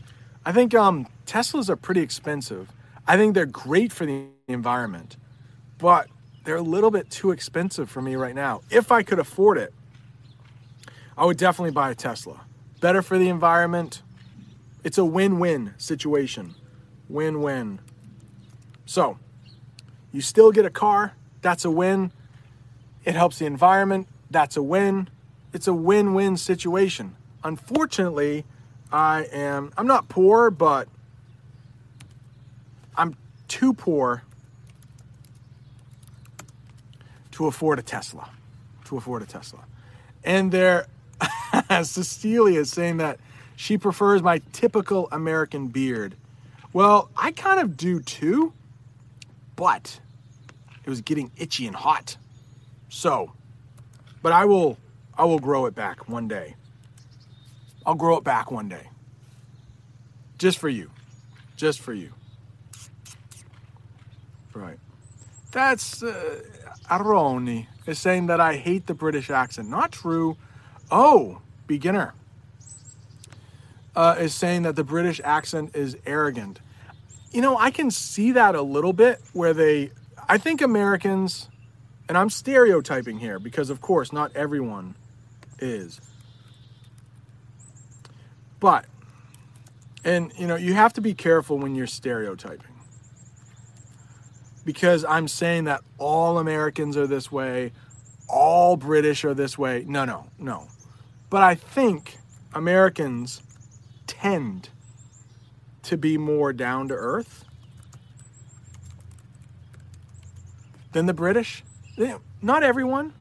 I 0.45 0.53
think 0.53 0.75
um, 0.75 1.07
Teslas 1.25 1.71
are 1.71 1.77
pretty 1.77 2.03
expensive. 2.03 2.69
I 3.07 3.17
think 3.17 3.35
they're 3.35 3.47
great 3.47 3.91
for 3.91 4.05
the 4.05 4.27
environment, 4.49 5.17
but 5.79 6.09
they're 6.45 6.57
a 6.57 6.63
little 6.63 6.91
bit 6.91 7.09
too 7.09 7.31
expensive 7.31 7.89
for 7.89 8.03
me 8.03 8.15
right 8.15 8.35
now. 8.35 8.61
If 8.69 8.93
I 8.93 9.03
could 9.03 9.19
afford 9.19 9.57
it, 9.57 9.73
I 11.17 11.25
would 11.25 11.39
definitely 11.39 11.71
buy 11.71 11.91
a 11.93 11.95
Tesla. 11.95 12.43
Better 12.81 13.01
for 13.01 13.17
the 13.17 13.31
environment. 13.31 14.03
It's 14.85 14.99
a 14.99 15.07
win 15.07 15.39
win 15.39 15.73
situation. 15.79 16.55
Win 17.09 17.41
win. 17.41 17.81
So, 18.85 19.19
you 20.13 20.21
still 20.21 20.53
get 20.53 20.65
a 20.65 20.71
car. 20.71 21.15
That's 21.43 21.65
a 21.65 21.71
win. 21.71 22.13
It 23.05 23.15
helps 23.15 23.39
the 23.39 23.47
environment. 23.47 24.09
That's 24.31 24.57
a 24.57 24.63
win. 24.63 25.09
It's 25.53 25.67
a 25.67 25.75
win 25.75 26.15
win 26.15 26.37
situation. 26.37 27.17
Unfortunately, 27.45 28.45
I 28.93 29.27
am, 29.33 29.73
I'm 29.77 29.87
not 29.87 30.09
poor, 30.09 30.51
but 30.51 30.89
I'm 32.97 33.17
too 33.47 33.73
poor 33.73 34.23
to 37.33 37.47
afford 37.47 37.79
a 37.79 37.83
Tesla. 37.83 38.31
To 38.87 38.97
afford 38.97 39.23
a 39.23 39.27
Tesla. 39.27 39.61
And 40.25 40.51
there, 40.51 40.87
Cecilia 41.83 42.61
is 42.61 42.71
saying 42.71 42.97
that 42.97 43.21
she 43.57 43.79
prefers 43.79 44.23
my 44.23 44.41
typical 44.53 45.09
American 45.13 45.69
beard. 45.69 46.17
Well, 46.73 47.11
I 47.17 47.33
kind 47.33 47.61
of 47.61 47.77
do 47.77 48.01
too, 48.01 48.53
but 49.59 49.99
it 50.85 50.89
was 50.89 51.01
getting 51.01 51.33
itchy 51.37 51.67
and 51.67 51.75
hot. 51.75 52.17
So, 52.89 53.33
but 54.23 54.33
I 54.33 54.45
will 54.45 54.79
I 55.19 55.25
will 55.25 55.41
grow 55.41 55.67
it 55.67 55.75
back 55.75 56.09
one 56.09 56.29
day. 56.29 56.55
I'll 57.85 57.97
grow 57.97 58.17
it 58.17 58.25
back 58.25 58.53
one 58.53 58.69
day. 58.69 58.89
Just 60.39 60.59
for 60.59 60.69
you. 60.69 60.91
Just 61.57 61.81
for 61.81 61.93
you. 61.93 62.13
Right. 64.55 64.79
That's 65.51 66.05
uh, 66.05 66.41
Aroni 66.89 67.67
is 67.85 67.99
saying 67.99 68.27
that 68.27 68.41
I 68.41 68.57
hate 68.57 68.87
the 68.87 68.95
British 68.95 69.29
accent. 69.29 69.69
Not 69.69 69.91
true. 69.91 70.37
Oh, 70.89 71.41
beginner 71.67 72.15
uh, 73.97 74.15
is 74.21 74.35
saying 74.35 74.63
that 74.63 74.77
the 74.77 74.85
British 74.85 75.21
accent 75.25 75.75
is 75.75 75.97
arrogant. 76.07 76.61
You 77.31 77.43
know, 77.43 77.59
I 77.59 77.71
can 77.71 77.91
see 77.91 78.33
that 78.33 78.55
a 78.55 78.63
little 78.63 78.93
bit 78.93 79.21
where 79.33 79.53
they, 79.53 79.91
I 80.29 80.39
think 80.39 80.63
Americans, 80.63 81.49
and 82.09 82.17
I'm 82.17 82.31
stereotyping 82.31 83.19
here 83.19 83.39
because, 83.39 83.69
of 83.69 83.81
course, 83.81 84.13
not 84.13 84.35
everyone 84.35 84.95
is. 85.59 86.01
But, 88.61 88.87
and 90.05 90.33
you 90.39 90.47
know, 90.47 90.57
you 90.57 90.75
have 90.75 90.95
to 90.95 91.01
be 91.01 91.15
careful 91.15 91.59
when 91.59 91.75
you're 91.75 91.87
stereotyping. 91.87 92.75
Because 94.65 95.05
I'm 95.05 95.29
saying 95.29 95.65
that 95.65 95.83
all 95.99 96.39
Americans 96.39 96.97
are 96.97 97.07
this 97.07 97.31
way, 97.31 97.73
all 98.29 98.77
British 98.77 99.25
are 99.25 99.35
this 99.35 99.57
way. 99.57 99.85
No, 99.87 100.05
no, 100.05 100.27
no. 100.39 100.69
But 101.31 101.43
I 101.43 101.55
think 101.55 102.17
Americans 102.55 103.43
tend 104.07 104.71
to 105.85 105.97
be 105.97 106.19
more 106.19 106.53
down 106.53 106.89
to 106.89 106.95
earth 106.95 107.45
than 110.93 111.07
the 111.07 111.15
British. 111.15 111.65
Not 112.43 112.63
everyone. 112.63 113.15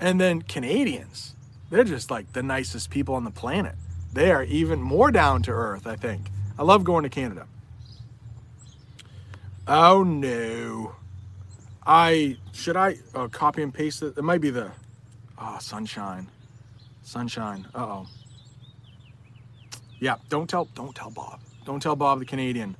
And 0.00 0.20
then 0.20 0.42
Canadians, 0.42 1.34
they're 1.70 1.84
just 1.84 2.10
like 2.10 2.32
the 2.32 2.42
nicest 2.42 2.90
people 2.90 3.14
on 3.14 3.24
the 3.24 3.30
planet. 3.30 3.74
They 4.12 4.30
are 4.30 4.42
even 4.44 4.80
more 4.80 5.10
down 5.10 5.42
to 5.42 5.52
earth, 5.52 5.86
I 5.86 5.96
think. 5.96 6.28
I 6.58 6.62
love 6.62 6.84
going 6.84 7.04
to 7.04 7.08
Canada. 7.08 7.46
Oh 9.68 10.02
no. 10.02 10.96
I 11.86 12.36
should 12.52 12.76
I 12.76 12.96
uh, 13.14 13.28
copy 13.28 13.62
and 13.62 13.72
paste 13.72 14.02
it? 14.02 14.18
It 14.18 14.22
might 14.22 14.40
be 14.40 14.50
the 14.50 14.70
oh 15.38 15.58
sunshine, 15.60 16.28
sunshine. 17.02 17.66
Uh 17.74 17.78
oh. 17.78 18.06
Yeah, 19.98 20.16
don't 20.28 20.48
tell 20.48 20.66
don't 20.74 20.94
tell 20.94 21.10
Bob. 21.10 21.40
Don't 21.70 21.78
tell 21.78 21.94
Bob 21.94 22.18
the 22.18 22.24
Canadian. 22.24 22.74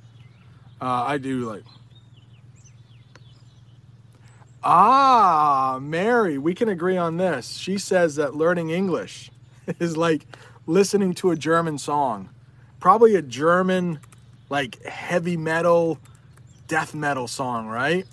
Uh, 0.81 1.05
I 1.07 1.17
do 1.17 1.49
like. 1.49 1.63
Ah, 4.61 5.79
Mary, 5.81 6.37
we 6.37 6.53
can 6.53 6.67
agree 6.67 6.97
on 6.97 7.15
this. 7.15 7.51
She 7.51 7.77
says 7.77 8.17
that 8.17 8.35
learning 8.35 8.69
English 8.69 9.31
is 9.79 9.95
like 9.95 10.25
listening 10.67 11.13
to 11.13 11.31
a 11.31 11.37
German 11.37 11.77
song. 11.77 12.31
Probably 12.81 13.15
a 13.15 13.21
German, 13.21 14.01
like 14.49 14.83
heavy 14.83 15.37
metal, 15.37 15.97
death 16.67 16.93
metal 16.93 17.29
song, 17.29 17.67
right? 17.67 18.05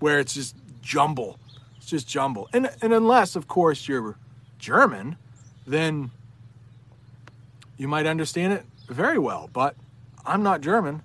Where 0.00 0.18
it's 0.18 0.34
just 0.34 0.54
jumble. 0.82 1.38
It's 1.78 1.86
just 1.86 2.06
jumble. 2.06 2.50
And, 2.52 2.70
and 2.82 2.92
unless, 2.92 3.36
of 3.36 3.48
course, 3.48 3.88
you're 3.88 4.18
German, 4.58 5.16
then 5.66 6.10
you 7.78 7.88
might 7.88 8.04
understand 8.04 8.52
it 8.52 8.66
very 8.88 9.18
well. 9.18 9.48
But 9.52 9.76
I'm 10.24 10.42
not 10.42 10.60
German, 10.60 11.02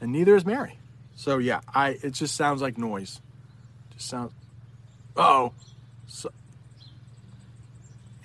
and 0.00 0.12
neither 0.12 0.36
is 0.36 0.44
Mary. 0.44 0.78
So 1.16 1.38
yeah, 1.38 1.60
I 1.74 1.98
it 2.02 2.12
just 2.12 2.36
sounds 2.36 2.62
like 2.62 2.78
noise. 2.78 3.20
Just 3.94 4.08
sounds. 4.08 4.32
Oh, 5.16 5.52
so, 6.06 6.30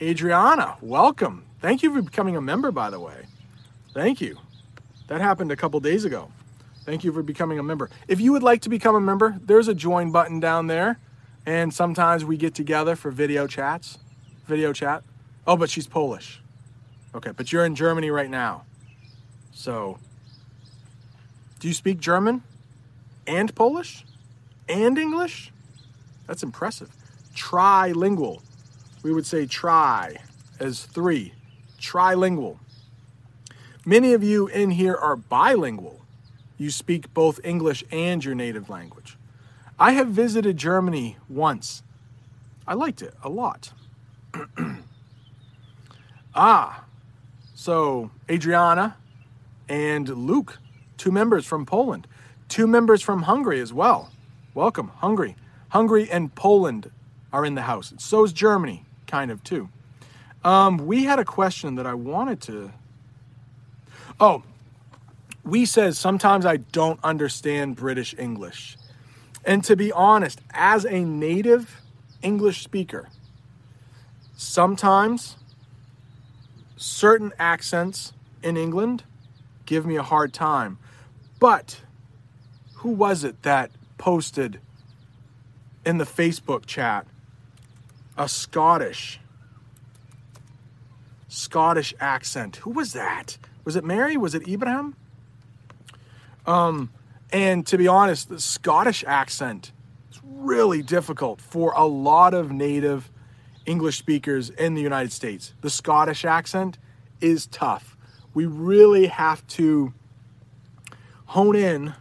Adriana, 0.02 0.78
welcome. 0.82 1.46
Thank 1.60 1.84
you 1.84 1.94
for 1.94 2.02
becoming 2.02 2.36
a 2.36 2.42
member, 2.42 2.72
by 2.72 2.90
the 2.90 3.00
way. 3.00 3.26
Thank 3.94 4.22
you. 4.22 4.38
That 5.08 5.22
happened 5.22 5.52
a 5.52 5.56
couple 5.56 5.80
days 5.80 6.06
ago. 6.06 6.32
Thank 6.86 7.04
you 7.04 7.12
for 7.12 7.24
becoming 7.24 7.60
a 7.60 7.64
member. 7.64 7.90
If 8.08 8.22
you 8.22 8.32
would 8.32 8.44
like 8.44 8.62
to 8.62 8.70
become 8.70 8.96
a 8.96 9.02
member, 9.02 9.38
there's 9.44 9.68
a 9.68 9.74
join 9.74 10.12
button 10.12 10.40
down 10.40 10.68
there. 10.68 11.00
And 11.46 11.74
sometimes 11.74 12.24
we 12.24 12.38
get 12.38 12.54
together 12.54 12.96
for 12.96 13.10
video 13.10 13.48
chats. 13.48 13.98
Video 14.46 14.72
chat. 14.72 15.04
Oh, 15.46 15.58
but 15.58 15.70
she's 15.70 15.88
Polish. 15.88 16.42
Okay, 17.16 17.32
but 17.32 17.52
you're 17.52 17.66
in 17.66 17.74
Germany 17.74 18.12
right 18.12 18.30
now. 18.30 18.64
So, 19.58 19.98
do 21.60 21.68
you 21.68 21.74
speak 21.74 22.00
German 22.00 22.44
and 23.26 23.54
Polish 23.56 24.06
and 24.70 25.00
English? 25.00 25.52
That's 26.28 26.44
impressive. 26.44 26.92
Trilingual. 27.36 28.44
We 29.02 29.12
would 29.12 29.26
say 29.26 29.48
tri 29.48 30.18
as 30.60 30.86
three. 30.86 31.34
Trilingual. 31.82 32.60
Many 33.84 34.14
of 34.14 34.24
you 34.24 34.46
in 34.46 34.70
here 34.70 34.96
are 34.96 35.16
bilingual. 35.16 36.02
You 36.60 36.70
speak 36.70 37.12
both 37.16 37.40
English 37.44 37.84
and 37.92 38.24
your 38.24 38.36
native 38.36 38.70
language. 38.70 39.18
I 39.80 39.94
have 39.94 40.10
visited 40.10 40.58
Germany 40.58 41.18
once. 41.28 41.82
I 42.68 42.76
liked 42.76 43.02
it 43.02 43.16
a 43.24 43.30
lot. 43.30 43.72
ah, 46.36 46.84
so 47.56 48.12
Adriana 48.30 48.98
and 49.70 50.08
Luke, 50.10 50.60
two 50.98 51.12
members 51.12 51.46
from 51.46 51.66
Poland, 51.66 52.08
two 52.48 52.68
members 52.68 53.02
from 53.02 53.24
Hungary 53.24 53.60
as 53.60 53.74
well. 53.74 54.10
Welcome, 54.54 54.90
Hungary. 54.98 55.36
Hungary 55.70 56.10
and 56.10 56.34
Poland 56.34 56.90
are 57.32 57.46
in 57.46 57.56
the 57.56 57.64
house. 57.64 57.94
So 57.98 58.24
is 58.24 58.34
Germany, 58.34 58.86
kind 59.06 59.32
of 59.32 59.44
too. 59.44 59.70
Um, 60.44 60.78
we 60.78 61.04
had 61.04 61.20
a 61.20 61.26
question 61.26 61.76
that 61.76 61.86
I 61.86 61.94
wanted 61.94 62.42
to. 62.44 62.72
Oh, 64.20 64.44
we 65.44 65.66
says 65.66 66.00
sometimes 66.00 66.46
I 66.46 66.58
don't 66.58 67.00
understand 67.04 67.76
British 67.76 68.16
English. 68.18 68.78
And 69.46 69.64
to 69.66 69.76
be 69.76 69.92
honest, 69.92 70.42
as 70.52 70.86
a 70.86 71.04
native 71.04 71.82
English 72.22 72.64
speaker, 72.64 73.10
sometimes 74.36 75.38
certain 76.76 77.32
accents 77.40 78.14
in 78.44 78.58
England 78.58 79.04
give 79.68 79.86
me 79.86 79.96
a 79.96 80.04
hard 80.04 80.34
time. 80.34 80.80
But 81.40 81.82
who 82.78 82.90
was 82.90 83.24
it 83.24 83.44
that 83.44 83.70
posted 84.00 84.60
in 85.86 86.00
the 86.00 86.06
Facebook 86.06 86.66
chat 86.66 87.06
a 88.18 88.28
Scottish 88.28 89.20
Scottish 91.28 91.94
accent? 92.00 92.56
Who 92.58 92.72
was 92.72 92.94
that? 92.94 93.38
Was 93.64 93.76
it 93.76 93.84
Mary? 93.84 94.18
Was 94.18 94.34
it 94.34 94.48
Ibrahim? 94.48 94.96
Um, 96.48 96.90
and 97.32 97.68
to 97.68 97.78
be 97.78 97.88
honest, 97.88 98.30
the 98.30 98.40
Scottish 98.40 99.04
accent 99.06 99.74
is 100.10 100.22
really 100.24 100.82
difficult 100.82 101.42
for 101.42 101.74
a 101.76 101.86
lot 101.86 102.34
of 102.34 102.52
native 102.52 103.12
English 103.66 103.98
speakers 103.98 104.50
in 104.50 104.74
the 104.74 104.82
United 104.82 105.12
States. 105.12 105.54
The 105.62 105.70
Scottish 105.70 106.24
accent 106.24 106.78
is 107.20 107.48
tough. 107.48 107.97
We 108.38 108.46
really 108.46 109.08
have 109.08 109.48
to 109.48 109.96
hone 111.26 111.56
in 111.56 111.96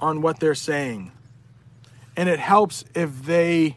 on 0.00 0.22
what 0.22 0.40
they're 0.40 0.56
saying. 0.56 1.12
And 2.16 2.28
it 2.28 2.40
helps 2.40 2.84
if 2.96 3.22
they 3.24 3.76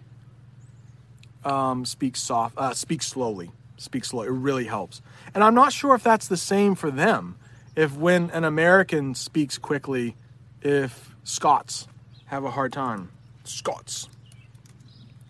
um, 1.45 1.85
speak 1.85 2.15
soft, 2.15 2.57
uh, 2.57 2.73
speak 2.73 3.03
slowly, 3.03 3.51
speak 3.77 4.03
slow. 4.03 4.23
It 4.23 4.31
really 4.31 4.65
helps. 4.65 5.03
And 5.35 5.43
I'm 5.43 5.53
not 5.53 5.73
sure 5.73 5.93
if 5.93 6.01
that's 6.01 6.27
the 6.27 6.37
same 6.37 6.73
for 6.73 6.89
them. 6.89 7.35
If 7.75 7.95
when 7.95 8.31
an 8.31 8.45
American 8.45 9.13
speaks 9.13 9.59
quickly, 9.59 10.15
if 10.63 11.13
Scots 11.23 11.87
have 12.25 12.43
a 12.43 12.49
hard 12.49 12.73
time. 12.73 13.11
Scots. 13.43 14.09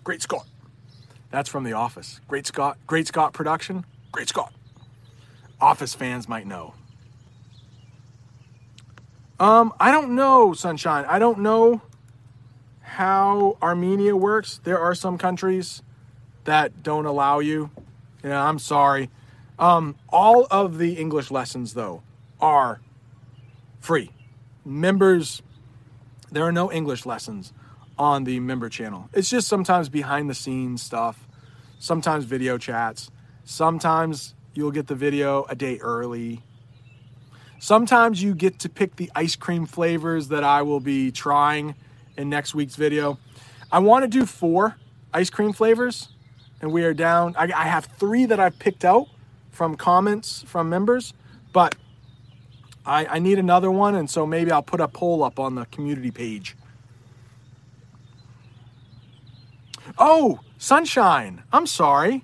Great 0.06 0.22
Scott. 0.22 0.48
That's 1.32 1.50
from 1.50 1.66
The 1.66 1.74
Office. 1.74 2.22
Great 2.30 2.48
Scott. 2.48 2.78
Great 2.88 3.08
Scott 3.08 3.34
production. 3.34 3.84
Great 4.14 4.30
Scott. 4.30 4.54
Office 5.62 5.94
fans 5.94 6.28
might 6.28 6.48
know. 6.48 6.74
Um, 9.40 9.74
I 9.80 9.92
don't 9.92 10.16
know, 10.16 10.54
Sunshine. 10.54 11.06
I 11.08 11.20
don't 11.20 11.40
know 11.40 11.82
how 12.82 13.58
Armenia 13.62 14.16
works. 14.16 14.60
There 14.64 14.80
are 14.80 14.94
some 14.94 15.18
countries 15.18 15.82
that 16.44 16.84
don't 16.84 17.06
allow 17.06 17.40
you. 17.40 17.72
Yeah, 18.24 18.44
I'm 18.44 18.60
sorry. 18.60 19.10
Um, 19.58 19.96
all 20.10 20.48
of 20.52 20.78
the 20.78 20.94
English 20.94 21.32
lessons, 21.32 21.74
though, 21.74 22.04
are 22.40 22.82
free. 23.80 24.12
Members, 24.66 25.42
there 26.32 26.44
are 26.44 26.52
no 26.52 26.72
English 26.72 27.06
lessons 27.06 27.54
on 27.98 28.24
the 28.24 28.40
member 28.40 28.70
channel. 28.70 29.10
It's 29.14 29.30
just 29.30 29.48
sometimes 29.48 29.90
behind 29.90 30.30
the 30.30 30.36
scenes 30.36 30.82
stuff, 30.82 31.28
sometimes 31.80 32.26
video 32.26 32.58
chats, 32.58 33.12
sometimes 33.44 34.34
you'll 34.54 34.72
get 34.72 34.88
the 34.88 34.96
video 34.96 35.46
a 35.50 35.56
day 35.56 35.78
early. 35.80 36.44
Sometimes 37.60 38.24
you 38.24 38.34
get 38.34 38.60
to 38.60 38.70
pick 38.70 38.96
the 38.96 39.12
ice 39.16 39.36
cream 39.36 39.66
flavors 39.66 40.30
that 40.30 40.44
I 40.44 40.64
will 40.64 40.80
be 40.80 41.12
trying 41.12 41.76
in 42.18 42.30
next 42.30 42.56
week's 42.56 42.76
video. 42.76 43.20
I 43.72 43.80
want 43.80 44.04
to 44.04 44.08
do 44.08 44.26
four 44.26 44.78
ice 45.14 45.30
cream 45.30 45.54
flavors, 45.54 46.10
and 46.62 46.72
we 46.72 46.84
are 46.84 46.94
down. 46.94 47.36
I, 47.38 47.52
I 47.56 47.68
have 47.68 47.86
three 47.86 48.26
that 48.26 48.40
I've 48.40 48.58
picked 48.60 48.84
out 48.84 49.08
from 49.52 49.76
comments 49.76 50.44
from 50.48 50.70
members, 50.70 51.14
but 51.54 51.76
I, 52.86 53.06
I 53.06 53.20
need 53.20 53.38
another 53.38 53.70
one, 53.70 53.96
and 53.96 54.10
so 54.10 54.26
maybe 54.26 54.52
I'll 54.52 54.64
put 54.64 54.82
a 54.82 54.88
poll 54.88 55.24
up 55.24 55.40
on 55.40 55.56
the 55.56 55.66
community 55.68 56.12
page. 56.12 56.56
Oh, 59.98 60.40
Sunshine, 60.58 61.44
I'm 61.52 61.68
sorry. 61.68 62.24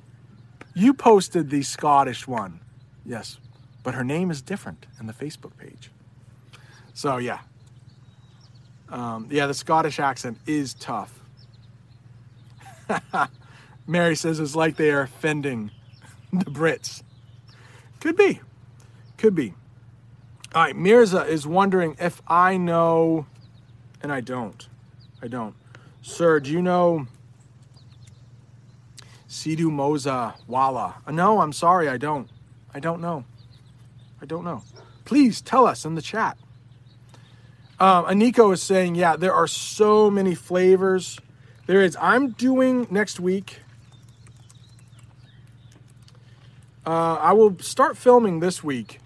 You 0.78 0.93
posted 0.93 1.49
the 1.49 1.63
Scottish 1.63 2.28
one. 2.28 2.59
Yes, 3.03 3.39
but 3.82 3.95
her 3.95 4.03
name 4.03 4.30
is 4.30 4.43
different 4.43 4.86
in 4.99 5.07
the 5.07 5.13
Facebook 5.13 5.57
page. 5.57 5.89
So, 6.93 7.17
yeah. 7.17 7.39
Um, 8.88 9.28
yeah, 9.32 9.47
the 9.47 9.55
Scottish 9.55 9.99
accent 9.99 10.38
is 10.45 10.75
tough. 10.75 11.19
Mary 13.88 14.15
says 14.15 14.39
it's 14.39 14.55
like 14.55 14.75
they 14.75 14.91
are 14.91 15.01
offending 15.01 15.71
the 16.32 16.51
Brits. 16.51 17.01
Could 17.99 18.15
be. 18.15 18.41
Could 19.17 19.34
be. 19.34 19.55
All 20.53 20.63
right, 20.63 20.75
Mirza 20.75 21.25
is 21.25 21.47
wondering 21.47 21.95
if 21.99 22.21
I 22.28 22.57
know, 22.57 23.25
and 23.99 24.11
I 24.11 24.21
don't. 24.21 24.69
I 25.23 25.28
don't. 25.28 25.55
Sir, 26.03 26.39
do 26.39 26.51
you 26.51 26.61
know 26.61 27.07
Sidhu 29.38 29.70
Moose 29.70 30.08
Wala? 30.48 30.96
Uh, 31.06 31.12
no, 31.12 31.42
I'm 31.42 31.54
sorry, 31.54 31.88
I 31.88 31.98
don't. 31.98 32.28
I 32.74 32.80
don't 32.80 33.00
know. 33.00 33.24
I 34.20 34.26
don't 34.26 34.44
know. 34.44 34.64
Please 35.06 35.42
tell 35.42 35.68
us 35.68 35.86
in 35.86 35.94
the 35.94 36.02
chat. 36.02 36.38
Um, 37.80 38.06
Aniko 38.06 38.52
is 38.52 38.64
saying, 38.64 38.96
yeah, 38.96 39.16
there 39.16 39.34
are 39.34 39.46
so 39.46 40.10
many 40.10 40.34
flavors. 40.34 41.20
There 41.68 41.82
is. 41.82 41.96
I'm 42.02 42.32
doing 42.32 42.88
next 42.90 43.20
week. 43.20 43.60
Uh, 46.84 47.16
I 47.16 47.34
will 47.34 47.60
start 47.60 47.96
filming 47.96 48.40
this 48.40 48.64
week, 48.64 49.00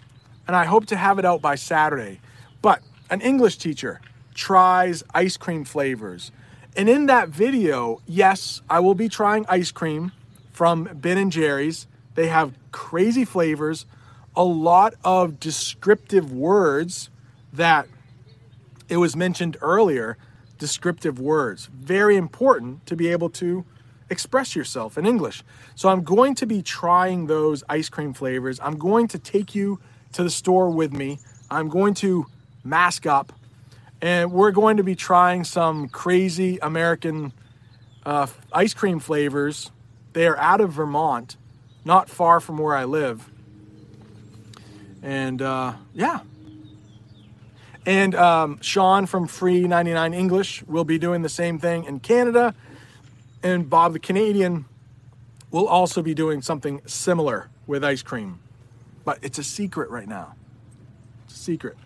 and 0.48 0.56
I 0.56 0.64
hope 0.64 0.86
to 0.88 0.96
have 0.96 1.20
it 1.20 1.26
out 1.26 1.42
by 1.42 1.56
Saturday. 1.56 2.22
But 2.62 2.82
an 3.10 3.20
English 3.20 3.58
teacher 3.58 4.00
tries 4.34 5.04
ice 5.14 5.36
cream 5.36 5.66
flavors. 5.66 6.32
And 6.78 6.88
in 6.88 7.08
that 7.08 7.28
video, 7.28 8.02
yes, 8.08 8.62
I 8.70 8.80
will 8.80 8.96
be 8.96 9.10
trying 9.10 9.46
ice 9.50 9.72
cream 9.72 10.14
from 10.62 10.84
Ben 10.94 11.18
and 11.18 11.32
Jerry's. 11.32 11.88
They 12.14 12.28
have 12.28 12.54
crazy 12.72 13.26
flavors, 13.26 13.88
a 14.36 14.44
lot 14.44 14.94
of 15.04 15.40
descriptive 15.40 16.32
words 16.32 17.10
that 17.52 17.88
it 18.88 18.98
was 18.98 19.16
mentioned 19.16 19.58
earlier, 19.60 20.20
descriptive 20.60 21.20
words. 21.20 21.68
Very 21.74 22.16
important 22.16 22.86
to 22.86 22.96
be 22.96 23.08
able 23.08 23.32
to 23.32 23.66
express 24.12 24.56
yourself 24.56 25.00
in 25.00 25.08
English. 25.08 25.42
So 25.74 25.90
I'm 25.90 26.04
going 26.04 26.36
to 26.36 26.46
be 26.46 26.62
trying 26.62 27.26
those 27.26 27.64
ice 27.68 27.90
cream 27.90 28.14
flavors. 28.14 28.60
I'm 28.62 28.78
going 28.78 29.08
to 29.08 29.18
take 29.18 29.56
you 29.56 29.80
to 30.14 30.22
the 30.22 30.30
store 30.30 30.70
with 30.70 30.94
me. 30.94 31.18
I'm 31.50 31.70
going 31.70 31.96
to 31.96 32.28
mask 32.64 33.08
up 33.08 33.34
and 34.00 34.32
we're 34.32 34.52
going 34.52 34.78
to 34.78 34.84
be 34.84 34.94
trying 34.94 35.44
some 35.44 35.90
crazy 35.90 36.60
American 36.62 37.34
uh, 38.06 38.28
ice 38.54 38.76
cream 38.76 39.00
flavors. 39.00 39.72
They 40.14 40.28
are 40.28 40.38
out 40.38 40.62
of 40.62 40.74
Vermont, 40.74 41.38
not 41.86 42.10
far 42.10 42.40
from 42.40 42.58
where 42.58 42.76
I 42.76 42.86
live. 42.86 43.30
And 45.02 45.42
uh, 45.42 45.74
yeah. 45.94 46.22
And 47.86 48.14
um, 48.14 48.60
Sean 48.62 49.06
from 49.06 49.28
Free 49.28 49.68
99 49.68 50.14
English 50.14 50.64
will 50.64 50.84
be 50.84 51.00
doing 51.00 51.22
the 51.24 51.30
same 51.30 51.58
thing 51.58 51.86
in 51.86 52.00
Canada. 52.00 52.54
And 53.42 53.70
Bob 53.70 53.94
the 53.94 54.00
Canadian 54.00 54.66
will 55.50 55.68
also 55.68 56.02
be 56.02 56.14
doing 56.14 56.42
something 56.42 56.82
similar 56.86 57.50
with 57.66 57.84
ice 57.84 58.04
cream. 58.04 58.40
But 59.04 59.20
it's 59.22 59.40
a 59.40 59.44
secret 59.44 59.90
right 59.90 60.08
now. 60.08 60.36
It's 61.26 61.36
a 61.36 61.40
secret. 61.40 61.78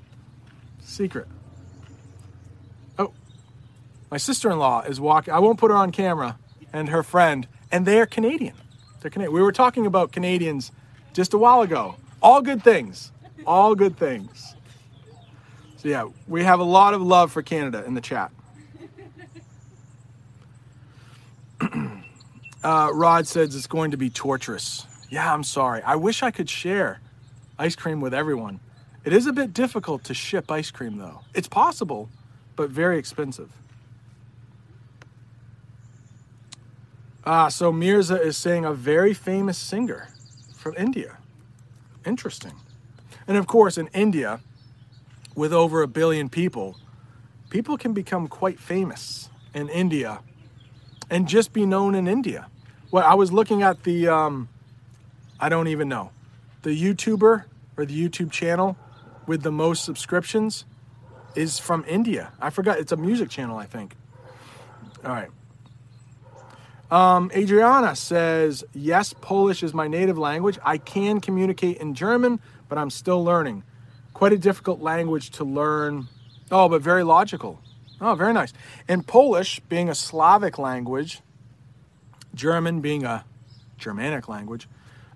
Secret. 0.82 1.28
Oh, 3.00 3.14
my 4.12 4.18
sister 4.18 4.52
in 4.52 4.60
law 4.60 4.82
is 4.82 5.00
walking. 5.00 5.34
I 5.34 5.40
won't 5.40 5.58
put 5.58 5.72
her 5.72 5.78
on 5.78 5.92
camera, 5.92 6.38
and 6.74 6.90
her 6.90 7.04
friend, 7.04 7.48
and 7.76 7.86
they're 7.86 8.06
Canadian. 8.06 8.56
They're 9.02 9.12
Canadian. 9.12 9.34
We 9.34 9.42
were 9.42 9.52
talking 9.52 9.86
about 9.86 10.14
Canadians 10.14 10.72
just 11.12 11.34
a 11.34 11.38
while 11.38 11.60
ago. 11.62 11.98
All 12.22 12.42
good 12.42 12.64
things. 12.64 13.12
All 13.46 13.76
good 13.76 13.98
things. 13.98 14.56
So, 15.76 15.90
yeah, 15.90 16.08
we 16.26 16.46
have 16.46 16.62
a 16.62 16.64
lot 16.64 16.94
of 16.94 17.02
love 17.02 17.34
for 17.34 17.42
Canada 17.42 17.84
in 17.86 17.94
the 17.94 18.00
chat. 18.00 18.32
uh, 22.64 22.92
Rod 22.94 23.28
says 23.28 23.54
it's 23.54 23.68
going 23.68 23.92
to 23.92 23.98
be 23.98 24.10
torturous. 24.10 24.88
Yeah, 25.10 25.34
I'm 25.34 25.44
sorry. 25.44 25.82
I 25.82 25.98
wish 25.98 26.24
I 26.24 26.32
could 26.32 26.50
share 26.50 27.02
ice 27.60 27.76
cream 27.76 28.00
with 28.00 28.14
everyone. 28.14 28.62
It 29.04 29.12
is 29.12 29.28
a 29.28 29.34
bit 29.34 29.52
difficult 29.52 30.06
to 30.06 30.14
ship 30.14 30.50
ice 30.50 30.72
cream, 30.72 30.98
though. 30.98 31.24
It's 31.34 31.50
possible, 31.50 32.08
but 32.56 32.70
very 32.70 32.98
expensive. 32.98 33.52
Ah, 37.26 37.48
so 37.50 37.72
Mirza 37.72 38.22
is 38.22 38.38
saying 38.38 38.66
a 38.66 38.74
very 38.74 39.14
famous 39.14 39.58
singer 39.58 40.10
from 40.56 40.76
India. 40.78 41.18
Interesting. 42.06 42.54
And 43.28 43.38
of 43.38 43.48
course, 43.48 43.78
in 43.78 43.88
India, 43.94 44.42
with 45.36 45.52
over 45.52 45.82
a 45.82 45.88
billion 45.88 46.30
people, 46.30 46.78
people 47.50 47.78
can 47.78 47.94
become 47.94 48.28
quite 48.28 48.60
famous 48.60 49.30
in 49.54 49.70
India 49.70 50.20
and 51.10 51.28
just 51.28 51.52
be 51.52 51.66
known 51.66 51.96
in 51.96 52.08
India. 52.08 52.48
Well, 52.92 53.06
I 53.06 53.16
was 53.16 53.32
looking 53.32 53.64
at 53.64 53.84
the, 53.84 54.08
um, 54.08 54.50
I 55.40 55.50
don't 55.50 55.68
even 55.68 55.90
know, 55.90 56.12
the 56.62 56.70
YouTuber 56.70 57.46
or 57.78 57.86
the 57.86 58.10
YouTube 58.10 58.32
channel 58.32 58.78
with 59.26 59.42
the 59.42 59.52
most 59.52 59.84
subscriptions 59.84 60.66
is 61.36 61.58
from 61.60 61.84
India. 61.88 62.32
I 62.40 62.52
forgot, 62.52 62.78
it's 62.80 62.92
a 62.92 62.98
music 62.98 63.30
channel, 63.30 63.58
I 63.58 63.66
think. 63.66 63.96
All 65.04 65.12
right. 65.12 65.30
Um, 66.92 67.32
Adriana 67.36 67.96
says, 67.96 68.64
Yes, 68.74 69.14
Polish 69.14 69.64
is 69.64 69.74
my 69.74 69.88
native 69.88 70.18
language. 70.18 70.60
I 70.64 70.78
can 70.78 71.20
communicate 71.20 71.78
in 71.78 71.96
German, 71.96 72.40
but 72.70 72.78
I'm 72.78 72.90
still 72.90 73.24
learning. 73.24 73.64
Quite 74.14 74.34
a 74.34 74.38
difficult 74.38 74.82
language 74.82 75.32
to 75.32 75.44
learn. 75.44 76.08
Oh, 76.52 76.70
but 76.70 76.82
very 76.82 77.04
logical. 77.04 77.60
Oh, 78.00 78.14
very 78.16 78.34
nice. 78.34 78.54
And 78.88 79.06
Polish, 79.06 79.60
being 79.62 79.90
a 79.90 79.96
Slavic 79.96 80.60
language, 80.60 81.22
German 82.34 82.82
being 82.82 83.04
a 83.04 83.26
Germanic 83.78 84.30
language, 84.30 84.68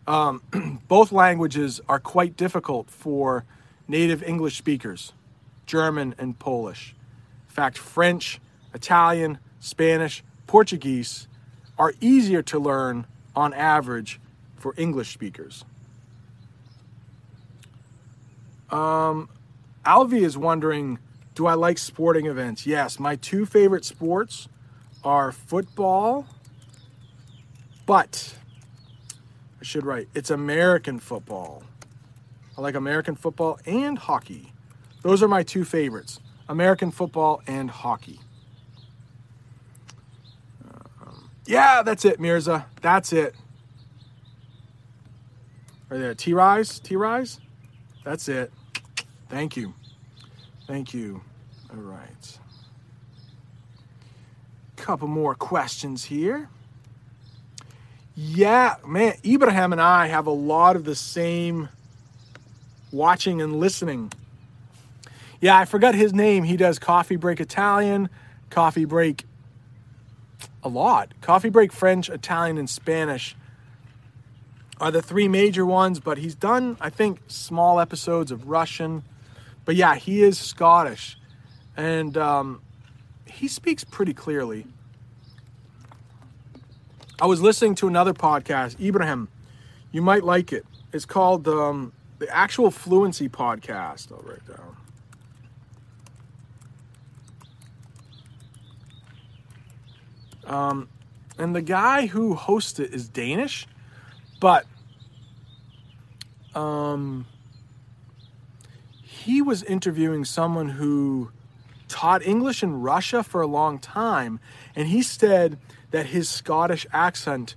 um, 0.08 0.42
both 0.88 1.12
languages 1.12 1.82
are 1.88 2.00
quite 2.00 2.36
difficult 2.36 2.90
for 2.90 3.46
native 3.88 4.24
English 4.24 4.58
speakers, 4.58 5.14
German 5.66 6.16
and 6.18 6.40
Polish. 6.40 6.96
In 7.48 7.54
fact, 7.54 7.78
French, 7.78 8.40
Italian, 8.74 9.38
Spanish, 9.60 10.24
Portuguese 10.48 11.28
are 11.80 11.94
easier 12.00 12.44
to 12.44 12.60
learn 12.60 13.08
on 13.36 13.54
average 13.54 14.20
for 14.58 14.76
English 14.78 15.14
speakers. 15.14 15.66
Um, 18.70 19.30
Alvi 19.86 20.22
is 20.22 20.38
wondering, 20.38 21.00
do 21.34 21.48
I 21.48 21.54
like 21.56 21.78
sporting 21.78 22.28
events? 22.28 22.68
Yes, 22.68 23.00
my 23.00 23.16
two 23.16 23.46
favorite 23.46 23.86
sports 23.86 24.48
are 25.04 25.32
football, 25.32 26.28
but 27.86 28.36
I 29.60 29.64
should 29.64 29.86
write, 29.86 30.10
it's 30.14 30.30
American 30.30 31.00
football. 31.00 31.64
I 32.58 32.62
like 32.62 32.76
American 32.76 33.16
football 33.16 33.58
and 33.66 33.98
hockey. 33.98 34.52
Those 35.02 35.24
are 35.24 35.28
my 35.30 35.44
two 35.44 35.64
favorites 35.64 36.20
American 36.50 36.92
football 36.92 37.42
and 37.48 37.70
hockey. 37.70 38.20
Um, 41.02 41.30
yeah, 41.50 41.82
that's 41.82 42.06
it, 42.06 42.20
Mirza. 42.20 42.68
That's 42.82 43.12
it. 43.12 43.34
Are 45.90 45.98
there 45.98 46.14
T-Series? 46.14 46.80
T 46.80 46.96
Rise? 46.96 47.40
That's 48.06 48.30
it. 48.30 48.54
Thank 49.30 49.58
you. 49.58 49.74
Thank 50.68 50.94
you. 50.94 51.22
All 51.72 51.82
right. 51.82 52.40
Couple 54.76 55.08
more 55.08 55.34
questions 55.34 56.06
here. 56.06 56.50
Yeah, 58.16 58.76
man, 58.86 59.16
Ibrahim 59.26 59.72
and 59.72 59.82
I 59.82 60.06
have 60.08 60.28
a 60.28 60.32
lot 60.32 60.76
of 60.76 60.84
the 60.84 60.96
same 60.96 61.70
watching 62.92 63.42
and 63.42 63.60
listening. 63.60 64.12
Yeah, 65.42 65.58
I 65.58 65.66
forgot 65.66 65.96
his 65.96 66.14
name. 66.14 66.44
He 66.44 66.58
does 66.58 66.78
Coffee 66.78 67.16
Break 67.16 67.40
Italian, 67.40 68.10
Coffee 68.52 68.86
Break 68.86 69.26
a 70.64 70.70
lot. 70.70 71.14
Coffee 71.22 71.50
Break 71.50 71.72
French, 71.72 72.10
Italian, 72.10 72.58
and 72.58 72.70
Spanish 72.70 73.36
are 74.80 74.92
the 74.92 75.02
three 75.02 75.28
major 75.28 75.66
ones, 75.66 76.00
but 76.00 76.18
he's 76.18 76.36
done, 76.36 76.78
I 76.80 76.90
think, 76.90 77.20
small 77.28 77.80
episodes 77.80 78.32
of 78.32 78.48
Russian. 78.48 79.04
But 79.66 79.76
yeah, 79.76 79.96
he 79.96 80.24
is 80.24 80.40
Scottish. 80.40 81.18
And 81.76 82.18
um, 82.18 82.62
he 83.26 83.48
speaks 83.48 83.84
pretty 83.84 84.14
clearly. 84.14 84.66
I 87.22 87.26
was 87.26 87.42
listening 87.42 87.76
to 87.76 87.88
another 87.88 88.14
podcast, 88.14 88.80
Ibrahim. 88.80 89.28
You 89.92 90.02
might 90.02 90.24
like 90.24 90.54
it. 90.54 90.66
It's 90.94 91.06
called 91.06 91.48
um, 91.48 91.94
the 92.20 92.30
Actual 92.34 92.72
Fluency 92.72 93.28
Podcast. 93.28 94.12
I'll 94.12 94.24
write 94.24 94.46
down. 94.48 94.79
Um, 100.50 100.90
and 101.38 101.56
the 101.56 101.62
guy 101.62 102.08
who 102.08 102.34
hosts 102.34 102.80
it 102.80 102.94
is 102.94 103.08
Danish, 103.08 103.68
but 104.42 104.66
um, 106.56 107.28
he 109.04 109.42
was 109.42 109.64
interviewing 109.64 110.26
someone 110.26 110.70
who 110.70 111.32
taught 111.88 112.26
English 112.26 112.64
in 112.64 112.82
Russia 112.82 113.24
for 113.24 113.42
a 113.42 113.48
long 113.48 113.80
time, 113.80 114.40
and 114.76 114.88
he 114.88 115.02
said 115.02 115.60
that 115.92 116.08
his 116.08 116.28
Scottish 116.28 116.86
accent 116.92 117.56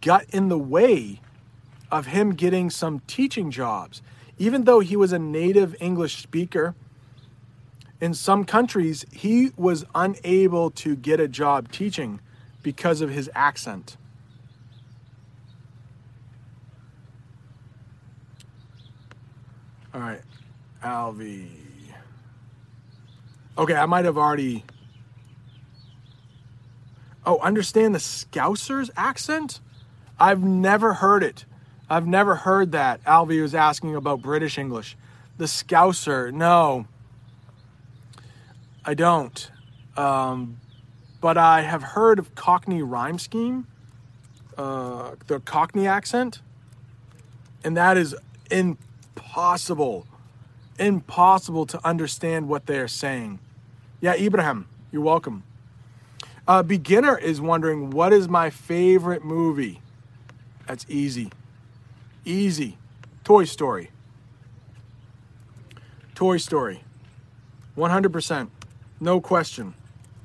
got 0.00 0.24
in 0.30 0.48
the 0.48 0.58
way 0.58 1.20
of 1.90 2.06
him 2.06 2.34
getting 2.34 2.70
some 2.70 3.00
teaching 3.06 3.50
jobs. 3.50 4.02
Even 4.38 4.64
though 4.64 4.80
he 4.80 4.96
was 4.96 5.12
a 5.12 5.18
native 5.18 5.76
English 5.80 6.16
speaker, 6.22 6.74
in 8.02 8.14
some 8.14 8.44
countries, 8.44 9.06
he 9.12 9.52
was 9.56 9.84
unable 9.94 10.72
to 10.72 10.96
get 10.96 11.20
a 11.20 11.28
job 11.28 11.70
teaching 11.70 12.18
because 12.60 13.00
of 13.00 13.10
his 13.10 13.30
accent. 13.32 13.96
All 19.94 20.00
right, 20.00 20.20
Alvi. 20.82 21.46
Okay, 23.56 23.76
I 23.76 23.86
might 23.86 24.04
have 24.04 24.18
already. 24.18 24.64
Oh, 27.24 27.38
understand 27.38 27.94
the 27.94 28.00
Scouser's 28.00 28.90
accent? 28.96 29.60
I've 30.18 30.42
never 30.42 30.94
heard 30.94 31.22
it. 31.22 31.44
I've 31.88 32.08
never 32.08 32.34
heard 32.34 32.72
that. 32.72 33.00
Alvi 33.04 33.40
was 33.40 33.54
asking 33.54 33.94
about 33.94 34.22
British 34.22 34.58
English. 34.58 34.96
The 35.36 35.44
Scouser, 35.44 36.32
no. 36.32 36.88
I 38.84 38.94
don't. 38.94 39.50
Um, 39.96 40.58
but 41.20 41.38
I 41.38 41.60
have 41.62 41.82
heard 41.82 42.18
of 42.18 42.34
Cockney 42.34 42.82
rhyme 42.82 43.18
scheme, 43.18 43.66
uh, 44.58 45.12
the 45.28 45.40
Cockney 45.40 45.86
accent, 45.86 46.40
and 47.62 47.76
that 47.76 47.96
is 47.96 48.16
impossible, 48.50 50.06
impossible 50.78 51.64
to 51.66 51.86
understand 51.86 52.48
what 52.48 52.66
they 52.66 52.78
are 52.78 52.88
saying. 52.88 53.38
Yeah, 54.00 54.14
Ibrahim, 54.14 54.66
you're 54.90 55.02
welcome. 55.02 55.44
A 56.48 56.64
beginner 56.64 57.16
is 57.16 57.40
wondering 57.40 57.90
what 57.90 58.12
is 58.12 58.28
my 58.28 58.50
favorite 58.50 59.24
movie. 59.24 59.80
That's 60.66 60.84
easy, 60.88 61.30
easy. 62.24 62.78
Toy 63.22 63.44
Story. 63.44 63.90
Toy 66.16 66.38
Story. 66.38 66.82
100%. 67.76 68.48
No 69.02 69.20
question. 69.20 69.74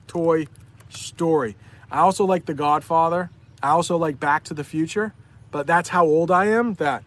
Toy 0.06 0.46
Story. 0.90 1.56
I 1.90 2.02
also 2.02 2.26
like 2.26 2.46
The 2.46 2.54
Godfather. 2.54 3.32
I 3.62 3.70
also 3.70 3.98
like 3.98 4.20
Back 4.20 4.44
to 4.46 4.54
the 4.54 4.64
Future, 4.64 5.16
but 5.50 5.66
that's 5.66 5.90
how 5.90 6.06
old 6.06 6.30
I 6.30 6.46
am 6.46 6.76
that 6.76 7.04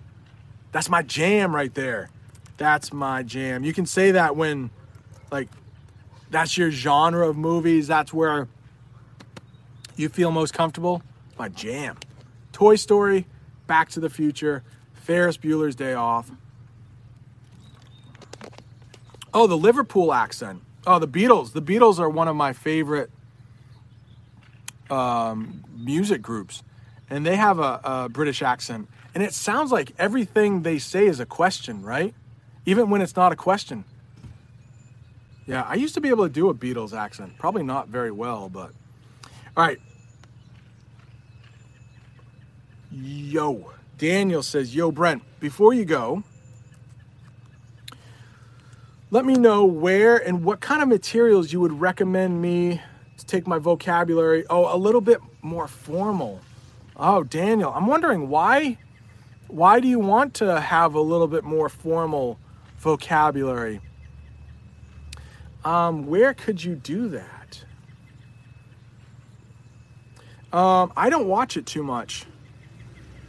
that's 0.72 0.88
my 0.88 1.02
jam 1.02 1.54
right 1.54 1.72
there. 1.72 2.10
That's 2.56 2.92
my 2.92 3.22
jam. 3.22 3.62
You 3.62 3.72
can 3.72 3.86
say 3.86 4.10
that 4.10 4.34
when 4.34 4.70
like 5.30 5.48
that's 6.28 6.58
your 6.58 6.72
genre 6.72 7.28
of 7.28 7.36
movies, 7.36 7.86
that's 7.86 8.12
where 8.12 8.48
you 9.94 10.08
feel 10.08 10.32
most 10.32 10.52
comfortable. 10.52 11.02
My 11.38 11.48
jam. 11.48 11.98
Toy 12.50 12.74
Story, 12.74 13.26
Back 13.68 13.90
to 13.90 14.00
the 14.00 14.10
Future, 14.10 14.64
Ferris 14.92 15.36
Bueller's 15.36 15.76
Day 15.76 15.94
Off. 15.94 16.32
Oh, 19.32 19.46
the 19.46 19.56
Liverpool 19.56 20.12
accent. 20.12 20.62
Oh, 20.92 20.98
the 20.98 21.06
Beatles. 21.06 21.52
The 21.52 21.62
Beatles 21.62 22.00
are 22.00 22.10
one 22.10 22.26
of 22.26 22.34
my 22.34 22.52
favorite 22.52 23.12
um, 24.90 25.62
music 25.72 26.20
groups, 26.20 26.64
and 27.08 27.24
they 27.24 27.36
have 27.36 27.60
a, 27.60 27.80
a 27.84 28.08
British 28.08 28.42
accent, 28.42 28.88
and 29.14 29.22
it 29.22 29.32
sounds 29.32 29.70
like 29.70 29.92
everything 30.00 30.62
they 30.62 30.80
say 30.80 31.06
is 31.06 31.20
a 31.20 31.26
question, 31.26 31.84
right? 31.84 32.12
Even 32.66 32.90
when 32.90 33.02
it's 33.02 33.14
not 33.14 33.30
a 33.30 33.36
question. 33.36 33.84
Yeah, 35.46 35.62
I 35.62 35.76
used 35.76 35.94
to 35.94 36.00
be 36.00 36.08
able 36.08 36.26
to 36.26 36.32
do 36.32 36.48
a 36.48 36.54
Beatles 36.54 36.92
accent. 36.92 37.38
Probably 37.38 37.62
not 37.62 37.86
very 37.86 38.10
well, 38.10 38.48
but 38.48 38.72
all 39.56 39.64
right. 39.64 39.78
Yo, 42.90 43.70
Daniel 43.96 44.42
says, 44.42 44.74
Yo, 44.74 44.90
Brent, 44.90 45.22
before 45.38 45.72
you 45.72 45.84
go, 45.84 46.24
let 49.10 49.24
me 49.24 49.34
know 49.34 49.64
where 49.64 50.16
and 50.16 50.44
what 50.44 50.60
kind 50.60 50.82
of 50.82 50.88
materials 50.88 51.52
you 51.52 51.60
would 51.60 51.80
recommend 51.80 52.40
me 52.40 52.80
to 53.18 53.26
take 53.26 53.46
my 53.46 53.58
vocabulary. 53.58 54.44
Oh, 54.48 54.74
a 54.74 54.78
little 54.78 55.00
bit 55.00 55.20
more 55.42 55.66
formal. 55.66 56.40
Oh, 56.96 57.24
Daniel, 57.24 57.72
I'm 57.74 57.86
wondering 57.86 58.28
why 58.28 58.78
why 59.48 59.80
do 59.80 59.88
you 59.88 59.98
want 59.98 60.34
to 60.34 60.60
have 60.60 60.94
a 60.94 61.00
little 61.00 61.26
bit 61.26 61.42
more 61.42 61.68
formal 61.68 62.38
vocabulary? 62.78 63.80
Um, 65.64 66.06
where 66.06 66.34
could 66.34 66.62
you 66.62 66.76
do 66.76 67.08
that? 67.08 67.64
Um, 70.52 70.92
I 70.96 71.10
don't 71.10 71.26
watch 71.26 71.56
it 71.56 71.66
too 71.66 71.82
much. 71.82 72.26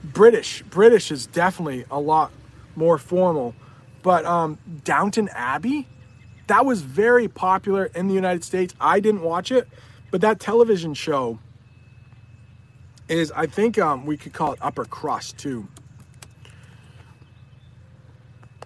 British, 0.03 0.63
British 0.63 1.11
is 1.11 1.25
definitely 1.25 1.85
a 1.89 1.99
lot 1.99 2.31
more 2.75 2.97
formal. 2.97 3.55
But 4.03 4.25
um, 4.25 4.57
Downton 4.83 5.29
Abbey, 5.29 5.87
that 6.47 6.65
was 6.65 6.81
very 6.81 7.27
popular 7.27 7.85
in 7.85 8.07
the 8.07 8.13
United 8.13 8.43
States. 8.43 8.73
I 8.79 8.99
didn't 8.99 9.21
watch 9.21 9.51
it, 9.51 9.67
but 10.09 10.21
that 10.21 10.39
television 10.39 10.93
show 10.93 11.39
is, 13.07 13.31
I 13.33 13.45
think 13.45 13.77
um, 13.77 14.05
we 14.05 14.17
could 14.17 14.33
call 14.33 14.53
it 14.53 14.59
upper 14.61 14.85
crust 14.85 15.37
too. 15.37 15.67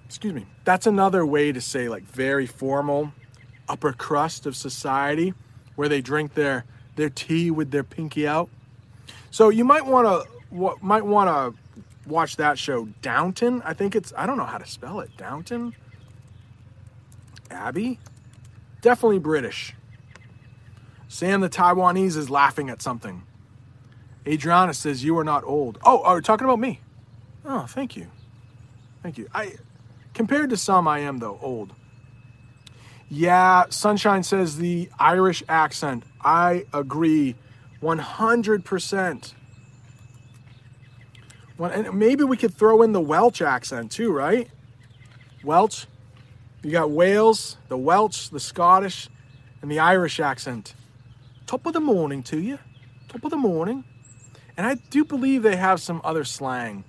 Excuse 0.06 0.34
me. 0.34 0.46
That's 0.64 0.88
another 0.88 1.26
way 1.26 1.52
to 1.52 1.60
say 1.60 1.90
like 1.90 2.04
very 2.04 2.46
formal 2.46 3.12
upper 3.68 3.92
crust 3.92 4.46
of 4.46 4.56
society 4.56 5.34
where 5.76 5.90
they 5.90 6.02
drink 6.02 6.36
their 6.36 6.66
their 6.96 7.10
tea 7.10 7.52
with 7.52 7.72
their 7.72 7.84
pinky 7.84 8.28
out. 8.28 8.50
So 9.32 9.50
you 9.50 9.66
might 9.66 9.86
want 9.86 10.08
to 10.08 10.78
might 10.82 11.04
want 11.06 11.30
to 11.30 11.60
watch 12.06 12.38
that 12.38 12.58
show. 12.58 12.86
Downton, 13.02 13.62
I 13.64 13.74
think 13.74 13.96
it's, 13.96 14.14
I 14.18 14.26
don't 14.26 14.38
know 14.38 14.46
how 14.46 14.58
to 14.58 14.66
spell 14.66 15.00
it. 15.00 15.16
Downton? 15.18 15.76
Abbey? 17.50 18.00
Definitely 18.82 19.20
British. 19.20 19.76
Sam 21.08 21.42
the 21.42 21.50
Taiwanese 21.50 22.18
is 22.18 22.30
laughing 22.30 22.70
at 22.70 22.82
something. 22.82 23.24
Adriana 24.28 24.74
says, 24.74 25.04
You 25.04 25.18
are 25.18 25.24
not 25.24 25.44
old. 25.44 25.78
Oh, 25.86 26.02
are 26.04 26.18
you 26.18 26.22
talking 26.22 26.46
about 26.46 26.60
me? 26.60 26.82
Oh, 27.46 27.66
thank 27.68 27.96
you. 27.96 28.08
Thank 29.04 29.18
you. 29.18 29.28
I 29.34 29.54
Compared 30.16 30.50
to 30.50 30.58
some, 30.58 30.88
I 30.88 31.00
am, 31.00 31.20
though, 31.20 31.38
old. 31.42 31.74
Yeah, 33.10 33.66
Sunshine 33.70 34.24
says 34.24 34.58
the 34.58 34.90
Irish 34.98 35.44
accent. 35.50 36.04
I 36.22 36.66
agree 36.74 37.36
100%. 37.84 39.34
And 41.60 41.94
maybe 41.94 42.24
we 42.24 42.38
could 42.38 42.54
throw 42.54 42.82
in 42.82 42.92
the 42.92 43.02
Welsh 43.02 43.42
accent 43.42 43.92
too, 43.92 44.12
right? 44.12 44.50
Welsh. 45.44 45.86
You 46.64 46.72
got 46.72 46.90
Wales, 46.90 47.58
the 47.68 47.78
Welsh, 47.78 48.30
the 48.30 48.40
Scottish, 48.40 49.08
and 49.62 49.70
the 49.70 49.80
Irish 49.80 50.20
accent. 50.20 50.74
Top 51.46 51.66
of 51.66 51.74
the 51.74 51.80
morning 51.80 52.24
to 52.24 52.40
you. 52.40 52.58
Top 53.08 53.24
of 53.24 53.30
the 53.30 53.38
morning. 53.38 53.84
And 54.58 54.66
I 54.66 54.76
do 54.90 55.06
believe 55.06 55.44
they 55.44 55.58
have 55.58 55.80
some 55.80 56.02
other 56.04 56.24
slang. 56.24 56.84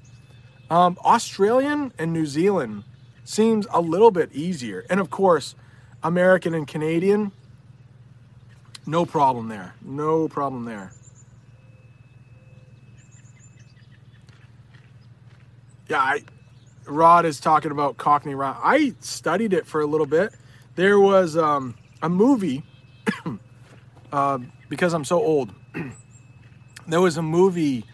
Um, 0.71 0.97
Australian 1.05 1.93
and 1.99 2.13
New 2.13 2.27
Zealand 2.27 2.85
seems 3.25 3.67
a 3.71 3.81
little 3.81 4.11
bit 4.11 4.33
easier. 4.33 4.85
And 4.89 4.99
of 4.99 5.11
course, 5.11 5.55
American 6.03 6.55
and 6.55 6.67
Canadian, 6.67 7.33
no 8.87 9.05
problem 9.05 9.49
there. 9.49 9.75
No 9.83 10.29
problem 10.29 10.65
there. 10.65 10.93
Yeah, 15.89 16.01
I, 16.01 16.23
Rod 16.87 17.25
is 17.25 17.41
talking 17.41 17.71
about 17.71 17.97
Cockney 17.97 18.35
rhyme. 18.35 18.57
I 18.63 18.95
studied 19.01 19.53
it 19.53 19.67
for 19.67 19.81
a 19.81 19.87
little 19.87 20.07
bit. 20.07 20.33
There 20.75 21.01
was 21.01 21.37
um, 21.37 21.75
a 22.03 22.09
movie, 22.09 22.63
uh, 24.13 24.39
because 24.69 24.93
I'm 24.93 25.05
so 25.05 25.23
old. 25.23 25.53
there 26.89 27.01
was 27.01 27.17
a 27.17 27.23
movie 27.23 27.85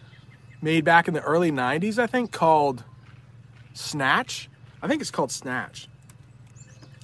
made 0.61 0.85
back 0.85 1.07
in 1.07 1.13
the 1.13 1.21
early 1.21 1.51
90s, 1.51 1.99
I 1.99 2.07
think, 2.07 2.31
called 2.31 2.83
Snatch. 3.73 4.49
I 4.81 4.87
think 4.87 5.01
it's 5.01 5.11
called 5.11 5.31
Snatch. 5.31 5.87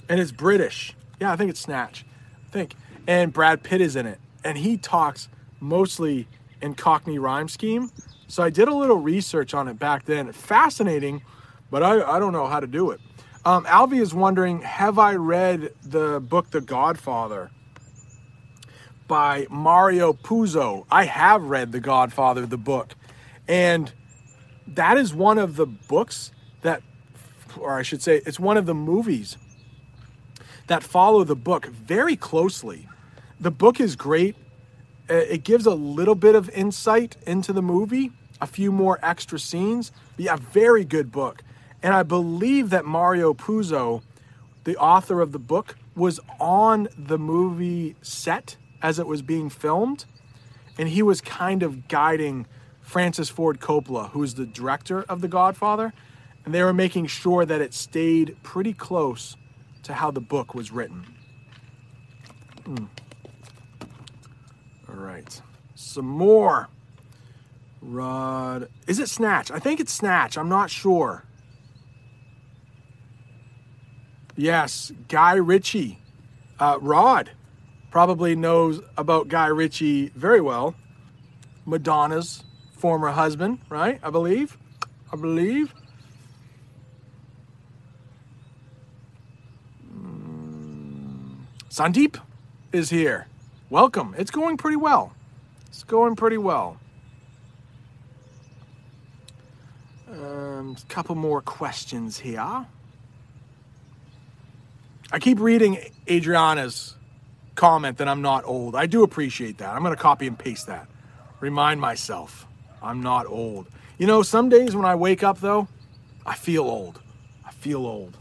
And 0.08 0.20
it's 0.20 0.32
British. 0.32 0.94
Yeah, 1.20 1.32
I 1.32 1.36
think 1.36 1.50
it's 1.50 1.60
Snatch. 1.60 2.04
I 2.48 2.50
think. 2.50 2.74
And 3.06 3.32
Brad 3.32 3.62
Pitt 3.62 3.80
is 3.80 3.96
in 3.96 4.06
it. 4.06 4.18
And 4.44 4.58
he 4.58 4.76
talks 4.76 5.28
mostly 5.60 6.26
in 6.60 6.74
Cockney 6.74 7.18
rhyme 7.18 7.48
scheme. 7.48 7.90
So 8.30 8.44
I 8.44 8.50
did 8.50 8.68
a 8.68 8.74
little 8.74 8.96
research 8.96 9.54
on 9.54 9.66
it 9.66 9.80
back 9.80 10.04
then. 10.04 10.30
Fascinating, 10.32 11.22
but 11.68 11.82
I, 11.82 12.16
I 12.16 12.20
don't 12.20 12.32
know 12.32 12.46
how 12.46 12.60
to 12.60 12.66
do 12.68 12.92
it. 12.92 13.00
Um, 13.44 13.64
Alvy 13.64 14.00
is 14.00 14.14
wondering 14.14 14.62
Have 14.62 15.00
I 15.00 15.14
read 15.16 15.72
the 15.82 16.20
book 16.20 16.50
The 16.50 16.60
Godfather 16.60 17.50
by 19.08 19.48
Mario 19.50 20.12
Puzo? 20.12 20.86
I 20.92 21.06
have 21.06 21.42
read 21.42 21.72
The 21.72 21.80
Godfather, 21.80 22.46
the 22.46 22.56
book. 22.56 22.94
And 23.48 23.92
that 24.64 24.96
is 24.96 25.12
one 25.12 25.38
of 25.38 25.56
the 25.56 25.66
books 25.66 26.30
that, 26.60 26.82
or 27.58 27.76
I 27.76 27.82
should 27.82 28.00
say, 28.00 28.22
it's 28.24 28.38
one 28.38 28.56
of 28.56 28.64
the 28.64 28.74
movies 28.74 29.38
that 30.68 30.84
follow 30.84 31.24
the 31.24 31.34
book 31.34 31.66
very 31.66 32.14
closely. 32.14 32.88
The 33.40 33.50
book 33.50 33.80
is 33.80 33.96
great. 33.96 34.36
Uh, 35.10 35.14
it 35.14 35.42
gives 35.42 35.66
a 35.66 35.74
little 35.74 36.14
bit 36.14 36.36
of 36.36 36.48
insight 36.50 37.16
into 37.26 37.52
the 37.52 37.62
movie, 37.62 38.12
a 38.40 38.46
few 38.46 38.72
more 38.72 38.98
extra 39.02 39.38
scenes. 39.38 39.92
But 40.16 40.24
yeah, 40.24 40.36
very 40.36 40.84
good 40.84 41.12
book. 41.12 41.42
And 41.82 41.94
I 41.94 42.02
believe 42.02 42.70
that 42.70 42.84
Mario 42.84 43.32
Puzo, 43.32 44.02
the 44.64 44.76
author 44.76 45.20
of 45.20 45.32
the 45.32 45.38
book, 45.38 45.76
was 45.94 46.20
on 46.38 46.88
the 46.96 47.18
movie 47.18 47.96
set 48.02 48.56
as 48.82 48.98
it 48.98 49.06
was 49.06 49.22
being 49.22 49.50
filmed. 49.50 50.04
And 50.78 50.88
he 50.88 51.02
was 51.02 51.20
kind 51.20 51.62
of 51.62 51.88
guiding 51.88 52.46
Francis 52.80 53.28
Ford 53.28 53.60
Coppola, 53.60 54.10
who 54.10 54.22
is 54.22 54.34
the 54.34 54.46
director 54.46 55.02
of 55.02 55.20
The 55.20 55.28
Godfather. 55.28 55.92
And 56.44 56.54
they 56.54 56.62
were 56.62 56.72
making 56.72 57.06
sure 57.06 57.44
that 57.44 57.60
it 57.60 57.74
stayed 57.74 58.36
pretty 58.42 58.72
close 58.72 59.36
to 59.82 59.94
how 59.94 60.10
the 60.10 60.20
book 60.20 60.54
was 60.54 60.70
written. 60.70 61.06
Mm. 62.64 62.88
All 64.88 64.94
right. 64.94 65.40
Some 65.74 66.06
more. 66.06 66.68
Rod. 67.80 68.68
Is 68.86 68.98
it 68.98 69.08
Snatch? 69.08 69.50
I 69.50 69.58
think 69.58 69.80
it's 69.80 69.92
Snatch. 69.92 70.36
I'm 70.36 70.48
not 70.48 70.70
sure. 70.70 71.24
Yes, 74.36 74.92
Guy 75.08 75.34
Ritchie. 75.34 75.98
Uh, 76.58 76.78
Rod 76.80 77.30
probably 77.90 78.36
knows 78.36 78.80
about 78.96 79.28
Guy 79.28 79.46
Ritchie 79.46 80.08
very 80.14 80.40
well. 80.40 80.74
Madonna's 81.66 82.44
former 82.72 83.10
husband, 83.10 83.58
right? 83.68 84.00
I 84.02 84.10
believe. 84.10 84.56
I 85.12 85.16
believe. 85.16 85.74
Sandeep 91.68 92.20
is 92.72 92.90
here. 92.90 93.26
Welcome. 93.68 94.14
It's 94.18 94.30
going 94.30 94.56
pretty 94.56 94.76
well. 94.76 95.12
It's 95.68 95.84
going 95.84 96.16
pretty 96.16 96.38
well. 96.38 96.78
Um, 100.10 100.76
a 100.76 100.92
couple 100.92 101.14
more 101.14 101.40
questions 101.40 102.18
here. 102.18 102.66
I 105.12 105.18
keep 105.18 105.40
reading 105.40 105.78
Adriana's 106.08 106.94
comment 107.54 107.98
that 107.98 108.08
I'm 108.08 108.22
not 108.22 108.44
old. 108.44 108.74
I 108.74 108.86
do 108.86 109.02
appreciate 109.02 109.58
that. 109.58 109.74
I'm 109.74 109.82
going 109.82 109.94
to 109.94 110.00
copy 110.00 110.26
and 110.26 110.38
paste 110.38 110.66
that. 110.66 110.88
Remind 111.40 111.80
myself 111.80 112.46
I'm 112.82 113.02
not 113.02 113.26
old. 113.26 113.66
You 113.98 114.06
know, 114.06 114.22
some 114.22 114.48
days 114.48 114.74
when 114.74 114.84
I 114.84 114.94
wake 114.94 115.22
up, 115.22 115.40
though, 115.40 115.68
I 116.24 116.34
feel 116.34 116.64
old. 116.64 117.00
I 117.44 117.52
feel 117.52 117.86
old. 117.86 118.16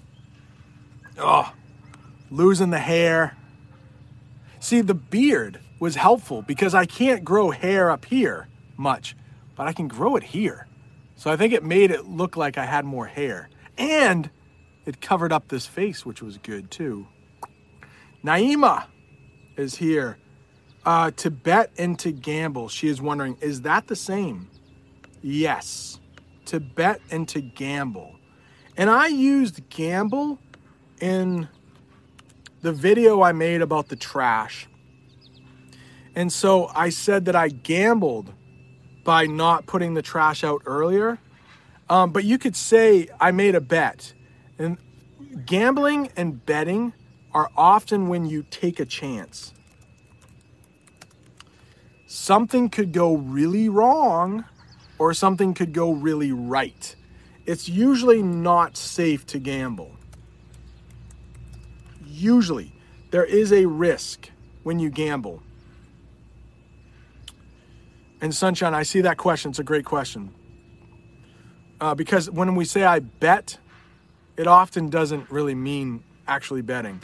Oh, 1.17 1.53
losing 2.29 2.69
the 2.69 2.79
hair, 2.79 3.35
See, 4.59 4.81
the 4.81 4.93
beard 4.93 5.59
was 5.79 5.95
helpful 5.95 6.41
because 6.41 6.75
I 6.75 6.85
can't 6.85 7.23
grow 7.23 7.51
hair 7.51 7.89
up 7.89 8.05
here 8.05 8.47
much, 8.75 9.15
but 9.55 9.67
I 9.67 9.73
can 9.73 9.87
grow 9.87 10.17
it 10.17 10.23
here. 10.23 10.67
So 11.19 11.29
I 11.29 11.35
think 11.35 11.51
it 11.51 11.65
made 11.65 11.91
it 11.91 12.07
look 12.07 12.37
like 12.37 12.57
I 12.57 12.65
had 12.65 12.85
more 12.85 13.05
hair. 13.05 13.49
And 13.77 14.29
it 14.85 15.01
covered 15.01 15.33
up 15.33 15.49
this 15.49 15.65
face, 15.65 16.05
which 16.05 16.21
was 16.21 16.37
good 16.37 16.71
too. 16.71 17.07
Naima 18.23 18.85
is 19.57 19.75
here. 19.75 20.17
Uh, 20.85 21.11
to 21.17 21.29
bet 21.29 21.71
and 21.77 21.99
to 21.99 22.13
gamble. 22.13 22.69
She 22.69 22.87
is 22.87 23.01
wondering, 23.01 23.37
is 23.41 23.63
that 23.63 23.87
the 23.87 23.97
same? 23.97 24.49
Yes. 25.21 25.99
To 26.45 26.61
bet 26.61 27.01
and 27.11 27.27
to 27.27 27.41
gamble. 27.41 28.15
And 28.77 28.89
I 28.89 29.07
used 29.07 29.67
gamble 29.67 30.39
in 31.01 31.49
the 32.61 32.71
video 32.71 33.21
I 33.23 33.33
made 33.33 33.61
about 33.61 33.89
the 33.89 33.97
trash. 33.97 34.69
And 36.15 36.31
so 36.31 36.71
I 36.73 36.89
said 36.89 37.25
that 37.25 37.35
I 37.35 37.49
gambled 37.49 38.33
by 39.03 39.25
not 39.25 39.65
putting 39.65 39.93
the 39.93 40.01
trash 40.01 40.43
out 40.43 40.61
earlier. 40.65 41.19
Um, 41.89 42.11
but 42.11 42.23
you 42.23 42.37
could 42.37 42.55
say 42.55 43.07
I 43.19 43.31
made 43.31 43.55
a 43.55 43.61
bet. 43.61 44.13
And 44.57 44.77
gambling 45.45 46.09
and 46.15 46.45
betting 46.45 46.93
are 47.33 47.49
often 47.55 48.07
when 48.07 48.25
you 48.25 48.45
take 48.49 48.79
a 48.79 48.85
chance. 48.85 49.53
Something 52.07 52.69
could 52.69 52.91
go 52.91 53.15
really 53.15 53.69
wrong 53.69 54.45
or 54.97 55.13
something 55.13 55.53
could 55.53 55.73
go 55.73 55.91
really 55.91 56.31
right. 56.31 56.95
It's 57.45 57.69
usually 57.69 58.21
not 58.21 58.77
safe 58.77 59.25
to 59.27 59.39
gamble 59.39 59.95
usually 62.19 62.71
there 63.11 63.25
is 63.25 63.51
a 63.51 63.65
risk 63.65 64.29
when 64.63 64.79
you 64.79 64.89
gamble. 64.89 65.41
And 68.21 68.33
Sunshine, 68.33 68.73
I 68.73 68.83
see 68.83 69.01
that 69.01 69.17
question. 69.17 69.49
It's 69.49 69.59
a 69.59 69.63
great 69.63 69.85
question. 69.85 70.33
Uh, 71.79 71.95
because 71.95 72.29
when 72.29 72.55
we 72.55 72.65
say 72.65 72.83
I 72.83 72.99
bet, 72.99 73.57
it 74.35 74.47
often 74.47 74.89
doesn't 74.89 75.29
really 75.31 75.55
mean 75.55 76.03
actually 76.27 76.61
betting. 76.61 77.01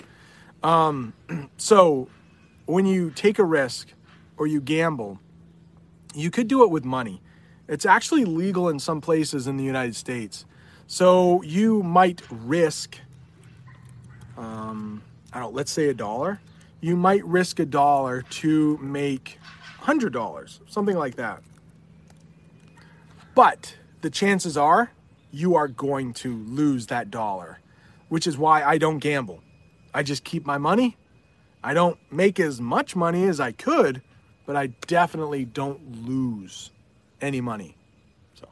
Um, 0.63 1.13
so 1.57 2.09
when 2.65 2.85
you 2.85 3.11
take 3.11 3.39
a 3.39 3.43
risk 3.43 3.87
or 4.37 4.47
you 4.47 4.59
gamble, 4.59 5.19
you 6.13 6.29
could 6.31 6.47
do 6.47 6.63
it 6.63 6.69
with 6.69 6.83
money. 6.83 7.21
It's 7.67 7.85
actually 7.85 8.25
legal 8.25 8.69
in 8.69 8.79
some 8.79 9.01
places 9.01 9.47
in 9.47 9.57
the 9.57 9.63
United 9.63 9.95
States. 9.95 10.45
So 10.87 11.41
you 11.41 11.81
might 11.81 12.21
risk 12.29 12.99
um, 14.37 15.01
I 15.33 15.39
don't 15.39 15.53
let's 15.53 15.71
say 15.71 15.89
a 15.89 15.93
dollar, 15.93 16.39
you 16.81 16.95
might 16.95 17.25
risk 17.25 17.59
a 17.59 17.65
dollar 17.65 18.21
to 18.21 18.77
make 18.77 19.39
$100, 19.85 20.59
something 20.67 20.97
like 20.97 21.15
that. 21.15 21.41
But 23.33 23.75
the 24.01 24.09
chances 24.09 24.57
are 24.57 24.91
you 25.31 25.55
are 25.55 25.67
going 25.67 26.13
to 26.13 26.35
lose 26.35 26.87
that 26.87 27.11
dollar, 27.11 27.59
which 28.09 28.27
is 28.27 28.37
why 28.37 28.63
I 28.63 28.77
don't 28.77 28.99
gamble. 28.99 29.41
I 29.93 30.03
just 30.03 30.23
keep 30.23 30.45
my 30.45 30.57
money. 30.57 30.97
I 31.63 31.73
don't 31.73 31.97
make 32.11 32.39
as 32.39 32.61
much 32.61 32.95
money 32.95 33.25
as 33.25 33.39
I 33.39 33.51
could, 33.51 34.01
but 34.45 34.55
I 34.55 34.67
definitely 34.87 35.45
don't 35.45 36.05
lose 36.07 36.71
any 37.21 37.41
money. 37.41 37.75
So, 38.35 38.47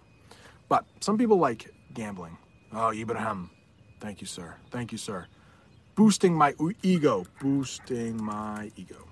but 0.68 0.86
some 1.00 1.18
people 1.18 1.38
like 1.38 1.72
gambling. 1.94 2.38
Oh, 2.74 2.92
Ibrahim, 2.92 3.52
Thank 4.04 4.20
you, 4.20 4.28
sir. 4.28 4.56
Thank 4.70 4.92
you, 4.92 4.98
sir. 4.98 5.28
Boosting 5.96 6.34
my 6.34 6.54
ego. 6.82 7.26
Boosting 7.40 8.22
my 8.22 8.70
ego. 8.76 9.08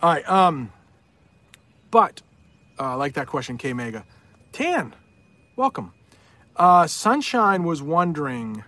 All 0.00 0.12
right. 0.12 0.28
Um, 0.28 0.72
but 1.90 2.22
uh, 2.78 2.96
like 2.96 3.14
that 3.14 3.26
question, 3.26 3.58
K 3.58 3.72
Mega. 3.72 4.04
Tan, 4.52 4.94
welcome. 5.56 5.92
Uh, 6.56 6.86
Sunshine 6.86 7.64
was 7.64 7.82
wondering. 7.82 8.64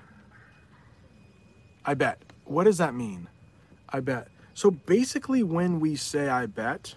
I 1.84 1.94
bet. 1.94 2.22
What 2.44 2.64
does 2.64 2.78
that 2.78 2.94
mean? 2.94 3.28
I 3.88 4.00
bet. 4.00 4.28
So 4.54 4.70
basically, 4.70 5.42
when 5.42 5.80
we 5.80 5.96
say 5.96 6.28
I 6.28 6.46
bet, 6.46 6.94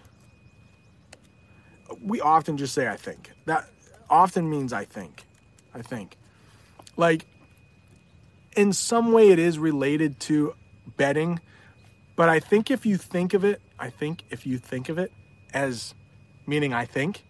we 2.02 2.20
often 2.22 2.58
just 2.58 2.74
say 2.74 2.88
I 2.88 2.98
think. 2.98 3.32
That 3.46 3.70
often 4.10 4.50
means 4.50 4.74
I 4.74 4.86
think. 4.86 5.24
I 5.74 5.82
think. 5.82 6.18
Like, 6.98 7.26
in 8.56 8.74
some 8.74 9.12
way, 9.12 9.30
it 9.30 9.40
is 9.40 9.58
related 9.58 10.20
to 10.22 10.56
betting, 10.98 11.40
but 12.16 12.30
I 12.30 12.40
think 12.40 12.70
if 12.70 12.86
you 12.86 12.98
think 12.98 13.34
of 13.34 13.44
it, 13.44 13.62
I 13.80 13.90
think 13.90 14.24
if 14.30 14.46
you 14.46 14.58
think 14.58 14.90
of 14.90 14.98
it 14.98 15.12
as 15.54 15.96
meaning 16.46 16.74
I 16.74 16.86
think, 16.86 17.26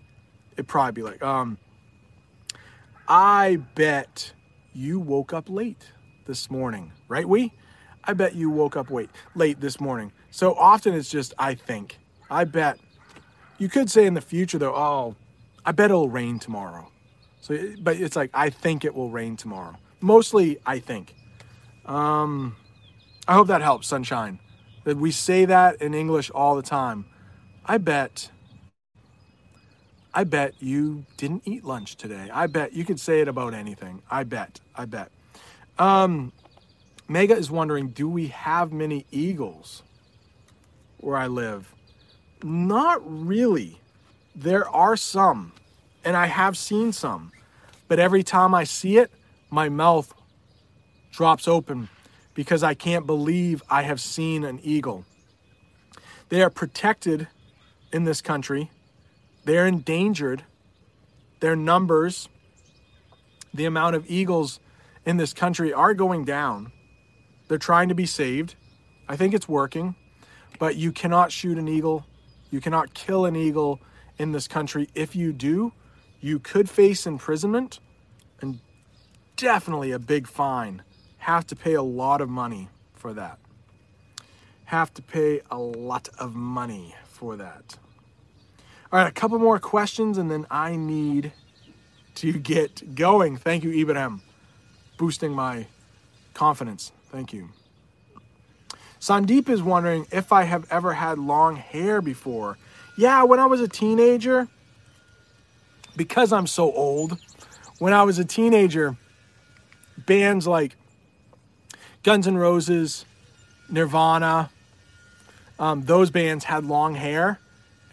it'd 0.54 0.68
probably 0.68 0.92
be 0.92 1.02
like, 1.04 1.22
um, 1.24 1.58
I 3.08 3.58
bet 3.76 4.34
you 4.74 5.00
woke 5.00 5.34
up 5.34 5.50
late 5.50 5.92
this 6.26 6.50
morning, 6.50 6.92
right? 7.08 7.28
We? 7.28 7.54
I 8.04 8.14
bet 8.14 8.36
you 8.36 8.50
woke 8.50 8.76
up 8.76 8.90
late 8.90 9.10
late 9.36 9.60
this 9.60 9.80
morning. 9.80 10.12
So 10.32 10.54
often 10.56 10.94
it's 10.94 11.10
just 11.10 11.34
I 11.38 11.56
think. 11.56 12.00
I 12.30 12.44
bet. 12.44 12.80
You 13.58 13.70
could 13.70 13.90
say 13.90 14.06
in 14.06 14.14
the 14.14 14.22
future 14.22 14.58
though, 14.58 14.76
oh, 14.76 15.16
I 15.66 15.72
bet 15.72 15.92
it'll 15.92 16.10
rain 16.10 16.40
tomorrow. 16.40 16.92
So, 17.42 17.58
but 17.80 17.98
it's 17.98 18.16
like 18.16 18.32
I 18.34 18.50
think 18.50 18.84
it 18.84 18.94
will 18.96 19.10
rain 19.10 19.38
tomorrow. 19.38 19.76
Mostly, 20.02 20.60
I 20.66 20.80
think. 20.80 21.16
Um, 21.86 22.56
I 23.28 23.34
hope 23.34 23.48
that 23.48 23.62
helps, 23.62 23.88
sunshine. 23.88 24.40
That 24.84 24.98
we 24.98 25.12
say 25.12 25.46
that 25.46 25.82
in 25.82 25.94
English 25.94 26.30
all 26.32 26.56
the 26.56 26.62
time. 26.62 27.06
I 27.66 27.78
bet. 27.78 28.30
I 30.14 30.24
bet 30.24 30.54
you 30.60 31.06
didn't 31.18 31.44
eat 31.46 31.64
lunch 31.64 31.96
today. 31.96 32.30
I 32.32 32.48
bet 32.48 32.74
you 32.74 32.86
could 32.86 33.00
say 33.00 33.22
it 33.22 33.28
about 33.28 33.54
anything. 33.54 34.02
I 34.10 34.24
bet. 34.24 34.60
I 34.76 34.86
bet. 34.86 35.12
Um, 35.80 36.32
Mega 37.08 37.36
is 37.36 37.50
wondering, 37.50 37.90
do 37.90 38.08
we 38.08 38.28
have 38.28 38.72
many 38.72 39.06
eagles 39.12 39.84
where 41.00 41.18
I 41.18 41.28
live? 41.28 41.74
Not 42.44 43.02
really. 43.06 43.80
There 44.36 44.68
are 44.70 44.96
some 44.96 45.54
and 46.04 46.18
I 46.18 46.28
have 46.28 46.58
seen 46.58 46.92
some. 46.92 47.32
But 47.88 48.00
every 48.00 48.24
time 48.24 48.54
I 48.54 48.64
see 48.64 48.98
it, 48.98 49.12
my 49.50 49.70
mouth 49.70 50.14
drops 51.12 51.48
open 51.48 51.90
because 52.34 52.64
I 52.64 52.74
can't 52.74 53.06
believe 53.06 53.62
I 53.70 53.84
have 53.84 54.02
seen 54.02 54.44
an 54.44 54.60
eagle. 54.64 55.06
They 56.30 56.42
are 56.42 56.50
protected 56.50 57.28
in 57.92 58.06
this 58.06 58.22
country, 58.22 58.72
they're 59.46 59.68
endangered. 59.68 60.44
Their 61.40 61.56
numbers, 61.56 62.30
the 63.54 63.66
amount 63.66 63.96
of 63.96 64.10
eagles 64.10 64.60
in 65.06 65.18
this 65.18 65.34
country 65.34 65.74
are 65.74 65.94
going 65.94 66.26
down. 66.26 66.72
They're 67.48 67.58
trying 67.58 67.90
to 67.90 67.96
be 67.96 68.06
saved. 68.06 68.56
I 69.08 69.16
think 69.16 69.34
it's 69.34 69.50
working, 69.50 69.96
but 70.60 70.76
you 70.76 70.92
cannot 70.92 71.32
shoot 71.32 71.58
an 71.58 71.68
eagle. 71.68 72.06
You 72.50 72.62
cannot 72.62 72.94
kill 72.94 73.26
an 73.26 73.36
eagle 73.36 73.82
in 74.18 74.32
this 74.32 74.48
country. 74.48 74.90
If 74.96 75.16
you 75.16 75.34
do, 75.34 75.74
you 76.22 76.40
could 76.40 76.70
face 76.70 77.06
imprisonment 77.06 77.80
and 78.40 78.60
definitely 79.36 79.92
a 79.92 80.00
big 80.00 80.28
fine. 80.28 80.84
Have 81.18 81.46
to 81.48 81.56
pay 81.56 81.74
a 81.74 81.82
lot 81.82 82.22
of 82.22 82.30
money 82.30 82.70
for 82.94 83.14
that. 83.14 83.40
Have 84.66 84.94
to 84.94 85.02
pay 85.02 85.42
a 85.52 85.58
lot 85.58 86.08
of 86.18 86.34
money 86.34 86.96
for 87.06 87.36
that. 87.36 87.78
All 88.94 89.00
right, 89.00 89.08
a 89.08 89.12
couple 89.12 89.40
more 89.40 89.58
questions 89.58 90.20
and 90.20 90.30
then 90.30 90.46
I 90.52 90.76
need 90.76 91.32
to 92.14 92.32
get 92.32 92.94
going. 92.94 93.38
Thank 93.38 93.64
you, 93.64 93.72
Ibrahim. 93.72 94.22
Boosting 95.00 95.34
my 95.34 95.66
confidence. 96.36 96.92
Thank 97.12 97.34
you. 97.34 97.50
Sandeep 99.00 99.50
is 99.50 99.64
wondering 99.64 100.06
if 100.12 100.32
I 100.32 100.44
have 100.44 100.68
ever 100.70 100.94
had 100.94 101.18
long 101.18 101.56
hair 101.56 102.04
before. 102.04 102.60
Yeah, 102.96 103.24
when 103.24 103.40
I 103.40 103.48
was 103.48 103.62
a 103.62 103.68
teenager, 103.68 104.48
because 105.98 106.32
I'm 106.32 106.46
so 106.46 106.72
old, 106.72 107.18
when 107.80 107.94
I 107.94 108.04
was 108.04 108.20
a 108.20 108.26
teenager, 108.26 108.96
bands 109.98 110.46
like 110.46 110.76
Guns 112.04 112.28
N' 112.28 112.38
Roses, 112.38 113.06
Nirvana, 113.70 114.52
um, 115.58 115.82
those 115.82 116.12
bands 116.12 116.46
had 116.46 116.64
long 116.64 116.94
hair, 116.94 117.40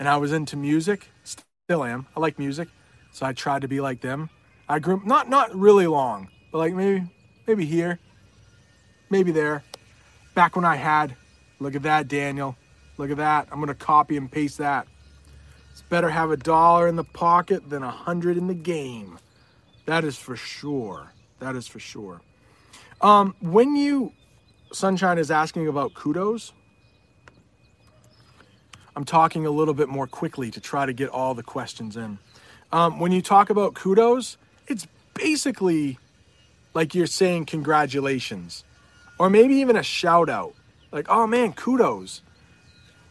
and 0.01 0.09
I 0.09 0.17
was 0.17 0.33
into 0.33 0.57
music. 0.57 1.09
Still 1.23 1.85
am. 1.85 2.07
I 2.17 2.21
like 2.21 2.39
music, 2.39 2.69
so 3.13 3.27
I 3.27 3.33
tried 3.33 3.63
to 3.63 3.69
be 3.69 3.81
like 3.81 4.01
them. 4.01 4.31
I 4.69 4.81
grew 4.81 5.01
not 5.05 5.29
not 5.29 5.55
really 5.55 5.87
long, 5.87 6.29
but 6.51 6.59
like 6.59 6.75
maybe 6.75 7.07
maybe 7.47 7.65
here, 7.67 8.01
maybe 9.11 9.31
there. 9.31 9.63
Back 10.35 10.57
when 10.57 10.65
I 10.65 10.77
had, 10.77 11.15
look 11.61 11.77
at 11.77 11.83
that, 11.83 12.09
Daniel. 12.09 12.57
Look 12.97 13.11
at 13.11 13.19
that. 13.19 13.49
I'm 13.53 13.61
gonna 13.61 13.75
copy 13.75 14.17
and 14.17 14.31
paste 14.31 14.59
that. 14.59 14.89
It's 15.71 15.83
better 15.83 16.09
have 16.09 16.31
a 16.31 16.37
dollar 16.37 16.89
in 16.89 16.97
the 16.97 17.05
pocket 17.05 17.69
than 17.69 17.83
a 17.83 17.91
hundred 17.91 18.37
in 18.37 18.49
the 18.49 18.55
game. 18.55 19.19
That 19.87 20.05
is 20.05 20.17
for 20.17 20.35
sure. 20.35 21.13
That 21.41 21.57
is 21.57 21.67
for 21.67 21.79
sure. 21.79 22.21
Um, 23.01 23.35
when 23.41 23.77
you, 23.77 24.13
Sunshine 24.73 25.19
is 25.19 25.31
asking 25.31 25.69
about 25.69 25.95
kudos, 25.95 26.53
I'm 28.97 29.05
talking 29.05 29.47
a 29.47 29.51
little 29.51 29.75
bit 29.75 29.89
more 29.89 30.07
quickly 30.07 30.51
to 30.51 30.61
try 30.61 30.87
to 30.87 30.93
get 30.93 31.09
all 31.09 31.35
the 31.35 31.43
questions 31.43 31.97
in. 31.97 32.19
Um, 32.73 33.01
when 33.01 33.13
you 33.13 33.23
talk 33.23 33.51
about 33.51 33.75
kudos, 33.75 34.37
it's 34.67 34.87
basically 35.15 35.99
like 36.75 36.95
you're 36.95 37.07
saying 37.07 37.47
congratulations 37.47 38.65
or 39.19 39.29
maybe 39.29 39.57
even 39.57 39.77
a 39.77 39.83
shout 39.83 40.29
out 40.29 40.55
like, 40.93 41.07
oh 41.09 41.27
man, 41.27 41.53
kudos. 41.53 42.23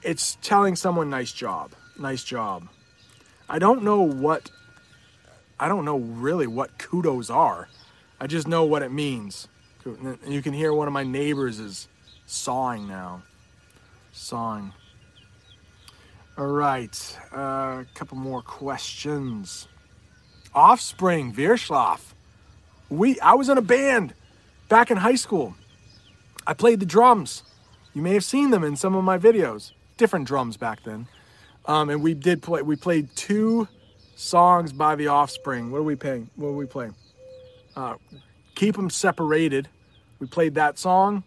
It's 0.01 0.37
telling 0.41 0.75
someone 0.75 1.09
nice 1.09 1.31
job. 1.31 1.71
Nice 1.97 2.23
job. 2.23 2.67
I 3.49 3.59
don't 3.59 3.83
know 3.83 4.01
what, 4.01 4.49
I 5.59 5.67
don't 5.67 5.85
know 5.85 5.97
really 5.97 6.47
what 6.47 6.77
kudos 6.77 7.29
are. 7.29 7.67
I 8.19 8.27
just 8.27 8.47
know 8.47 8.63
what 8.63 8.81
it 8.81 8.91
means. 8.91 9.47
You 10.27 10.41
can 10.41 10.53
hear 10.53 10.73
one 10.73 10.87
of 10.87 10.93
my 10.93 11.03
neighbors 11.03 11.59
is 11.59 11.87
sawing 12.25 12.87
now. 12.87 13.23
Sawing. 14.11 14.73
All 16.39 16.47
right, 16.47 17.17
a 17.33 17.37
uh, 17.37 17.83
couple 17.95 18.17
more 18.17 18.41
questions. 18.41 19.67
Offspring, 20.55 21.33
Virschlaf. 21.33 22.13
We, 22.87 23.19
I 23.19 23.33
was 23.33 23.49
in 23.49 23.57
a 23.57 23.61
band 23.61 24.13
back 24.69 24.89
in 24.89 24.95
high 24.95 25.15
school. 25.15 25.55
I 26.47 26.53
played 26.53 26.79
the 26.79 26.85
drums. 26.85 27.43
You 27.93 28.01
may 28.01 28.13
have 28.13 28.23
seen 28.23 28.51
them 28.51 28.63
in 28.63 28.77
some 28.77 28.95
of 28.95 29.03
my 29.03 29.17
videos. 29.17 29.73
Different 29.97 30.29
drums 30.29 30.55
back 30.55 30.81
then. 30.83 31.07
Um, 31.65 31.89
and 31.89 32.01
we 32.01 32.13
did 32.13 32.41
play. 32.41 32.61
We 32.61 32.77
played 32.77 33.13
two 33.17 33.67
songs 34.15 34.71
by 34.71 34.95
The 34.95 35.07
Offspring. 35.07 35.71
What 35.71 35.79
are 35.79 35.83
we 35.83 35.97
playing? 35.97 36.29
What 36.37 36.47
are 36.47 36.53
we 36.53 36.67
playing? 36.67 36.95
Uh, 37.75 37.95
Keep 38.55 38.77
them 38.77 38.89
separated. 38.89 39.67
We 40.19 40.27
played 40.27 40.55
that 40.55 40.79
song. 40.79 41.25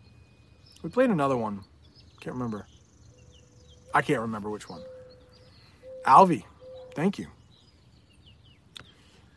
We 0.82 0.88
played 0.88 1.10
another 1.10 1.36
one. 1.36 1.64
Can't 2.20 2.34
remember. 2.34 2.66
I 3.92 4.00
can't 4.00 4.22
remember 4.22 4.48
which 4.48 4.70
one. 4.70 4.80
Alvi, 6.06 6.44
thank 6.94 7.18
you. 7.18 7.26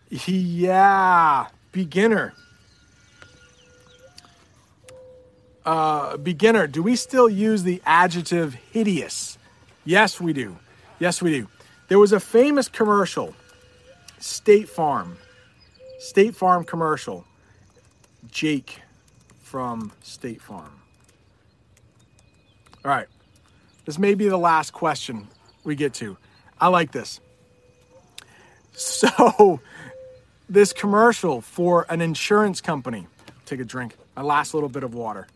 Yeah, 0.10 1.48
beginner. 1.72 2.34
Uh, 5.66 6.18
beginner. 6.18 6.68
Do 6.68 6.84
we 6.84 6.96
still 6.96 7.28
use 7.28 7.64
the 7.64 7.82
adjective 7.86 8.54
hideous? 8.72 9.38
Yes, 9.84 10.22
we 10.22 10.32
do. 10.32 10.58
Yes, 11.00 11.22
we 11.22 11.32
do. 11.32 11.48
There 11.88 12.00
was 12.00 12.12
a 12.12 12.20
famous 12.20 12.68
commercial, 12.68 13.36
State 14.20 14.70
Farm. 14.70 15.18
State 16.00 16.36
Farm 16.36 16.64
commercial. 16.64 17.26
Jake 18.32 18.82
from 19.42 19.92
State 20.02 20.42
Farm. 20.42 20.82
All 22.84 22.92
right. 22.92 23.08
This 23.86 23.98
may 23.98 24.14
be 24.14 24.28
the 24.28 24.38
last 24.38 24.72
question 24.72 25.28
we 25.64 25.76
get 25.76 25.94
to. 25.96 26.18
I 26.60 26.68
like 26.70 26.92
this. 26.92 27.20
So, 28.74 29.60
this 30.50 30.74
commercial 30.74 31.42
for 31.42 31.86
an 31.90 32.02
insurance 32.02 32.62
company. 32.62 33.08
Take 33.46 33.60
a 33.60 33.66
drink. 33.66 33.96
My 34.16 34.22
last 34.22 34.54
little 34.54 34.70
bit 34.70 34.84
of 34.84 34.94
water. 34.94 35.28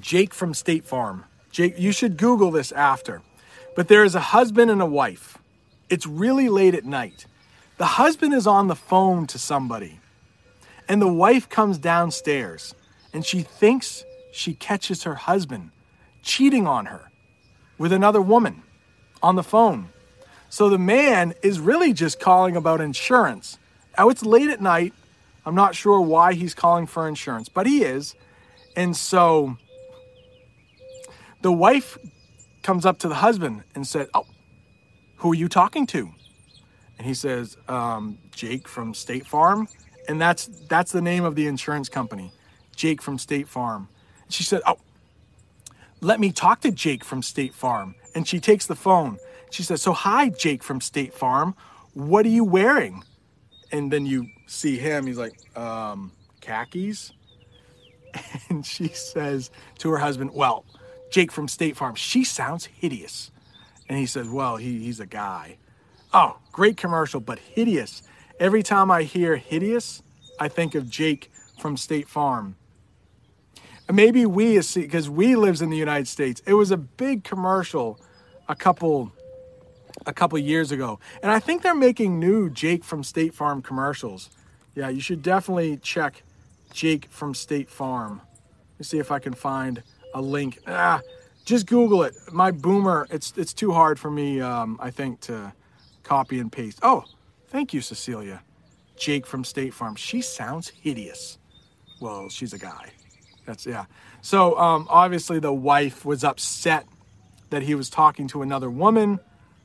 Jake 0.00 0.32
from 0.32 0.54
State 0.54 0.84
Farm. 0.84 1.24
Jake, 1.50 1.78
you 1.78 1.92
should 1.92 2.16
Google 2.16 2.50
this 2.50 2.72
after. 2.72 3.22
But 3.74 3.88
there 3.88 4.04
is 4.04 4.14
a 4.14 4.20
husband 4.20 4.70
and 4.70 4.80
a 4.80 4.86
wife. 4.86 5.38
It's 5.88 6.06
really 6.06 6.48
late 6.48 6.74
at 6.74 6.84
night. 6.84 7.26
The 7.78 7.86
husband 7.86 8.34
is 8.34 8.46
on 8.46 8.68
the 8.68 8.76
phone 8.76 9.26
to 9.28 9.38
somebody. 9.38 10.00
And 10.88 11.02
the 11.02 11.12
wife 11.12 11.48
comes 11.48 11.78
downstairs 11.78 12.74
and 13.12 13.24
she 13.24 13.42
thinks 13.42 14.04
she 14.32 14.54
catches 14.54 15.04
her 15.04 15.14
husband 15.14 15.70
cheating 16.22 16.66
on 16.66 16.86
her 16.86 17.07
with 17.78 17.92
another 17.92 18.20
woman 18.20 18.62
on 19.22 19.36
the 19.36 19.42
phone. 19.42 19.88
So 20.50 20.68
the 20.68 20.78
man 20.78 21.34
is 21.42 21.60
really 21.60 21.92
just 21.92 22.20
calling 22.20 22.56
about 22.56 22.80
insurance. 22.80 23.58
Now 23.96 24.08
it's 24.08 24.24
late 24.24 24.50
at 24.50 24.60
night. 24.60 24.94
I'm 25.46 25.54
not 25.54 25.74
sure 25.74 26.00
why 26.00 26.34
he's 26.34 26.54
calling 26.54 26.86
for 26.86 27.08
insurance, 27.08 27.48
but 27.48 27.66
he 27.66 27.82
is. 27.82 28.14
And 28.76 28.96
so 28.96 29.56
the 31.42 31.52
wife 31.52 31.98
comes 32.62 32.84
up 32.84 32.98
to 33.00 33.08
the 33.08 33.16
husband 33.16 33.62
and 33.74 33.86
said, 33.86 34.08
Oh, 34.14 34.26
who 35.16 35.32
are 35.32 35.34
you 35.34 35.48
talking 35.48 35.86
to? 35.88 36.10
And 36.98 37.06
he 37.06 37.14
says, 37.14 37.56
um, 37.68 38.18
Jake 38.32 38.68
from 38.68 38.94
State 38.94 39.26
Farm. 39.26 39.68
And 40.08 40.20
that's 40.20 40.46
that's 40.68 40.92
the 40.92 41.02
name 41.02 41.24
of 41.24 41.34
the 41.34 41.46
insurance 41.46 41.88
company, 41.88 42.32
Jake 42.74 43.02
from 43.02 43.18
State 43.18 43.48
Farm. 43.48 43.88
And 44.24 44.32
she 44.32 44.42
said, 44.42 44.62
Oh, 44.66 44.78
let 46.00 46.20
me 46.20 46.32
talk 46.32 46.60
to 46.60 46.70
Jake 46.70 47.04
from 47.04 47.22
State 47.22 47.54
Farm. 47.54 47.94
And 48.14 48.26
she 48.26 48.40
takes 48.40 48.66
the 48.66 48.76
phone. 48.76 49.18
She 49.50 49.62
says, 49.62 49.82
So, 49.82 49.92
hi, 49.92 50.28
Jake 50.28 50.62
from 50.62 50.80
State 50.80 51.14
Farm. 51.14 51.54
What 51.94 52.26
are 52.26 52.30
you 52.30 52.44
wearing? 52.44 53.02
And 53.72 53.92
then 53.92 54.06
you 54.06 54.28
see 54.46 54.78
him. 54.78 55.06
He's 55.06 55.18
like, 55.18 55.34
um, 55.56 56.12
khakis. 56.40 57.12
And 58.48 58.64
she 58.64 58.88
says 58.88 59.50
to 59.78 59.90
her 59.90 59.98
husband, 59.98 60.32
Well, 60.32 60.64
Jake 61.10 61.30
from 61.30 61.48
State 61.48 61.76
Farm, 61.76 61.94
she 61.94 62.24
sounds 62.24 62.66
hideous. 62.66 63.30
And 63.88 63.98
he 63.98 64.06
says, 64.06 64.28
Well, 64.28 64.56
he, 64.56 64.80
he's 64.80 65.00
a 65.00 65.06
guy. 65.06 65.58
Oh, 66.12 66.38
great 66.52 66.76
commercial, 66.76 67.20
but 67.20 67.38
hideous. 67.38 68.02
Every 68.40 68.62
time 68.62 68.90
I 68.90 69.02
hear 69.02 69.36
hideous, 69.36 70.02
I 70.38 70.48
think 70.48 70.74
of 70.74 70.88
Jake 70.88 71.30
from 71.58 71.76
State 71.76 72.08
Farm. 72.08 72.56
Maybe 73.90 74.26
we, 74.26 74.60
because 74.74 75.08
we 75.08 75.34
lives 75.34 75.62
in 75.62 75.70
the 75.70 75.76
United 75.76 76.08
States, 76.08 76.42
it 76.46 76.54
was 76.54 76.70
a 76.70 76.76
big 76.76 77.24
commercial 77.24 77.98
a 78.48 78.54
couple 78.54 79.12
a 80.06 80.12
couple 80.12 80.38
years 80.38 80.70
ago. 80.70 81.00
And 81.22 81.30
I 81.30 81.38
think 81.38 81.62
they're 81.62 81.74
making 81.74 82.20
new 82.20 82.50
Jake 82.50 82.84
from 82.84 83.02
State 83.02 83.34
Farm 83.34 83.62
commercials. 83.62 84.30
Yeah, 84.74 84.88
you 84.88 85.00
should 85.00 85.22
definitely 85.22 85.78
check 85.78 86.22
Jake 86.72 87.06
from 87.10 87.34
State 87.34 87.68
Farm. 87.68 88.20
Let 88.74 88.78
me 88.80 88.84
see 88.84 88.98
if 88.98 89.10
I 89.10 89.18
can 89.18 89.34
find 89.34 89.82
a 90.14 90.22
link. 90.22 90.58
Ah, 90.66 91.00
just 91.44 91.66
Google 91.66 92.02
it. 92.04 92.14
My 92.30 92.50
boomer, 92.50 93.06
it's 93.10 93.32
it's 93.36 93.52
too 93.52 93.72
hard 93.72 93.98
for 93.98 94.10
me, 94.10 94.40
um, 94.40 94.78
I 94.80 94.90
think, 94.90 95.20
to 95.22 95.52
copy 96.02 96.38
and 96.38 96.52
paste. 96.52 96.78
Oh, 96.82 97.04
thank 97.48 97.74
you, 97.74 97.80
Cecilia. 97.80 98.42
Jake 98.96 99.26
from 99.26 99.44
State 99.44 99.74
Farm. 99.74 99.94
She 99.96 100.20
sounds 100.20 100.68
hideous. 100.68 101.38
Well, 102.00 102.28
she's 102.28 102.52
a 102.52 102.58
guy. 102.58 102.92
That's 103.48 103.64
yeah. 103.64 103.86
So 104.20 104.58
um, 104.58 104.86
obviously 104.90 105.38
the 105.38 105.54
wife 105.54 106.04
was 106.04 106.22
upset 106.22 106.86
that 107.48 107.62
he 107.62 107.74
was 107.74 107.88
talking 107.88 108.28
to 108.28 108.42
another 108.42 108.68
woman. 108.68 109.20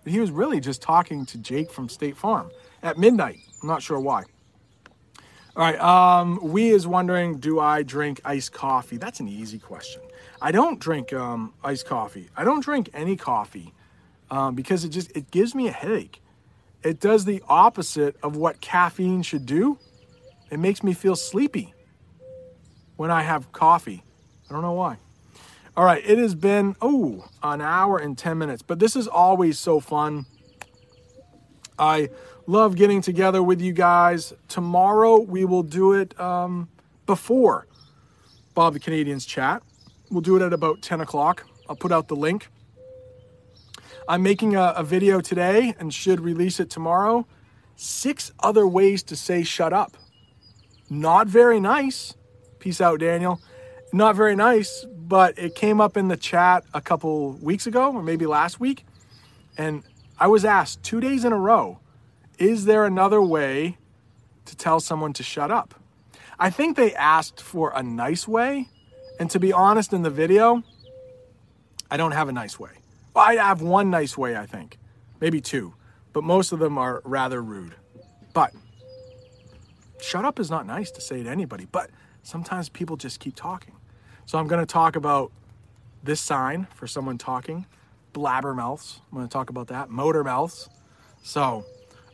But 0.06 0.14
He 0.14 0.22
was 0.22 0.32
really 0.32 0.62
just 0.62 0.82
talking 0.82 1.26
to 1.28 1.38
Jake 1.38 1.70
from 1.70 1.90
State 1.90 2.16
Farm 2.16 2.50
at 2.82 2.98
midnight. 2.98 3.40
I'm 3.62 3.68
not 3.68 3.84
sure 3.84 4.00
why. 4.00 4.24
All 5.58 5.66
right. 5.66 5.78
Um, 5.82 6.40
we 6.42 6.70
is 6.70 6.88
wondering, 6.88 7.40
do 7.40 7.60
I 7.60 7.84
drink 7.84 8.22
iced 8.24 8.54
coffee? 8.54 8.96
That's 8.96 9.20
an 9.20 9.28
easy 9.28 9.60
question. 9.60 10.02
I 10.42 10.54
don't 10.54 10.80
drink 10.80 11.12
um, 11.12 11.54
iced 11.62 11.86
coffee. 11.86 12.30
I 12.38 12.46
don't 12.46 12.64
drink 12.64 12.90
any 12.94 13.18
coffee 13.18 13.74
um, 14.32 14.56
because 14.56 14.86
it 14.86 14.90
just 14.90 15.12
it 15.16 15.30
gives 15.30 15.54
me 15.54 15.68
a 15.68 15.74
headache. 15.74 16.22
It 16.84 17.02
does 17.02 17.26
the 17.26 17.44
opposite 17.50 18.16
of 18.24 18.38
what 18.38 18.62
caffeine 18.62 19.24
should 19.24 19.46
do. 19.46 19.78
It 20.50 20.60
makes 20.60 20.84
me 20.84 20.94
feel 20.94 21.18
sleepy 21.18 21.73
when 23.04 23.12
I 23.12 23.24
have 23.24 23.52
coffee. 23.52 24.02
I 24.50 24.54
don't 24.54 24.62
know 24.62 24.72
why. 24.72 24.96
All 25.76 25.84
right, 25.84 26.02
it 26.06 26.18
has 26.20 26.36
been, 26.36 26.78
oh, 26.82 27.26
an 27.44 27.60
hour 27.60 27.98
and 27.98 28.18
10 28.18 28.38
minutes, 28.38 28.62
but 28.62 28.80
this 28.80 28.96
is 28.96 29.10
always 29.10 29.60
so 29.60 29.82
fun. 29.82 30.26
I 31.78 32.08
love 32.48 32.78
getting 32.78 33.02
together 33.02 33.44
with 33.44 33.60
you 33.60 33.74
guys. 33.74 34.32
Tomorrow 34.48 35.20
we 35.20 35.44
will 35.44 35.64
do 35.64 35.92
it 35.92 36.18
um, 36.18 36.70
before 37.06 37.68
Bob 38.54 38.72
the 38.72 38.80
Canadians 38.80 39.26
chat. 39.26 39.64
We'll 40.10 40.22
do 40.22 40.38
it 40.38 40.42
at 40.42 40.54
about 40.54 40.82
10 40.82 41.02
o'clock. 41.02 41.46
I'll 41.68 41.76
put 41.76 41.92
out 41.92 42.08
the 42.08 42.16
link. 42.16 42.48
I'm 44.08 44.24
making 44.24 44.56
a, 44.56 44.76
a 44.78 44.84
video 44.86 45.20
today 45.20 45.76
and 45.78 45.94
should 45.94 46.22
release 46.22 46.58
it 46.58 46.70
tomorrow. 46.70 47.28
Six 47.76 48.32
other 48.40 48.66
ways 48.66 49.04
to 49.04 49.18
say 49.18 49.44
shut 49.44 49.74
up. 49.74 49.98
Not 50.90 51.28
very 51.28 51.60
nice. 51.60 52.16
Peace 52.64 52.80
out, 52.80 53.00
Daniel 53.00 53.42
not 53.94 54.16
very 54.16 54.36
nice, 54.36 54.86
but 54.92 55.38
it 55.38 55.54
came 55.54 55.80
up 55.80 55.96
in 55.96 56.08
the 56.08 56.18
chat 56.18 56.66
a 56.74 56.82
couple 56.82 57.34
weeks 57.34 57.68
ago 57.68 57.94
or 57.94 58.02
maybe 58.02 58.26
last 58.26 58.60
week. 58.60 58.86
And 59.56 59.84
I 60.20 60.28
was 60.28 60.44
asked 60.44 60.82
two 60.84 61.00
days 61.00 61.24
in 61.24 61.32
a 61.32 61.38
row, 61.38 61.80
is 62.40 62.66
there 62.66 62.86
another 62.86 63.22
way 63.22 63.78
to 64.46 64.56
tell 64.58 64.80
someone 64.80 65.14
to 65.14 65.24
shut 65.24 65.52
up? 65.52 65.76
I 66.40 66.50
think 66.50 66.76
they 66.76 66.94
asked 66.96 67.40
for 67.40 67.72
a 67.76 67.84
nice 67.84 68.28
way. 68.28 68.68
And 69.20 69.30
to 69.30 69.40
be 69.40 69.54
honest, 69.54 69.94
in 69.94 70.02
the 70.02 70.10
video, 70.10 70.64
I 71.92 71.98
don't 71.98 72.14
have 72.14 72.28
a 72.28 72.34
nice 72.34 72.60
way. 72.60 72.72
Well, 73.14 73.24
I 73.24 73.36
have 73.36 73.62
one 73.62 73.92
nice 73.92 74.18
way, 74.18 74.36
I 74.36 74.48
think, 74.48 74.80
maybe 75.22 75.40
two, 75.40 75.76
but 76.14 76.24
most 76.24 76.52
of 76.52 76.58
them 76.58 76.80
are 76.80 77.04
rather 77.06 77.44
rude. 77.44 77.76
But 78.34 78.52
shut 80.02 80.26
up 80.26 80.40
is 80.40 80.50
not 80.50 80.66
nice 80.66 80.90
to 80.92 81.02
say 81.02 81.22
to 81.22 81.30
anybody, 81.30 81.68
but 81.72 81.92
sometimes 82.24 82.70
people 82.70 82.98
just 82.98 83.20
keep 83.20 83.36
talking. 83.36 83.76
So 84.26 84.38
I'm 84.40 84.48
going 84.48 84.62
to 84.62 84.66
talk 84.66 84.96
about 84.96 85.32
this 86.02 86.20
sign 86.20 86.68
for 86.74 86.88
someone 86.88 87.18
talking, 87.18 87.66
blabbermouths. 88.14 89.00
I'm 89.12 89.18
going 89.18 89.28
to 89.28 89.32
talk 89.32 89.50
about 89.50 89.68
that, 89.68 89.90
motor 89.90 90.24
mouths. 90.24 90.70
So 91.22 91.66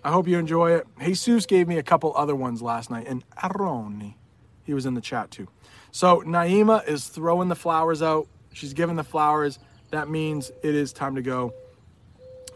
I 0.04 0.12
hope 0.12 0.28
you 0.28 0.38
enjoy 0.38 0.74
it. 0.74 0.88
Jesus 1.00 1.46
gave 1.46 1.68
me 1.68 1.78
a 1.78 1.84
couple 1.84 2.14
other 2.16 2.36
ones 2.36 2.62
last 2.62 2.90
night, 2.90 3.08
and 3.08 3.24
Aroni, 3.38 4.16
he 4.64 4.74
was 4.74 4.86
in 4.86 4.94
the 4.94 5.02
chat 5.02 5.32
too. 5.32 5.48
So 5.92 6.22
Naima 6.22 6.88
is 6.88 7.08
throwing 7.08 7.50
the 7.50 7.56
flowers 7.56 8.02
out. 8.02 8.28
She's 8.54 8.74
giving 8.74 8.96
the 8.96 9.04
flowers. 9.04 9.60
That 9.92 10.10
means 10.10 10.52
it 10.62 10.76
is 10.76 10.94
time 10.94 11.16
to 11.16 11.22
go. 11.22 11.54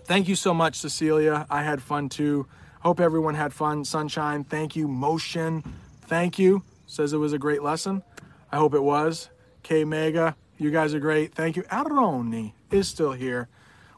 Thank 0.05 0.27
you 0.27 0.35
so 0.35 0.53
much, 0.53 0.75
Cecilia. 0.75 1.47
I 1.49 1.63
had 1.63 1.81
fun 1.81 2.09
too. 2.09 2.47
Hope 2.81 2.99
everyone 2.99 3.35
had 3.35 3.53
fun. 3.53 3.85
Sunshine, 3.85 4.43
thank 4.43 4.75
you. 4.75 4.87
Motion, 4.87 5.63
thank 6.01 6.37
you. 6.37 6.63
Says 6.93 7.11
it 7.11 7.17
was 7.17 7.33
a 7.33 7.39
great 7.39 7.63
lesson. 7.63 8.03
I 8.51 8.57
hope 8.57 8.75
it 8.75 8.83
was. 8.83 9.31
K 9.63 9.83
Mega. 9.83 10.35
You 10.59 10.69
guys 10.69 10.93
are 10.93 10.99
great. 10.99 11.33
Thank 11.33 11.55
you. 11.55 11.63
Aroni 11.63 12.53
is 12.69 12.87
still 12.87 13.13
here. 13.13 13.47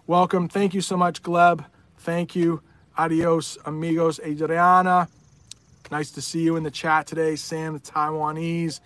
Welcome. 0.07 0.47
Thank 0.47 0.73
you 0.73 0.79
so 0.79 0.95
much, 0.95 1.21
Gleb. 1.21 1.65
Thank 1.97 2.37
you. 2.37 2.61
Adios, 2.97 3.57
amigos. 3.65 4.21
Adriana. 4.21 5.09
Nice 5.91 6.11
to 6.11 6.21
see 6.21 6.43
you 6.43 6.55
in 6.55 6.63
the 6.63 6.71
chat 6.71 7.05
today. 7.05 7.35
Sam, 7.35 7.73
the 7.73 7.79
Taiwanese. 7.81 8.79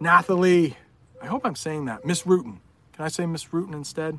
Nathalie. 0.00 0.78
I 1.20 1.26
hope 1.26 1.44
I'm 1.44 1.54
saying 1.54 1.84
that. 1.84 2.06
Miss 2.06 2.22
Rutan. 2.22 2.60
Can 2.94 3.04
I 3.04 3.08
say 3.08 3.26
Miss 3.26 3.44
Rutan 3.44 3.74
instead? 3.74 4.18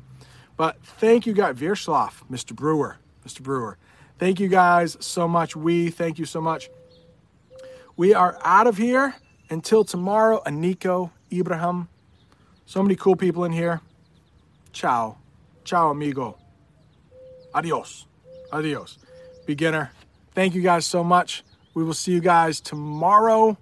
But 0.56 0.80
thank 0.84 1.26
you, 1.26 1.32
guys. 1.32 1.56
Virslav, 1.56 2.22
Mr. 2.30 2.54
Brewer. 2.54 2.98
Mr. 3.26 3.42
Brewer. 3.42 3.76
Thank 4.20 4.38
you 4.38 4.46
guys 4.46 4.96
so 5.00 5.26
much. 5.26 5.56
We 5.56 5.90
thank 5.90 6.20
you 6.20 6.26
so 6.26 6.40
much. 6.40 6.70
We 7.96 8.12
are 8.12 8.38
out 8.44 8.66
of 8.66 8.76
here 8.76 9.14
until 9.48 9.82
tomorrow. 9.82 10.42
Aniko, 10.44 11.10
Ibrahim. 11.32 11.88
So 12.66 12.82
many 12.82 12.94
cool 12.94 13.16
people 13.16 13.44
in 13.44 13.52
here. 13.52 13.80
Ciao. 14.72 15.16
Ciao, 15.64 15.90
amigo. 15.90 16.36
Adios. 17.54 18.06
Adios. 18.52 18.98
Beginner. 19.46 19.92
Thank 20.34 20.54
you 20.54 20.60
guys 20.60 20.84
so 20.84 21.02
much. 21.02 21.42
We 21.72 21.84
will 21.84 21.94
see 21.94 22.12
you 22.12 22.20
guys 22.20 22.60
tomorrow. 22.60 23.56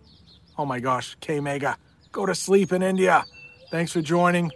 Oh 0.59 0.67
my 0.67 0.81
gosh, 0.81 1.17
K 1.21 1.39
Mega. 1.39 1.77
Go 2.11 2.27
to 2.27 2.35
sleep 2.35 2.73
in 2.73 2.83
India. 2.83 3.25
Thanks 3.71 3.93
for 3.93 4.03
joining. 4.03 4.51